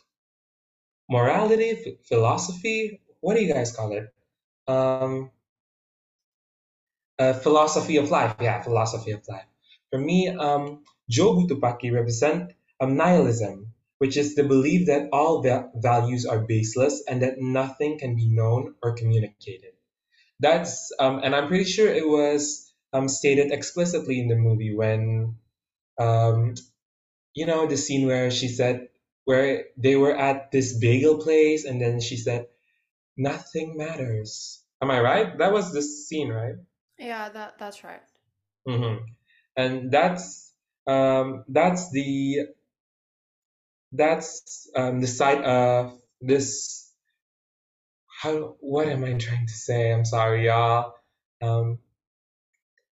morality, 1.09 1.75
ph- 1.75 1.97
philosophy. 2.07 3.01
What 3.21 3.35
do 3.35 3.43
you 3.43 3.53
guys 3.53 3.75
call 3.75 3.91
it? 3.93 4.07
Um, 4.67 5.31
uh, 7.19 7.33
philosophy 7.33 7.97
of 7.97 8.09
life. 8.11 8.35
Yeah, 8.39 8.61
philosophy 8.61 9.11
of 9.11 9.21
life. 9.27 9.45
For 9.91 9.99
me, 9.99 10.29
um, 10.29 10.83
Jobu 11.11 11.47
Tupaki 11.47 11.91
represent 11.93 12.53
um, 12.79 12.97
nihilism, 12.97 13.73
which 13.99 14.17
is 14.17 14.35
the 14.35 14.43
belief 14.43 14.87
that 14.87 15.09
all 15.11 15.41
va- 15.41 15.69
values 15.75 16.25
are 16.25 16.39
baseless 16.39 17.03
and 17.07 17.21
that 17.21 17.39
nothing 17.39 17.99
can 17.99 18.15
be 18.15 18.27
known 18.29 18.75
or 18.83 18.93
communicated. 18.95 19.73
That's 20.39 20.91
um, 20.99 21.21
and 21.23 21.35
I'm 21.35 21.47
pretty 21.47 21.65
sure 21.65 21.87
it 21.87 22.07
was 22.07 22.71
um, 22.93 23.07
stated 23.09 23.51
explicitly 23.51 24.19
in 24.19 24.27
the 24.27 24.35
movie 24.35 24.75
when 24.75 25.35
um, 25.99 26.55
you 27.33 27.45
know 27.45 27.67
the 27.67 27.77
scene 27.77 28.07
where 28.07 28.31
she 28.31 28.47
said 28.49 28.89
where 29.25 29.65
they 29.77 29.95
were 29.95 30.15
at 30.15 30.51
this 30.51 30.77
bagel 30.77 31.19
place 31.19 31.65
and 31.65 31.81
then 31.81 31.99
she 32.01 32.17
said 32.17 32.47
nothing 33.17 33.77
matters. 33.77 34.63
Am 34.81 34.91
I 34.91 34.99
right? 35.01 35.37
That 35.37 35.53
was 35.53 35.73
the 35.73 35.81
scene, 35.81 36.29
right? 36.29 36.55
Yeah, 36.99 37.29
that 37.29 37.57
that's 37.57 37.83
right. 37.83 38.01
hmm 38.67 38.97
And 39.55 39.91
that's 39.91 40.46
um, 40.87 41.45
that's 41.49 41.91
the 41.91 42.47
that's 43.93 44.69
um, 44.75 45.01
the 45.01 45.07
side 45.07 45.43
of 45.43 45.99
this. 46.21 46.91
How? 48.21 48.55
What 48.61 48.87
am 48.87 49.03
I 49.05 49.13
trying 49.13 49.47
to 49.47 49.53
say? 49.53 49.91
I'm 49.93 50.05
sorry, 50.05 50.47
y'all. 50.47 50.93
Um, 51.41 51.79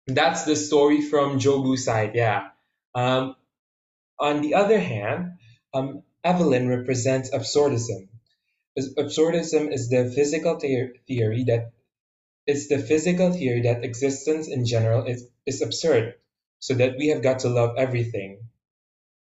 that's 0.07 0.45
the 0.45 0.57
story 0.57 1.03
from 1.03 1.39
Jobu's 1.41 1.85
side. 1.85 2.13
Yeah. 2.15 2.49
Um, 2.95 3.37
on 4.21 4.43
the 4.43 4.55
other 4.55 4.81
hand, 4.81 5.33
um, 5.75 6.03
Evelyn 6.25 6.69
represents 6.69 7.31
absurdism. 7.31 8.09
Absurdism 8.79 9.73
is 9.73 9.91
the 9.91 10.11
physical 10.15 10.59
the- 10.59 10.95
theory 11.09 11.45
that 11.45 11.73
it's 12.47 12.69
the 12.69 12.79
physical 12.79 13.33
theory 13.33 13.63
that 13.63 13.85
existence 13.85 14.49
in 14.49 14.67
general 14.67 15.07
is, 15.07 15.29
is 15.47 15.63
absurd, 15.63 16.17
so 16.59 16.75
that 16.75 16.97
we 16.99 17.09
have 17.09 17.23
got 17.23 17.41
to 17.41 17.49
love 17.49 17.77
everything. 17.77 18.41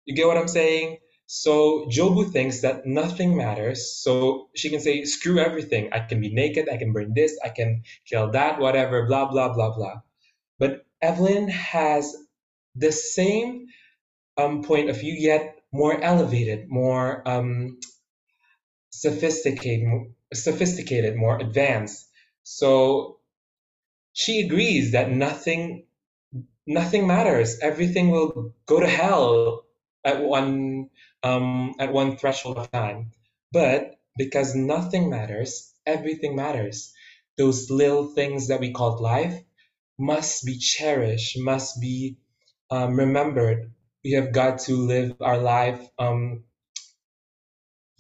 You 0.05 0.15
get 0.15 0.27
what 0.27 0.39
I'm 0.39 0.49
saying? 0.49 0.99
So 1.27 1.87
Jobu 1.91 2.31
thinks 2.31 2.61
that 2.61 2.87
nothing 2.87 3.37
matters, 3.37 3.93
so 3.93 4.49
she 4.55 4.71
can 4.71 4.81
say, 4.81 5.05
screw 5.05 5.41
everything. 5.41 5.91
I 5.93 5.99
can 6.01 6.21
be 6.21 6.33
naked, 6.33 6.69
I 6.69 6.77
can 6.77 6.93
burn 6.93 7.15
this, 7.15 7.37
I 7.45 7.49
can 7.49 7.83
kill 8.05 8.31
that, 8.31 8.61
whatever, 8.61 9.07
blah, 9.07 9.27
blah, 9.31 9.53
blah, 9.53 9.75
blah. 9.75 10.03
But 10.59 10.87
Evelyn 11.03 11.49
has 11.49 12.15
the 12.77 12.93
same 12.93 13.67
um, 14.37 14.63
point 14.63 14.89
of 14.89 15.01
view, 15.01 15.15
yet 15.19 15.59
more 15.73 16.01
elevated, 16.01 16.69
more 16.69 17.29
um, 17.29 17.79
sophisticated, 18.91 19.89
sophisticated, 20.33 21.17
more 21.17 21.39
advanced. 21.39 22.09
So 22.45 23.19
she 24.13 24.43
agrees 24.47 24.93
that 24.93 25.11
nothing 25.11 25.87
nothing 26.67 27.07
matters. 27.07 27.59
Everything 27.61 28.11
will 28.11 28.55
go 28.67 28.81
to 28.81 28.87
hell 28.89 29.65
at 30.05 30.23
one 30.23 30.91
um, 31.23 31.75
at 31.79 31.93
one 31.93 32.17
threshold 32.17 32.59
of 32.59 32.71
time. 32.73 33.13
But 33.53 33.97
because 34.17 34.55
nothing 34.55 35.11
matters, 35.11 35.73
everything 35.87 36.37
matters. 36.37 36.93
Those 37.39 37.71
little 37.71 38.09
things 38.15 38.49
that 38.49 38.61
we 38.61 38.73
call 38.73 38.99
life 39.01 39.43
must 39.99 40.45
be 40.47 40.59
cherished, 40.59 41.39
must 41.39 41.81
be 41.81 42.19
um, 42.71 42.97
remembered. 42.99 43.73
We 44.05 44.13
have 44.13 44.33
got 44.33 44.61
to 44.61 44.77
live 44.77 45.17
our 45.21 45.39
life 45.39 45.81
um, 45.99 46.45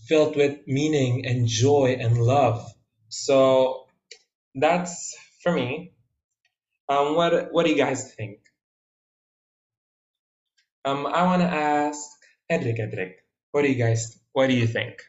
filled 0.06 0.36
with 0.36 0.60
meaning 0.66 1.26
and 1.26 1.46
joy 1.46 1.96
and 2.00 2.18
love. 2.18 2.66
So 3.08 3.86
that's 4.54 5.16
for 5.42 5.52
me. 5.52 5.92
Um, 6.88 7.16
what 7.16 7.52
what 7.52 7.64
do 7.66 7.72
you 7.72 7.78
guys 7.78 8.14
think? 8.14 8.40
Um, 10.86 11.04
I 11.04 11.24
want 11.24 11.42
to 11.42 11.50
ask 11.50 11.98
Edric. 12.48 12.78
Edric, 12.78 13.18
what 13.50 13.62
do 13.62 13.68
you 13.68 13.74
guys? 13.74 14.20
What 14.34 14.46
do 14.46 14.54
you 14.54 14.68
think? 14.68 15.02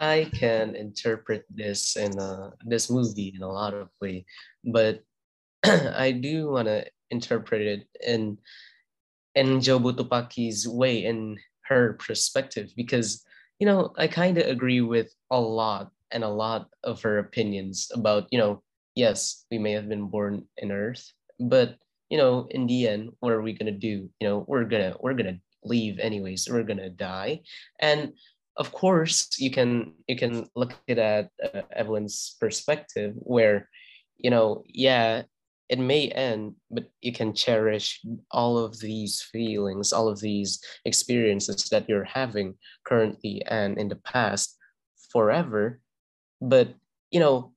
I 0.00 0.30
can 0.32 0.74
interpret 0.74 1.44
this 1.52 1.94
in 1.94 2.18
a, 2.18 2.54
this 2.64 2.88
movie 2.88 3.34
in 3.36 3.42
a 3.42 3.52
lot 3.52 3.74
of 3.74 3.90
way, 4.00 4.24
but 4.64 5.04
I 5.64 6.12
do 6.12 6.48
want 6.48 6.68
to 6.68 6.86
interpret 7.10 7.60
it 7.60 7.84
in 8.00 8.38
in 9.34 9.60
Jobu 9.60 9.94
Tupaki's 9.94 10.66
way, 10.66 11.04
in 11.04 11.36
her 11.68 11.92
perspective, 12.00 12.72
because 12.74 13.26
you 13.60 13.66
know 13.66 13.92
I 13.98 14.08
kind 14.08 14.38
of 14.38 14.48
agree 14.48 14.80
with 14.80 15.12
a 15.30 15.38
lot 15.38 15.92
and 16.12 16.24
a 16.24 16.32
lot 16.32 16.70
of 16.82 17.02
her 17.02 17.18
opinions 17.18 17.92
about 17.92 18.24
you 18.30 18.38
know 18.38 18.62
yes 18.94 19.44
we 19.50 19.58
may 19.58 19.72
have 19.72 19.88
been 19.90 20.08
born 20.08 20.48
in 20.56 20.72
Earth, 20.72 21.12
but 21.38 21.76
you 22.08 22.18
know 22.18 22.46
in 22.50 22.66
the 22.66 22.88
end 22.88 23.10
what 23.20 23.32
are 23.32 23.42
we 23.42 23.52
gonna 23.52 23.72
do? 23.72 24.08
You 24.20 24.28
know 24.28 24.44
we're 24.46 24.64
gonna 24.64 24.96
we're 25.00 25.14
gonna 25.14 25.38
leave 25.64 25.98
anyways. 25.98 26.48
We're 26.50 26.62
gonna 26.62 26.90
die, 26.90 27.42
and 27.80 28.12
of 28.56 28.72
course 28.72 29.28
you 29.38 29.50
can 29.50 29.94
you 30.06 30.16
can 30.16 30.48
look 30.56 30.74
at 30.88 30.98
uh, 30.98 31.62
Evelyn's 31.74 32.36
perspective 32.40 33.14
where 33.16 33.68
you 34.18 34.30
know 34.30 34.64
yeah 34.66 35.22
it 35.68 35.78
may 35.78 36.08
end 36.08 36.54
but 36.70 36.90
you 37.00 37.12
can 37.12 37.34
cherish 37.34 38.00
all 38.30 38.58
of 38.58 38.78
these 38.80 39.22
feelings 39.22 39.92
all 39.92 40.08
of 40.08 40.20
these 40.20 40.60
experiences 40.84 41.68
that 41.70 41.88
you're 41.88 42.04
having 42.04 42.54
currently 42.84 43.42
and 43.46 43.78
in 43.78 43.88
the 43.88 43.96
past 43.96 44.56
forever 45.12 45.80
but 46.40 46.74
you 47.10 47.20
know 47.20 47.52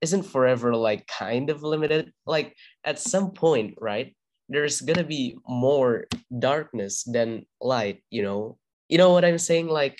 isn't 0.00 0.24
forever 0.24 0.74
like 0.74 1.06
kind 1.06 1.50
of 1.50 1.62
limited. 1.62 2.12
Like 2.26 2.54
at 2.84 2.98
some 2.98 3.30
point 3.32 3.74
right 3.80 4.14
there's 4.48 4.80
gonna 4.80 5.04
be 5.04 5.36
more 5.48 6.06
darkness 6.38 7.02
than 7.04 7.46
light 7.60 8.02
you 8.10 8.22
know? 8.22 8.58
You 8.88 8.98
know 8.98 9.10
what 9.10 9.24
i'm 9.24 9.38
saying? 9.38 9.68
Like 9.68 9.98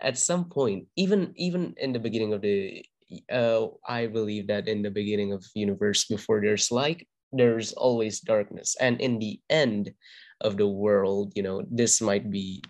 at 0.00 0.18
some 0.18 0.46
point 0.46 0.86
even 0.96 1.32
even 1.36 1.74
in 1.78 1.92
the 1.92 1.98
beginning 1.98 2.32
of 2.32 2.40
the 2.40 2.84
uh 3.32 3.66
i 3.88 4.06
believe 4.06 4.46
that 4.46 4.68
in 4.68 4.82
the 4.82 4.90
beginning 4.90 5.32
of 5.32 5.44
universe 5.54 6.04
before 6.04 6.40
there's 6.40 6.70
light 6.70 7.08
there's 7.32 7.72
always 7.72 8.20
darkness. 8.20 8.76
And 8.80 9.00
in 9.00 9.18
the 9.18 9.40
end 9.50 9.92
of 10.40 10.56
the 10.56 10.68
world 10.68 11.32
you 11.34 11.42
know 11.42 11.64
this 11.70 12.00
might 12.00 12.30
be 12.30 12.62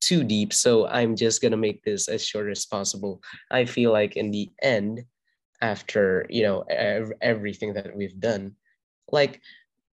too 0.00 0.24
deep 0.24 0.52
so 0.52 0.88
i'm 0.88 1.14
just 1.14 1.42
gonna 1.42 1.56
make 1.56 1.84
this 1.84 2.08
as 2.08 2.24
short 2.24 2.50
as 2.50 2.64
possible. 2.64 3.20
I 3.50 3.66
feel 3.66 3.92
like 3.92 4.16
in 4.16 4.30
the 4.30 4.50
end 4.62 5.04
after 5.62 6.26
you 6.28 6.42
know 6.42 6.62
ev- 6.68 7.12
everything 7.22 7.72
that 7.74 7.96
we've 7.96 8.18
done. 8.20 8.56
Like 9.10 9.40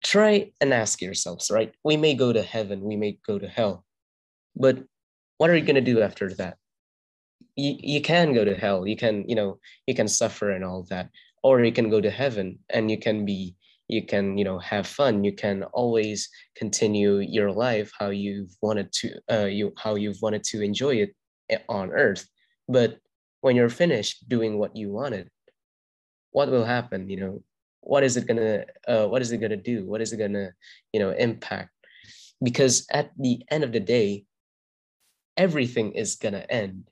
try 0.04 0.52
and 0.62 0.74
ask 0.74 1.02
yourselves 1.02 1.52
right? 1.52 1.74
We 1.84 1.98
may 1.98 2.16
go 2.16 2.34
to 2.34 2.42
heaven 2.42 2.82
we 2.82 2.96
may 2.96 3.20
go 3.26 3.38
to 3.40 3.48
hell 3.48 3.84
but 4.56 4.84
what 5.38 5.50
are 5.50 5.56
you 5.56 5.66
going 5.66 5.76
to 5.76 5.94
do 5.94 6.02
after 6.02 6.34
that? 6.36 6.58
You, 7.56 7.76
you 7.80 8.02
can 8.02 8.34
go 8.34 8.46
to 8.46 8.56
hell 8.56 8.88
you 8.88 8.96
can 8.96 9.28
you 9.28 9.36
know 9.36 9.60
you 9.86 9.96
can 9.96 10.08
suffer 10.08 10.52
and 10.52 10.64
all 10.64 10.86
that 10.90 11.10
or 11.44 11.64
you 11.64 11.72
can 11.72 11.90
go 11.90 12.02
to 12.02 12.10
heaven 12.10 12.60
and 12.70 12.90
you 12.90 12.98
can 12.98 13.26
be 13.26 13.56
you 13.88 14.06
can 14.06 14.38
you 14.38 14.44
know 14.44 14.60
have 14.60 14.86
fun. 14.86 15.24
You 15.24 15.34
can 15.34 15.64
always 15.74 16.30
continue 16.56 17.20
your 17.20 17.52
life 17.52 17.92
how 17.98 18.10
you've 18.10 18.52
wanted 18.62 18.92
to 18.94 19.08
uh, 19.32 19.46
you 19.46 19.74
how 19.78 19.96
you've 19.96 20.22
wanted 20.22 20.44
to 20.52 20.62
enjoy 20.62 20.96
it 20.96 21.16
eh, 21.50 21.60
on 21.70 21.92
earth. 21.92 22.28
But 22.68 23.00
when 23.42 23.56
you're 23.56 23.70
finished 23.70 24.28
doing 24.28 24.58
what 24.58 24.76
you 24.76 24.92
wanted 24.92 25.30
what 26.32 26.50
will 26.50 26.66
happen 26.66 27.10
you 27.10 27.18
know? 27.20 27.44
What 27.82 28.04
is 28.04 28.18
it 28.18 28.28
gonna 28.28 28.66
uh, 28.88 29.08
what 29.08 29.22
is 29.22 29.32
it 29.32 29.40
gonna 29.40 29.58
do? 29.58 29.86
What 29.86 30.02
is 30.02 30.12
it 30.14 30.18
gonna 30.18 30.52
you 30.94 31.00
know 31.00 31.12
impact? 31.12 31.72
Because 32.44 32.86
at 32.92 33.12
the 33.18 33.42
end 33.50 33.64
of 33.64 33.72
the 33.72 33.80
day 33.80 34.26
everything 35.38 35.94
is 35.94 36.16
gonna 36.16 36.46
end. 36.50 36.90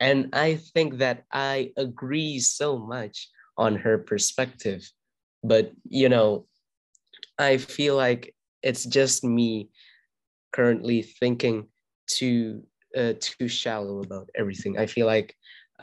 And 0.00 0.30
i 0.34 0.56
think 0.56 0.98
that 0.98 1.24
i 1.32 1.72
agree 1.76 2.38
so 2.40 2.78
much 2.78 3.28
on 3.56 3.76
her 3.76 3.98
perspective. 3.98 4.88
But 5.42 5.72
you 5.88 6.08
know 6.08 6.46
i 7.38 7.56
feel 7.56 7.96
like 7.96 8.34
it's 8.62 8.84
just 8.84 9.24
me 9.24 9.70
currently 10.52 11.02
thinking 11.02 11.66
too 12.06 12.62
uh, 12.96 13.14
too 13.20 13.48
shallow 13.48 14.00
about 14.00 14.28
everything. 14.34 14.78
I 14.78 14.86
feel 14.86 15.06
like 15.06 15.34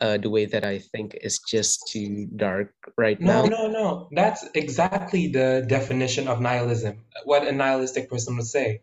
uh, 0.01 0.17
the 0.17 0.29
way 0.29 0.45
that 0.45 0.63
i 0.65 0.77
think 0.79 1.15
is 1.21 1.39
just 1.39 1.87
too 1.87 2.27
dark 2.35 2.73
right 2.97 3.19
No, 3.19 3.43
now 3.43 3.43
no, 3.45 3.61
no. 3.67 3.71
No. 3.71 4.09
That's 4.11 4.45
exactly 4.55 5.27
the 5.27 5.65
definition 5.67 6.27
of 6.27 6.39
nihilism. 6.41 7.03
What 7.25 7.47
a 7.47 7.51
nihilistic 7.51 8.09
person 8.09 8.35
would 8.37 8.47
say. 8.47 8.81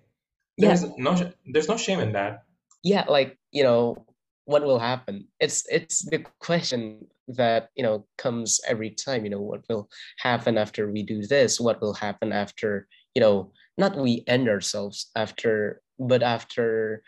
yeah 0.56 0.68
There's 0.68 0.84
no, 0.98 1.12
there's 1.52 1.68
no 1.68 1.76
shame 1.76 2.00
in 2.00 2.12
that. 2.12 2.44
yeah 2.84 3.04
like 3.08 3.38
you 3.50 3.64
know 3.64 4.04
what 4.44 4.62
will 4.62 4.78
happen 4.78 5.24
it's 5.40 5.64
it's 5.72 6.04
the 6.12 6.20
question 6.38 7.06
that 7.40 7.70
you 7.76 7.82
know 7.82 8.04
comes 8.20 8.60
every 8.68 8.90
time 8.92 9.24
you 9.24 9.32
know 9.32 9.40
what 9.40 9.64
will 9.70 9.88
happen 10.20 10.58
after 10.60 10.90
we 10.92 11.02
do 11.02 11.24
this 11.24 11.56
what 11.58 11.80
will 11.80 11.96
happen 11.96 12.28
after 12.32 12.86
you 13.16 13.22
know 13.24 13.50
not 13.80 13.96
we 13.96 14.22
end 14.28 14.46
ourselves 14.48 15.08
after 15.16 15.80
but 15.98 16.22
after 16.22 17.00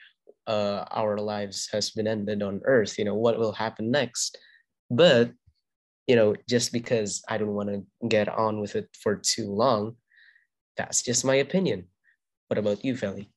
uh, 0.47 0.85
our 0.91 1.19
lives 1.19 1.69
has 1.73 1.91
been 1.91 2.07
ended 2.07 2.43
on 2.43 2.61
earth 2.65 2.99
you 2.99 3.05
know 3.05 3.15
what 3.15 3.39
will 3.39 3.53
happen 3.53 3.91
next 3.91 4.39
but 4.91 5.31
you 6.07 6.15
know 6.17 6.35
just 6.49 6.73
because 6.73 7.23
i 7.29 7.37
don't 7.37 7.55
want 7.55 7.69
to 7.69 7.85
get 8.09 8.29
on 8.29 8.61
with 8.61 8.77
it 8.77 8.89
for 9.03 9.17
too 9.17 9.51
long 9.51 9.97
that's 10.77 11.03
just 11.03 11.25
my 11.25 11.37
opinion 11.37 11.87
what 12.49 12.59
about 12.59 12.85
you 12.85 12.95
Feli? 12.95 13.29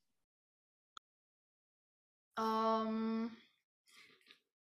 Um, 2.37 3.31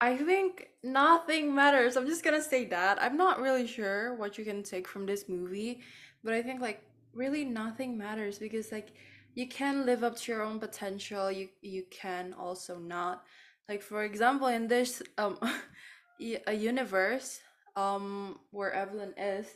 I 0.01 0.17
think 0.17 0.69
nothing 0.83 1.55
matters. 1.55 1.97
I'm 1.97 2.07
just 2.07 2.25
gonna 2.25 2.43
say 2.43 2.65
that. 2.67 3.03
I'm 3.03 3.17
not 3.17 3.41
really 3.41 3.67
sure 3.67 4.15
what 4.15 4.39
you 4.39 4.45
can 4.45 4.63
take 4.63 4.87
from 4.87 5.07
this 5.07 5.29
movie, 5.29 5.81
but 6.23 6.35
I 6.35 6.43
think 6.43 6.61
like 6.61 6.83
really 7.13 7.45
nothing 7.45 7.99
matters 7.99 8.39
because 8.39 8.71
like 8.71 8.93
you 9.39 9.47
can 9.47 9.87
live 9.87 10.03
up 10.03 10.17
to 10.17 10.33
your 10.33 10.43
own 10.43 10.59
potential. 10.59 11.31
You 11.31 11.49
you 11.63 11.85
can 11.91 12.35
also 12.37 12.77
not. 12.77 13.23
Like 13.69 13.83
for 13.83 14.03
example, 14.03 14.49
in 14.49 14.67
this 14.67 15.01
um 15.17 15.39
a 16.49 16.55
universe 16.55 17.39
um 17.77 18.41
where 18.51 18.73
Evelyn 18.73 19.15
is, 19.17 19.47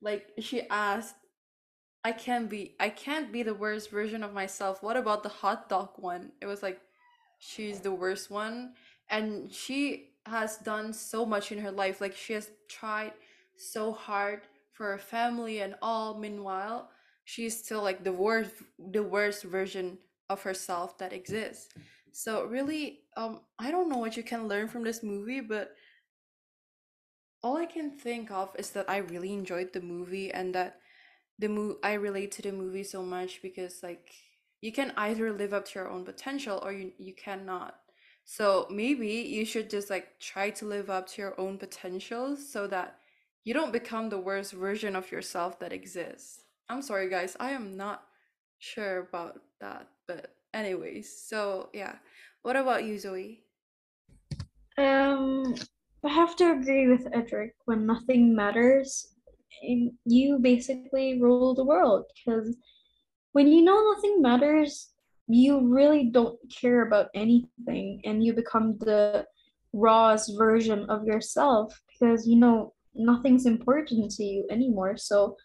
like 0.00 0.32
she 0.38 0.66
asked 0.70 1.16
I 2.02 2.12
can't 2.12 2.48
be 2.48 2.76
I 2.80 2.88
can't 2.88 3.30
be 3.30 3.42
the 3.42 3.52
worst 3.52 3.90
version 3.90 4.22
of 4.22 4.32
myself. 4.32 4.82
What 4.82 4.96
about 4.96 5.22
the 5.22 5.28
hot 5.28 5.68
dog 5.68 5.90
one? 5.96 6.32
It 6.40 6.46
was 6.46 6.62
like 6.62 6.80
she's 7.38 7.80
the 7.80 7.92
worst 7.92 8.30
one 8.30 8.72
and 9.10 9.52
she 9.52 10.12
has 10.24 10.56
done 10.56 10.94
so 10.94 11.26
much 11.26 11.52
in 11.52 11.58
her 11.58 11.70
life. 11.70 12.00
Like 12.00 12.16
she 12.16 12.32
has 12.32 12.48
tried 12.70 13.12
so 13.54 13.92
hard 13.92 14.48
for 14.72 14.92
her 14.92 14.98
family 14.98 15.60
and 15.60 15.74
all. 15.82 16.16
Meanwhile, 16.16 16.88
she's 17.26 17.58
still 17.58 17.82
like 17.82 18.04
the 18.04 18.12
worst 18.12 18.52
the 18.78 19.02
worst 19.02 19.44
version 19.44 19.98
of 20.30 20.42
herself 20.42 20.96
that 20.98 21.12
exists. 21.12 21.68
So 22.12 22.44
really, 22.46 23.00
um 23.16 23.40
I 23.58 23.70
don't 23.70 23.90
know 23.90 23.98
what 23.98 24.16
you 24.16 24.22
can 24.22 24.48
learn 24.48 24.68
from 24.68 24.84
this 24.84 25.02
movie, 25.02 25.40
but 25.42 25.74
all 27.42 27.56
I 27.58 27.66
can 27.66 27.90
think 27.90 28.30
of 28.30 28.54
is 28.58 28.70
that 28.70 28.88
I 28.88 28.98
really 28.98 29.32
enjoyed 29.32 29.72
the 29.72 29.80
movie 29.82 30.32
and 30.32 30.54
that 30.54 30.78
the 31.38 31.48
mo 31.48 31.76
I 31.82 31.94
relate 31.94 32.32
to 32.32 32.42
the 32.42 32.52
movie 32.52 32.84
so 32.84 33.02
much 33.02 33.42
because 33.42 33.82
like 33.82 34.08
you 34.62 34.72
can 34.72 34.92
either 34.96 35.32
live 35.32 35.52
up 35.52 35.66
to 35.66 35.78
your 35.78 35.90
own 35.90 36.04
potential 36.04 36.60
or 36.64 36.72
you 36.72 36.92
you 36.98 37.14
cannot. 37.14 37.74
So 38.24 38.66
maybe 38.70 39.08
you 39.36 39.44
should 39.44 39.70
just 39.70 39.90
like 39.90 40.18
try 40.20 40.50
to 40.50 40.66
live 40.66 40.90
up 40.90 41.06
to 41.10 41.22
your 41.22 41.40
own 41.40 41.58
potentials 41.58 42.48
so 42.52 42.66
that 42.68 42.98
you 43.44 43.54
don't 43.54 43.72
become 43.72 44.08
the 44.10 44.18
worst 44.18 44.52
version 44.52 44.96
of 44.96 45.12
yourself 45.12 45.58
that 45.60 45.72
exists. 45.72 46.45
I'm 46.68 46.82
sorry 46.82 47.08
guys, 47.08 47.36
I 47.38 47.50
am 47.50 47.76
not 47.76 48.02
sure 48.58 49.06
about 49.08 49.40
that, 49.60 49.88
but 50.08 50.34
anyways, 50.54 51.22
so 51.22 51.68
yeah. 51.72 51.96
What 52.42 52.56
about 52.56 52.84
you, 52.84 52.98
Zoe? 52.98 53.42
Um, 54.78 55.54
I 56.04 56.08
have 56.08 56.36
to 56.36 56.52
agree 56.52 56.86
with 56.86 57.08
Edric. 57.12 57.54
When 57.64 57.86
nothing 57.86 58.34
matters, 58.34 59.14
you 60.04 60.38
basically 60.40 61.20
rule 61.20 61.54
the 61.54 61.64
world. 61.64 62.04
Because 62.14 62.56
when 63.32 63.48
you 63.48 63.62
know 63.62 63.92
nothing 63.94 64.22
matters, 64.22 64.92
you 65.26 65.66
really 65.66 66.04
don't 66.04 66.38
care 66.54 66.86
about 66.86 67.08
anything, 67.14 68.00
and 68.04 68.24
you 68.24 68.32
become 68.32 68.78
the 68.78 69.26
rawest 69.72 70.32
version 70.38 70.88
of 70.88 71.04
yourself 71.04 71.78
because 71.90 72.26
you 72.26 72.36
know 72.36 72.72
nothing's 72.94 73.44
important 73.44 74.10
to 74.12 74.24
you 74.24 74.46
anymore. 74.50 74.96
So, 74.96 75.36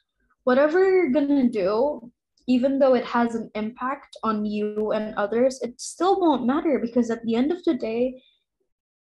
whatever 0.51 0.79
you're 0.83 1.11
gonna 1.11 1.47
do, 1.47 2.11
even 2.45 2.77
though 2.77 2.93
it 2.93 3.05
has 3.05 3.35
an 3.35 3.49
impact 3.55 4.17
on 4.21 4.43
you 4.43 4.91
and 4.91 5.15
others, 5.15 5.61
it 5.61 5.79
still 5.79 6.19
won't 6.19 6.45
matter 6.45 6.77
because 6.77 7.09
at 7.09 7.23
the 7.23 7.35
end 7.35 7.53
of 7.53 7.63
the 7.63 7.73
day, 7.73 8.21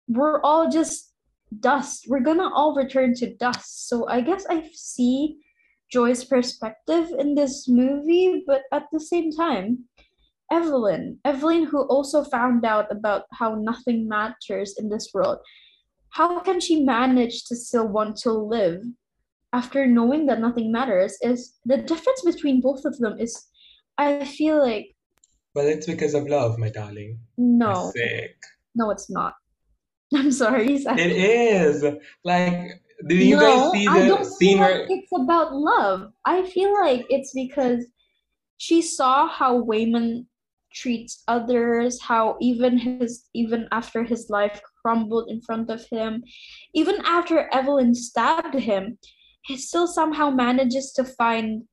we're 0.07 0.41
all 0.41 0.67
just 0.71 1.13
dust. 1.59 2.07
We're 2.09 2.27
gonna 2.29 2.49
all 2.51 2.73
return 2.73 3.13
to 3.17 3.35
dust. 3.35 3.87
So 3.87 4.09
I 4.09 4.21
guess 4.21 4.47
I 4.49 4.67
see 4.73 5.37
Joy's 5.91 6.23
perspective 6.23 7.11
in 7.19 7.35
this 7.35 7.67
movie, 7.67 8.43
but 8.47 8.63
at 8.71 8.85
the 8.91 8.99
same 8.99 9.31
time, 9.31 9.85
Evelyn, 10.51 11.19
Evelyn, 11.25 11.65
who 11.65 11.83
also 11.83 12.23
found 12.23 12.65
out 12.65 12.91
about 12.91 13.25
how 13.33 13.53
nothing 13.53 14.07
matters 14.07 14.73
in 14.79 14.89
this 14.89 15.11
world, 15.13 15.37
how 16.09 16.39
can 16.39 16.59
she 16.59 16.83
manage 16.83 17.45
to 17.45 17.55
still 17.55 17.87
want 17.87 18.17
to 18.25 18.31
live 18.31 18.81
after 19.59 19.87
knowing 19.87 20.25
that 20.27 20.39
nothing 20.47 20.71
matters? 20.71 21.17
Is 21.21 21.39
the 21.65 21.77
difference 21.91 22.21
between 22.31 22.61
both 22.61 22.83
of 22.85 22.97
them 22.97 23.15
is, 23.19 23.33
I 23.97 24.25
feel 24.25 24.57
like 24.61 24.87
Well, 25.55 25.67
it's 25.67 25.87
because 25.87 26.13
of 26.13 26.27
love, 26.27 26.57
my 26.63 26.69
darling. 26.69 27.19
No, 27.37 27.91
sick. 27.95 28.35
no, 28.75 28.85
it's 28.91 29.09
not. 29.09 29.33
I'm 30.15 30.31
sorry, 30.31 30.77
Zach. 30.83 30.99
It 30.99 31.13
is. 31.13 31.83
Like, 32.23 32.81
did 33.07 33.21
you 33.31 33.37
guys 33.39 33.61
No, 33.63 33.71
see 33.73 33.87
I 33.87 33.99
the 34.09 34.23
scene 34.23 34.59
where 34.59 34.85
it's 34.89 35.11
about 35.23 35.53
love. 35.55 36.11
I 36.25 36.37
feel 36.53 36.71
like 36.85 37.05
it's 37.09 37.31
because 37.33 37.81
she 38.57 38.81
saw 38.81 39.27
how 39.27 39.61
Waymond 39.63 40.25
treats 40.73 41.23
others, 41.27 42.01
how 42.01 42.35
even 42.41 42.77
his 42.77 43.11
even 43.33 43.67
after 43.71 44.03
his 44.03 44.29
life 44.29 44.59
crumbled 44.81 45.29
in 45.29 45.39
front 45.41 45.69
of 45.69 45.81
him, 45.95 46.23
even 46.73 46.97
after 47.05 47.37
Evelyn 47.59 47.95
stabbed 47.95 48.55
him, 48.69 48.97
he 49.45 49.57
still 49.57 49.87
somehow 49.87 50.31
manages 50.31 50.91
to 50.93 51.03
find 51.03 51.63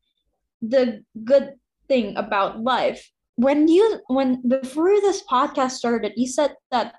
the 0.61 1.03
good 1.25 1.55
thing 1.89 2.17
about 2.17 2.61
life. 2.61 3.11
When 3.37 3.67
you 3.67 4.01
when 4.09 4.47
before 4.47 5.01
this 5.01 5.25
podcast 5.25 5.73
started, 5.73 6.13
you 6.17 6.29
said 6.29 6.55
that 6.71 6.95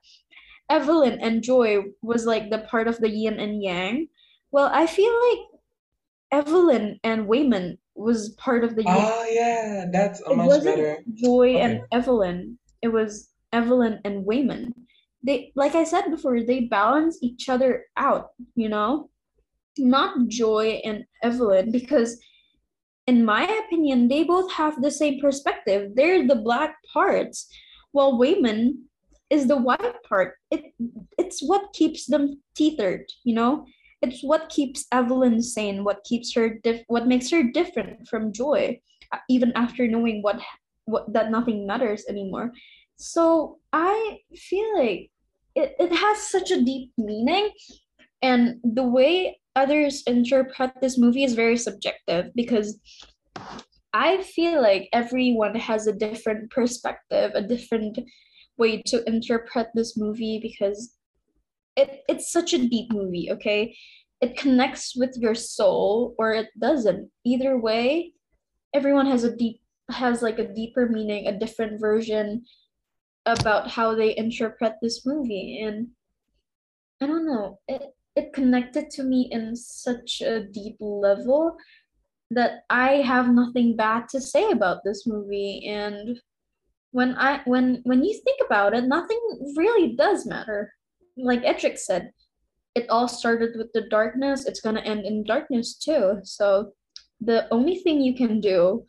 Evelyn 0.69 1.19
and 1.21 1.43
Joy 1.43 1.93
was 2.01 2.25
like 2.25 2.49
the 2.49 2.65
part 2.65 2.87
of 2.87 2.97
the 2.97 3.09
yin 3.09 3.39
and 3.39 3.61
yang. 3.61 4.07
Well, 4.51 4.69
I 4.73 4.87
feel 4.87 5.13
like 5.29 6.41
Evelyn 6.41 6.99
and 7.03 7.27
Waymond 7.27 7.77
was 7.93 8.29
part 8.29 8.63
of 8.63 8.75
the 8.75 8.81
yin. 8.81 8.97
Oh 8.97 9.27
yeah, 9.29 9.85
that's 9.91 10.21
a 10.25 10.31
It 10.31 10.37
much 10.37 10.47
wasn't 10.47 10.75
better. 10.77 10.97
Joy 11.13 11.57
and 11.57 11.81
Evelyn. 11.91 12.57
It 12.81 12.89
was 12.89 13.29
Evelyn 13.53 14.01
and 14.03 14.25
Waymond. 14.25 14.73
They 15.21 15.53
like 15.55 15.75
I 15.75 15.83
said 15.83 16.09
before, 16.09 16.41
they 16.41 16.61
balance 16.61 17.19
each 17.21 17.47
other 17.47 17.85
out, 17.95 18.31
you 18.55 18.69
know? 18.69 19.12
Not 19.77 20.27
Joy 20.27 20.81
and 20.83 21.03
Evelyn, 21.21 21.71
because 21.71 22.19
in 23.07 23.25
my 23.25 23.43
opinion, 23.65 24.07
they 24.07 24.23
both 24.23 24.51
have 24.53 24.81
the 24.81 24.91
same 24.91 25.19
perspective. 25.19 25.91
They're 25.95 26.27
the 26.27 26.35
black 26.35 26.75
parts, 26.93 27.49
while 27.91 28.13
Waymond 28.13 28.75
is 29.29 29.47
the 29.47 29.57
white 29.57 30.03
part. 30.07 30.35
It 30.51 30.73
it's 31.17 31.41
what 31.41 31.73
keeps 31.73 32.05
them 32.05 32.41
tethered, 32.55 33.05
you 33.23 33.35
know? 33.35 33.65
It's 34.01 34.21
what 34.21 34.49
keeps 34.49 34.85
Evelyn 34.91 35.41
sane, 35.41 35.83
what 35.83 36.03
keeps 36.03 36.33
her 36.35 36.59
diff 36.63 36.81
what 36.87 37.07
makes 37.07 37.29
her 37.31 37.43
different 37.43 38.07
from 38.07 38.33
Joy, 38.33 38.79
uh, 39.11 39.19
even 39.29 39.51
after 39.55 39.87
knowing 39.87 40.21
what 40.21 40.39
what 40.85 41.11
that 41.13 41.31
nothing 41.31 41.65
matters 41.65 42.05
anymore. 42.07 42.51
So 42.95 43.59
I 43.71 44.19
feel 44.35 44.77
like 44.77 45.09
it, 45.55 45.75
it 45.79 45.93
has 45.95 46.29
such 46.29 46.51
a 46.51 46.61
deep 46.61 46.91
meaning 46.97 47.51
and 48.21 48.59
the 48.63 48.83
way 48.83 49.39
others 49.55 50.03
interpret 50.07 50.71
this 50.81 50.97
movie 50.97 51.23
is 51.23 51.33
very 51.33 51.57
subjective 51.57 52.31
because 52.35 52.79
I 53.93 54.23
feel 54.23 54.61
like 54.61 54.89
everyone 54.91 55.55
has 55.55 55.85
a 55.85 55.93
different 55.93 56.49
perspective, 56.49 57.31
a 57.35 57.41
different 57.41 57.99
way 58.57 58.81
to 58.87 59.07
interpret 59.07 59.67
this 59.75 59.95
movie 59.97 60.39
because 60.41 60.95
it 61.75 62.01
it's 62.09 62.31
such 62.31 62.53
a 62.53 62.67
deep 62.67 62.91
movie, 62.91 63.31
okay? 63.31 63.75
It 64.21 64.37
connects 64.37 64.95
with 64.95 65.15
your 65.17 65.35
soul 65.35 66.15
or 66.17 66.33
it 66.33 66.49
doesn't. 66.59 67.09
Either 67.25 67.57
way, 67.57 68.13
everyone 68.73 69.05
has 69.05 69.23
a 69.23 69.35
deep 69.35 69.61
has 69.91 70.21
like 70.21 70.39
a 70.39 70.53
deeper 70.53 70.87
meaning, 70.87 71.27
a 71.27 71.37
different 71.37 71.79
version 71.79 72.45
about 73.25 73.69
how 73.69 73.95
they 73.95 74.15
interpret 74.17 74.73
this 74.81 75.05
movie 75.05 75.61
and 75.61 75.89
I 77.01 77.07
don't 77.07 77.27
know. 77.27 77.59
It 77.67 77.83
it 78.15 78.33
connected 78.33 78.89
to 78.91 79.03
me 79.03 79.29
in 79.31 79.55
such 79.55 80.21
a 80.21 80.43
deep 80.43 80.77
level 80.79 81.57
that 82.31 82.63
I 82.69 83.01
have 83.01 83.29
nothing 83.33 83.75
bad 83.75 84.09
to 84.09 84.21
say 84.21 84.51
about 84.51 84.83
this 84.83 85.05
movie 85.05 85.67
and 85.67 86.19
when 86.91 87.15
I 87.17 87.41
when 87.45 87.81
when 87.85 88.03
you 88.03 88.13
think 88.23 88.39
about 88.45 88.75
it, 88.75 88.83
nothing 88.85 89.19
really 89.57 89.95
does 89.95 90.27
matter. 90.27 90.71
Like 91.17 91.41
Edric 91.43 91.77
said, 91.79 92.11
it 92.75 92.87
all 92.89 93.07
started 93.07 93.57
with 93.57 93.73
the 93.73 93.89
darkness, 93.89 94.45
it's 94.45 94.61
gonna 94.61 94.81
end 94.81 95.05
in 95.05 95.23
darkness 95.23 95.75
too. 95.75 96.19
So 96.23 96.73
the 97.19 97.47
only 97.51 97.77
thing 97.77 97.99
you 97.99 98.15
can 98.15 98.39
do 98.39 98.85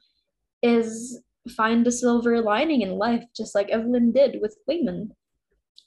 is 0.63 1.23
find 1.57 1.85
the 1.85 1.93
silver 1.93 2.41
lining 2.43 2.83
in 2.83 2.99
life, 2.99 3.25
just 3.35 3.55
like 3.55 3.71
Evelyn 3.71 4.13
did 4.13 4.39
with 4.41 4.57
Waymond. 4.69 5.11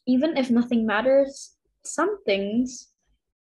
Even 0.07 0.38
if 0.38 0.49
nothing 0.49 0.88
matters, 0.88 1.55
some 1.83 2.23
things 2.23 2.89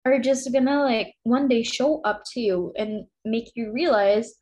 are 0.07 0.19
just 0.19 0.53
gonna 0.53 0.83
like 0.83 1.15
one 1.25 1.49
day 1.49 1.63
show 1.63 2.01
up 2.03 2.23
to 2.33 2.41
you 2.41 2.73
and 2.77 3.07
make 3.25 3.51
you 3.55 3.73
realize 3.73 4.35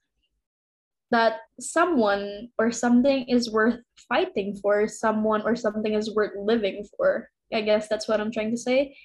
that 1.10 1.40
someone 1.60 2.48
or 2.58 2.70
something 2.70 3.24
is 3.28 3.50
worth 3.50 3.80
fighting 4.08 4.58
for, 4.60 4.88
someone 4.88 5.42
or 5.42 5.56
something 5.56 5.94
is 5.94 6.14
worth 6.14 6.32
living 6.36 6.84
for. 6.96 7.28
I 7.52 7.62
guess 7.62 7.88
that's 7.88 8.08
what 8.08 8.20
I'm 8.20 8.32
trying 8.32 8.50
to 8.50 8.56
say. 8.56 8.96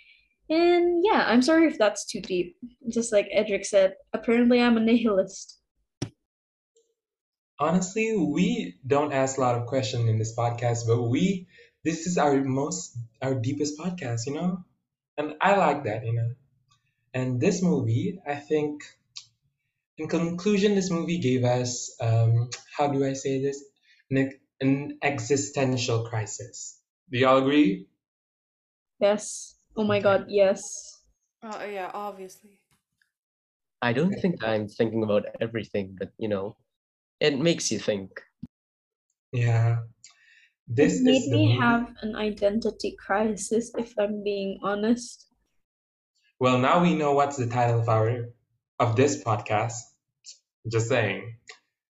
And 0.50 1.04
yeah, 1.06 1.26
I'm 1.28 1.42
sorry 1.42 1.68
if 1.68 1.78
that's 1.78 2.06
too 2.06 2.22
deep. 2.22 2.58
Just 2.90 3.14
like 3.14 3.28
Edric 3.32 3.66
said, 3.66 3.94
apparently 4.14 4.60
I'm 4.60 4.78
a 4.78 4.80
nihilist. 4.80 5.60
Honestly, 7.60 8.16
we 8.18 8.76
don't 8.88 9.14
ask 9.14 9.38
a 9.38 9.42
lot 9.42 9.56
of 9.56 9.68
questions 9.68 10.10
in 10.10 10.18
this 10.18 10.36
podcast, 10.36 10.88
but 10.88 11.04
we 11.04 11.48
this 11.84 12.08
is 12.08 12.18
our 12.18 12.44
most 12.44 12.98
our 13.22 13.36
deepest 13.36 13.78
podcast, 13.78 14.26
you 14.26 14.34
know? 14.34 14.66
And 15.18 15.36
I 15.42 15.56
like 15.56 15.84
that, 15.84 16.06
you 16.06 16.14
know. 16.14 16.32
And 17.14 17.42
this 17.42 17.62
movie, 17.62 18.20
I 18.28 18.36
think 18.36 18.84
in 19.98 20.08
conclusion, 20.08 20.76
this 20.76 20.90
movie 20.90 21.20
gave 21.20 21.44
us 21.44 21.96
um, 22.00 22.50
how 22.78 22.88
do 22.88 23.06
I 23.06 23.14
say 23.14 23.42
this? 23.42 23.64
An, 24.10 24.32
an 24.62 24.98
existential 25.04 26.08
crisis. 26.08 26.82
Do 27.12 27.20
y'all 27.20 27.38
agree? 27.40 27.88
Yes. 29.00 29.56
Oh 29.76 29.84
my 29.84 30.00
god, 30.00 30.26
yes. 30.30 30.62
Oh 31.44 31.64
yeah, 31.66 31.92
obviously. 31.94 32.60
I 33.82 33.94
don't 33.94 34.14
think 34.14 34.44
I'm 34.44 34.68
thinking 34.68 35.04
about 35.04 35.26
everything, 35.40 35.96
but 35.98 36.12
you 36.18 36.28
know, 36.28 36.58
it 37.20 37.40
makes 37.40 37.72
you 37.72 37.80
think. 37.80 38.12
Yeah. 39.32 39.84
This 40.68 41.00
it 41.00 41.04
made 41.04 41.16
is 41.16 41.30
me 41.32 41.48
movie. 41.48 41.60
have 41.60 41.96
an 42.02 42.16
identity 42.16 42.96
crisis, 43.00 43.72
if 43.78 43.94
I'm 43.98 44.24
being 44.24 44.60
honest. 44.64 45.29
Well, 46.40 46.58
now 46.58 46.82
we 46.82 46.96
know 46.96 47.14
what's 47.14 47.36
the 47.36 47.48
title 47.48 47.82
of 47.82 47.90
our 47.90 48.30
of 48.80 48.96
this 48.96 49.22
podcast. 49.24 49.74
Just 50.72 50.88
saying. 50.88 51.36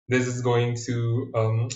This 0.08 0.28
is 0.28 0.42
going 0.42 0.76
to 0.86 1.32
um, 1.36 1.70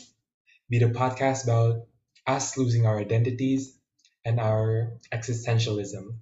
be 0.69 0.79
the 0.79 0.87
podcast 0.87 1.45
about 1.45 1.87
us 2.27 2.57
losing 2.57 2.85
our 2.85 2.99
identities 2.99 3.77
and 4.25 4.39
our 4.39 4.93
existentialism. 5.13 6.15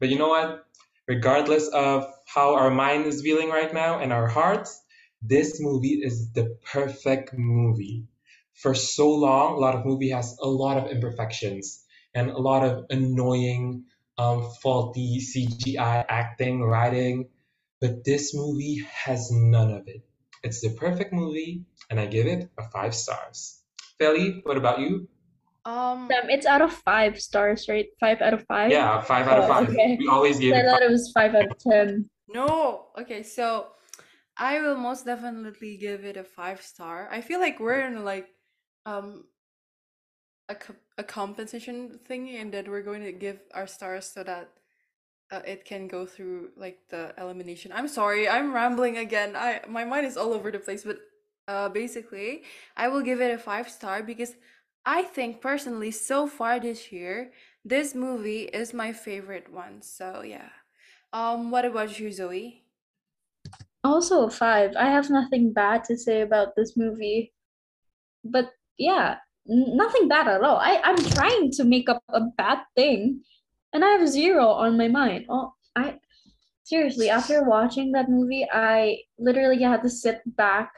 But 0.00 0.08
you 0.08 0.18
know 0.18 0.28
what? 0.28 0.66
Regardless 1.08 1.68
of 1.68 2.06
how 2.26 2.54
our 2.54 2.70
mind 2.70 3.06
is 3.06 3.22
feeling 3.22 3.50
right 3.50 3.72
now 3.74 3.98
and 3.98 4.12
our 4.12 4.28
hearts, 4.28 4.80
this 5.22 5.60
movie 5.60 6.00
is 6.02 6.32
the 6.32 6.58
perfect 6.64 7.34
movie. 7.34 8.06
For 8.54 8.74
so 8.74 9.10
long, 9.10 9.54
a 9.54 9.58
lot 9.58 9.74
of 9.74 9.84
movie 9.84 10.10
has 10.10 10.36
a 10.40 10.48
lot 10.48 10.78
of 10.78 10.90
imperfections 10.90 11.84
and 12.14 12.30
a 12.30 12.38
lot 12.38 12.64
of 12.64 12.86
annoying, 12.90 13.84
um, 14.18 14.50
faulty 14.62 15.20
CGI 15.20 16.04
acting, 16.08 16.62
writing, 16.62 17.28
but 17.80 18.04
this 18.04 18.34
movie 18.34 18.82
has 18.92 19.30
none 19.30 19.72
of 19.72 19.88
it. 19.88 20.02
It's 20.42 20.60
the 20.60 20.70
perfect 20.70 21.12
movie, 21.12 21.64
and 21.90 21.98
I 22.00 22.06
give 22.06 22.26
it 22.26 22.48
a 22.58 22.68
five 22.70 22.94
stars. 22.94 23.60
Feli, 24.00 24.40
what 24.44 24.56
about 24.56 24.80
you? 24.80 25.08
Um, 25.64 26.06
Damn, 26.08 26.30
it's 26.30 26.46
out 26.46 26.62
of 26.62 26.72
five 26.72 27.20
stars, 27.20 27.66
right? 27.68 27.86
Five 27.98 28.22
out 28.22 28.34
of 28.34 28.44
five? 28.46 28.70
Yeah, 28.70 29.00
five 29.00 29.26
out 29.26 29.38
of 29.40 29.48
five. 29.48 29.68
okay. 29.68 29.96
We 29.98 30.08
always 30.08 30.38
give 30.38 30.54
I 30.54 30.60
it 30.60 30.64
thought 30.66 30.80
five. 30.80 30.88
it 30.88 30.92
was 30.92 31.12
five 31.12 31.34
out 31.34 31.46
of 31.50 31.58
ten. 31.58 32.08
no. 32.28 32.86
Okay, 33.00 33.22
so 33.24 33.68
I 34.38 34.60
will 34.60 34.76
most 34.76 35.04
definitely 35.06 35.76
give 35.76 36.04
it 36.04 36.16
a 36.16 36.24
five 36.24 36.62
star. 36.62 37.08
I 37.10 37.20
feel 37.20 37.40
like 37.40 37.58
we're 37.58 37.80
in 37.80 38.04
like 38.04 38.28
um 38.84 39.24
a 40.48 40.54
co- 40.54 40.74
a 40.98 41.04
compensation 41.04 41.98
thing 42.06 42.30
and 42.36 42.52
that 42.52 42.68
we're 42.68 42.82
going 42.82 43.02
to 43.04 43.12
give 43.12 43.40
our 43.54 43.66
stars 43.66 44.06
so 44.06 44.22
that 44.24 44.50
uh, 45.30 45.40
it 45.46 45.64
can 45.64 45.88
go 45.88 46.06
through 46.06 46.50
like 46.56 46.78
the 46.88 47.14
elimination. 47.18 47.72
I'm 47.74 47.88
sorry, 47.88 48.28
I'm 48.28 48.52
rambling 48.54 48.96
again. 48.98 49.36
I 49.36 49.60
my 49.68 49.84
mind 49.84 50.06
is 50.06 50.16
all 50.16 50.32
over 50.32 50.50
the 50.50 50.58
place, 50.58 50.84
but 50.84 50.98
uh, 51.48 51.68
basically, 51.68 52.42
I 52.76 52.88
will 52.88 53.02
give 53.02 53.20
it 53.20 53.34
a 53.34 53.38
five 53.38 53.68
star 53.68 54.02
because 54.02 54.34
I 54.84 55.02
think 55.02 55.40
personally, 55.40 55.90
so 55.90 56.26
far 56.26 56.60
this 56.60 56.92
year, 56.92 57.32
this 57.64 57.94
movie 57.94 58.42
is 58.42 58.72
my 58.72 58.92
favorite 58.92 59.52
one. 59.52 59.82
So 59.82 60.22
yeah. 60.22 60.50
Um, 61.12 61.50
what 61.50 61.64
about 61.64 61.98
you, 61.98 62.12
Zoe? 62.12 62.64
Also 63.84 64.26
a 64.26 64.30
five. 64.30 64.74
I 64.76 64.86
have 64.90 65.10
nothing 65.10 65.52
bad 65.52 65.84
to 65.84 65.96
say 65.96 66.20
about 66.22 66.54
this 66.56 66.76
movie. 66.76 67.32
But 68.24 68.52
yeah, 68.78 69.18
nothing 69.48 70.08
bad 70.08 70.28
at 70.28 70.42
all. 70.42 70.56
I, 70.56 70.80
I'm 70.84 70.96
trying 70.96 71.50
to 71.52 71.64
make 71.64 71.88
up 71.88 72.02
a 72.08 72.20
bad 72.20 72.58
thing, 72.74 73.22
and 73.72 73.84
I 73.84 73.88
have 73.90 74.08
zero 74.08 74.46
on 74.48 74.76
my 74.76 74.88
mind. 74.88 75.26
Oh, 75.28 75.52
I 75.74 75.98
seriously, 76.64 77.10
after 77.10 77.44
watching 77.44 77.92
that 77.92 78.08
movie, 78.08 78.46
I 78.52 78.98
literally 79.18 79.62
had 79.62 79.82
to 79.82 79.90
sit 79.90 80.20
back 80.36 80.72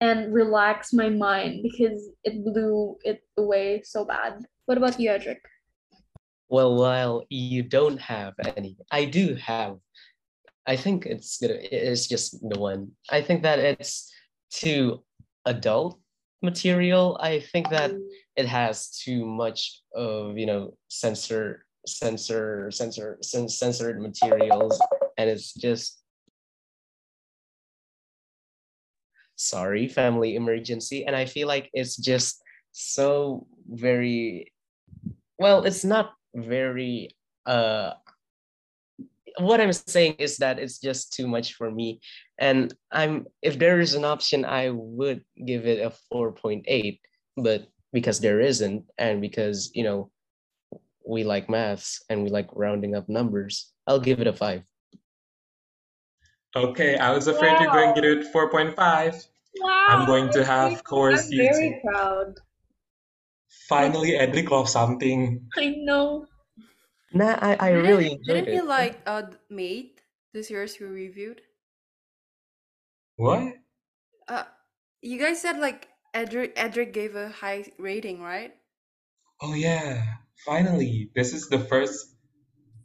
and 0.00 0.32
relax 0.32 0.92
my 0.92 1.08
mind 1.08 1.62
because 1.62 2.08
it 2.24 2.44
blew 2.44 2.96
it 3.04 3.22
away 3.36 3.82
so 3.84 4.04
bad. 4.04 4.44
What 4.66 4.78
about 4.78 5.00
you, 5.00 5.10
Edric? 5.10 5.40
Well, 6.48 6.76
while 6.76 7.24
you 7.28 7.62
don't 7.62 8.00
have 8.00 8.34
any, 8.56 8.76
I 8.90 9.04
do 9.04 9.34
have. 9.36 9.76
I 10.66 10.76
think 10.76 11.06
it's 11.06 11.38
gonna. 11.38 11.58
It's 11.60 12.06
just 12.06 12.40
the 12.48 12.58
one. 12.58 12.92
I 13.10 13.20
think 13.20 13.42
that 13.42 13.58
it's 13.58 14.12
too 14.50 15.02
adult 15.44 16.00
material. 16.46 17.18
I 17.20 17.40
think 17.40 17.68
that 17.70 17.92
it 18.36 18.46
has 18.46 18.88
too 19.04 19.26
much 19.26 19.82
of 19.94 20.38
you 20.38 20.46
know 20.46 20.78
censor, 20.88 21.66
censor, 21.86 22.70
cen- 22.70 23.48
censored 23.48 24.00
materials, 24.00 24.80
and 25.18 25.28
it's 25.28 25.52
just 25.52 26.00
sorry, 29.36 29.86
family 29.86 30.34
emergency. 30.34 31.04
And 31.04 31.14
I 31.14 31.26
feel 31.26 31.46
like 31.46 31.68
it's 31.74 31.96
just 31.96 32.42
so 32.72 33.46
very 33.68 34.52
well. 35.38 35.64
It's 35.64 35.84
not 35.84 36.14
very 36.34 37.10
uh 37.46 37.92
what 39.38 39.60
I'm 39.60 39.72
saying 39.72 40.16
is 40.18 40.38
that 40.38 40.58
it's 40.58 40.78
just 40.78 41.12
too 41.12 41.28
much 41.28 41.54
for 41.54 41.70
me. 41.70 42.00
And 42.38 42.74
I'm 42.92 43.26
if 43.42 43.58
there 43.58 43.80
is 43.80 43.94
an 43.94 44.04
option, 44.04 44.44
I 44.44 44.70
would 44.70 45.24
give 45.44 45.66
it 45.66 45.80
a 45.80 45.92
4.8, 46.12 47.00
but 47.36 47.66
because 47.92 48.20
there 48.20 48.40
isn't, 48.40 48.84
and 48.98 49.20
because 49.20 49.70
you 49.74 49.84
know 49.84 50.10
we 51.06 51.24
like 51.24 51.48
maths 51.48 52.02
and 52.10 52.22
we 52.22 52.28
like 52.30 52.48
rounding 52.52 52.94
up 52.94 53.08
numbers, 53.08 53.72
I'll 53.86 54.00
give 54.00 54.20
it 54.20 54.26
a 54.26 54.32
five. 54.34 54.62
Okay, 56.54 56.96
I 56.96 57.12
was 57.12 57.26
afraid 57.28 57.60
you're 57.60 57.70
going 57.72 57.94
to 57.94 58.00
get 58.00 58.10
it 58.10 58.32
4.5. 58.32 59.26
Wow, 59.60 59.86
I'm 59.88 60.06
going 60.06 60.30
to 60.32 60.44
have 60.44 60.82
course 60.84 61.26
I'm 61.26 61.32
you 61.32 61.48
very 61.48 61.70
too. 61.70 61.88
proud. 61.88 62.34
Finally, 63.68 64.16
Edric 64.16 64.50
lost 64.50 64.72
something. 64.72 65.40
I 65.56 65.74
know. 65.78 66.26
Nah, 67.12 67.38
I, 67.40 67.56
I 67.56 67.70
Didn't- 67.70 67.86
really 67.86 68.12
enjoyed 68.12 68.44
Didn't 68.44 68.54
you 68.54 68.66
like 68.66 69.00
uh 69.06 69.22
Mate 69.48 70.00
this 70.34 70.50
year's 70.50 70.78
you 70.78 70.88
reviewed? 70.88 71.40
What? 73.16 73.54
Uh, 74.28 74.44
you 75.02 75.18
guys 75.18 75.40
said 75.40 75.58
like 75.58 75.88
Edric 76.14 76.52
Edric 76.56 76.92
gave 76.92 77.16
a 77.16 77.28
high 77.28 77.64
rating, 77.78 78.22
right? 78.22 78.54
Oh 79.40 79.54
yeah, 79.54 80.02
finally. 80.44 81.10
This 81.14 81.32
is 81.32 81.48
the 81.48 81.58
first 81.60 82.12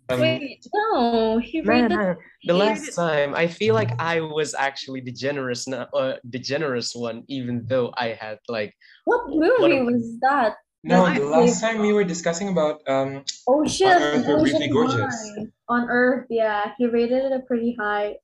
Um, 0.10 0.20
Wait, 0.20 0.60
no, 0.74 1.38
he 1.40 1.62
Man, 1.62 1.84
rated. 1.84 1.98
I- 1.98 2.16
the 2.44 2.52
he 2.54 2.60
last 2.60 2.80
rated- 2.82 2.96
time 2.96 3.30
I 3.36 3.48
feel 3.48 3.76
like 3.76 3.92
I 4.00 4.20
was 4.20 4.52
actually 4.54 5.00
the 5.00 5.12
generous, 5.14 5.68
no- 5.72 5.88
uh, 5.96 6.18
the 6.28 6.40
generous 6.40 6.92
one, 6.94 7.24
even 7.30 7.64
though 7.66 7.94
I 7.96 8.12
had 8.20 8.40
like 8.50 8.76
What 9.06 9.30
movie 9.30 9.78
of- 9.80 9.86
was 9.88 10.20
that? 10.20 10.58
no, 10.84 11.06
I- 11.06 11.18
the 11.20 11.26
last 11.26 11.62
time 11.62 11.80
we 11.80 11.94
were 11.94 12.04
discussing 12.04 12.50
about 12.50 12.82
um 12.92 13.24
Ocean. 13.48 13.88
Earth, 13.88 14.28
Ocean 14.28 14.42
Briefly 14.42 14.68
Gorgeous. 14.68 15.16
Nine. 15.38 15.52
On 15.70 15.88
Earth, 15.90 16.28
yeah, 16.30 16.74
he 16.78 16.88
rated 16.88 17.24
it 17.24 17.32
a 17.32 17.40
pretty 17.48 17.72
high 17.80 18.18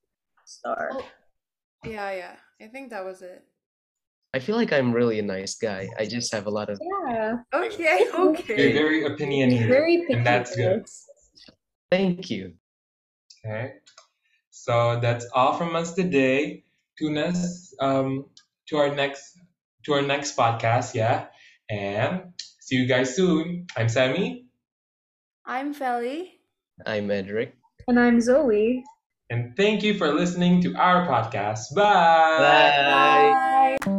star. 0.44 0.90
Oh, 0.92 1.06
yeah, 1.90 2.12
yeah. 2.12 2.36
I 2.62 2.68
think 2.68 2.90
that 2.92 3.04
was 3.06 3.22
it. 3.22 3.44
I 4.34 4.40
feel 4.40 4.56
like 4.56 4.74
I'm 4.74 4.92
really 4.92 5.20
a 5.20 5.24
nice 5.24 5.56
guy. 5.56 5.88
I 5.98 6.06
just 6.06 6.34
have 6.34 6.46
a 6.48 6.50
lot 6.50 6.70
of 6.70 6.80
Yeah, 7.10 7.38
Okay, 7.54 8.06
you're 8.14 8.30
okay. 8.32 8.74
very 8.74 9.06
opinionated. 9.06 9.68
very 9.70 10.02
picky. 10.02 10.14
and 10.14 10.26
that's 10.28 10.56
good. 10.56 10.86
thank 11.92 12.30
you. 12.30 12.54
Okay. 13.46 13.74
So 14.52 15.00
that's 15.00 15.26
all 15.34 15.54
from 15.58 15.76
us 15.76 15.94
today. 15.94 16.64
Tune 17.00 17.18
us 17.18 17.74
um 17.80 18.26
to 18.68 18.78
our 18.78 18.94
next 18.94 19.38
to 19.86 19.94
our 19.94 20.02
next 20.02 20.36
podcast, 20.36 20.94
yeah. 20.94 21.28
And 21.70 22.34
see 22.60 22.76
you 22.76 22.88
guys 22.88 23.16
soon. 23.16 23.68
I'm 23.78 23.88
Sammy. 23.88 24.46
I'm 25.46 25.74
Feli. 25.74 26.32
I'm 26.86 27.10
Edric. 27.10 27.56
And 27.88 27.98
I'm 28.00 28.20
Zoe. 28.20 28.84
And 29.30 29.56
thank 29.58 29.84
you 29.84 29.98
for 29.98 30.14
listening 30.14 30.62
to 30.62 30.76
our 30.76 31.06
podcast. 31.08 31.76
Bye. 31.76 31.84
Bye. 32.40 33.78
Bye. 33.86 33.94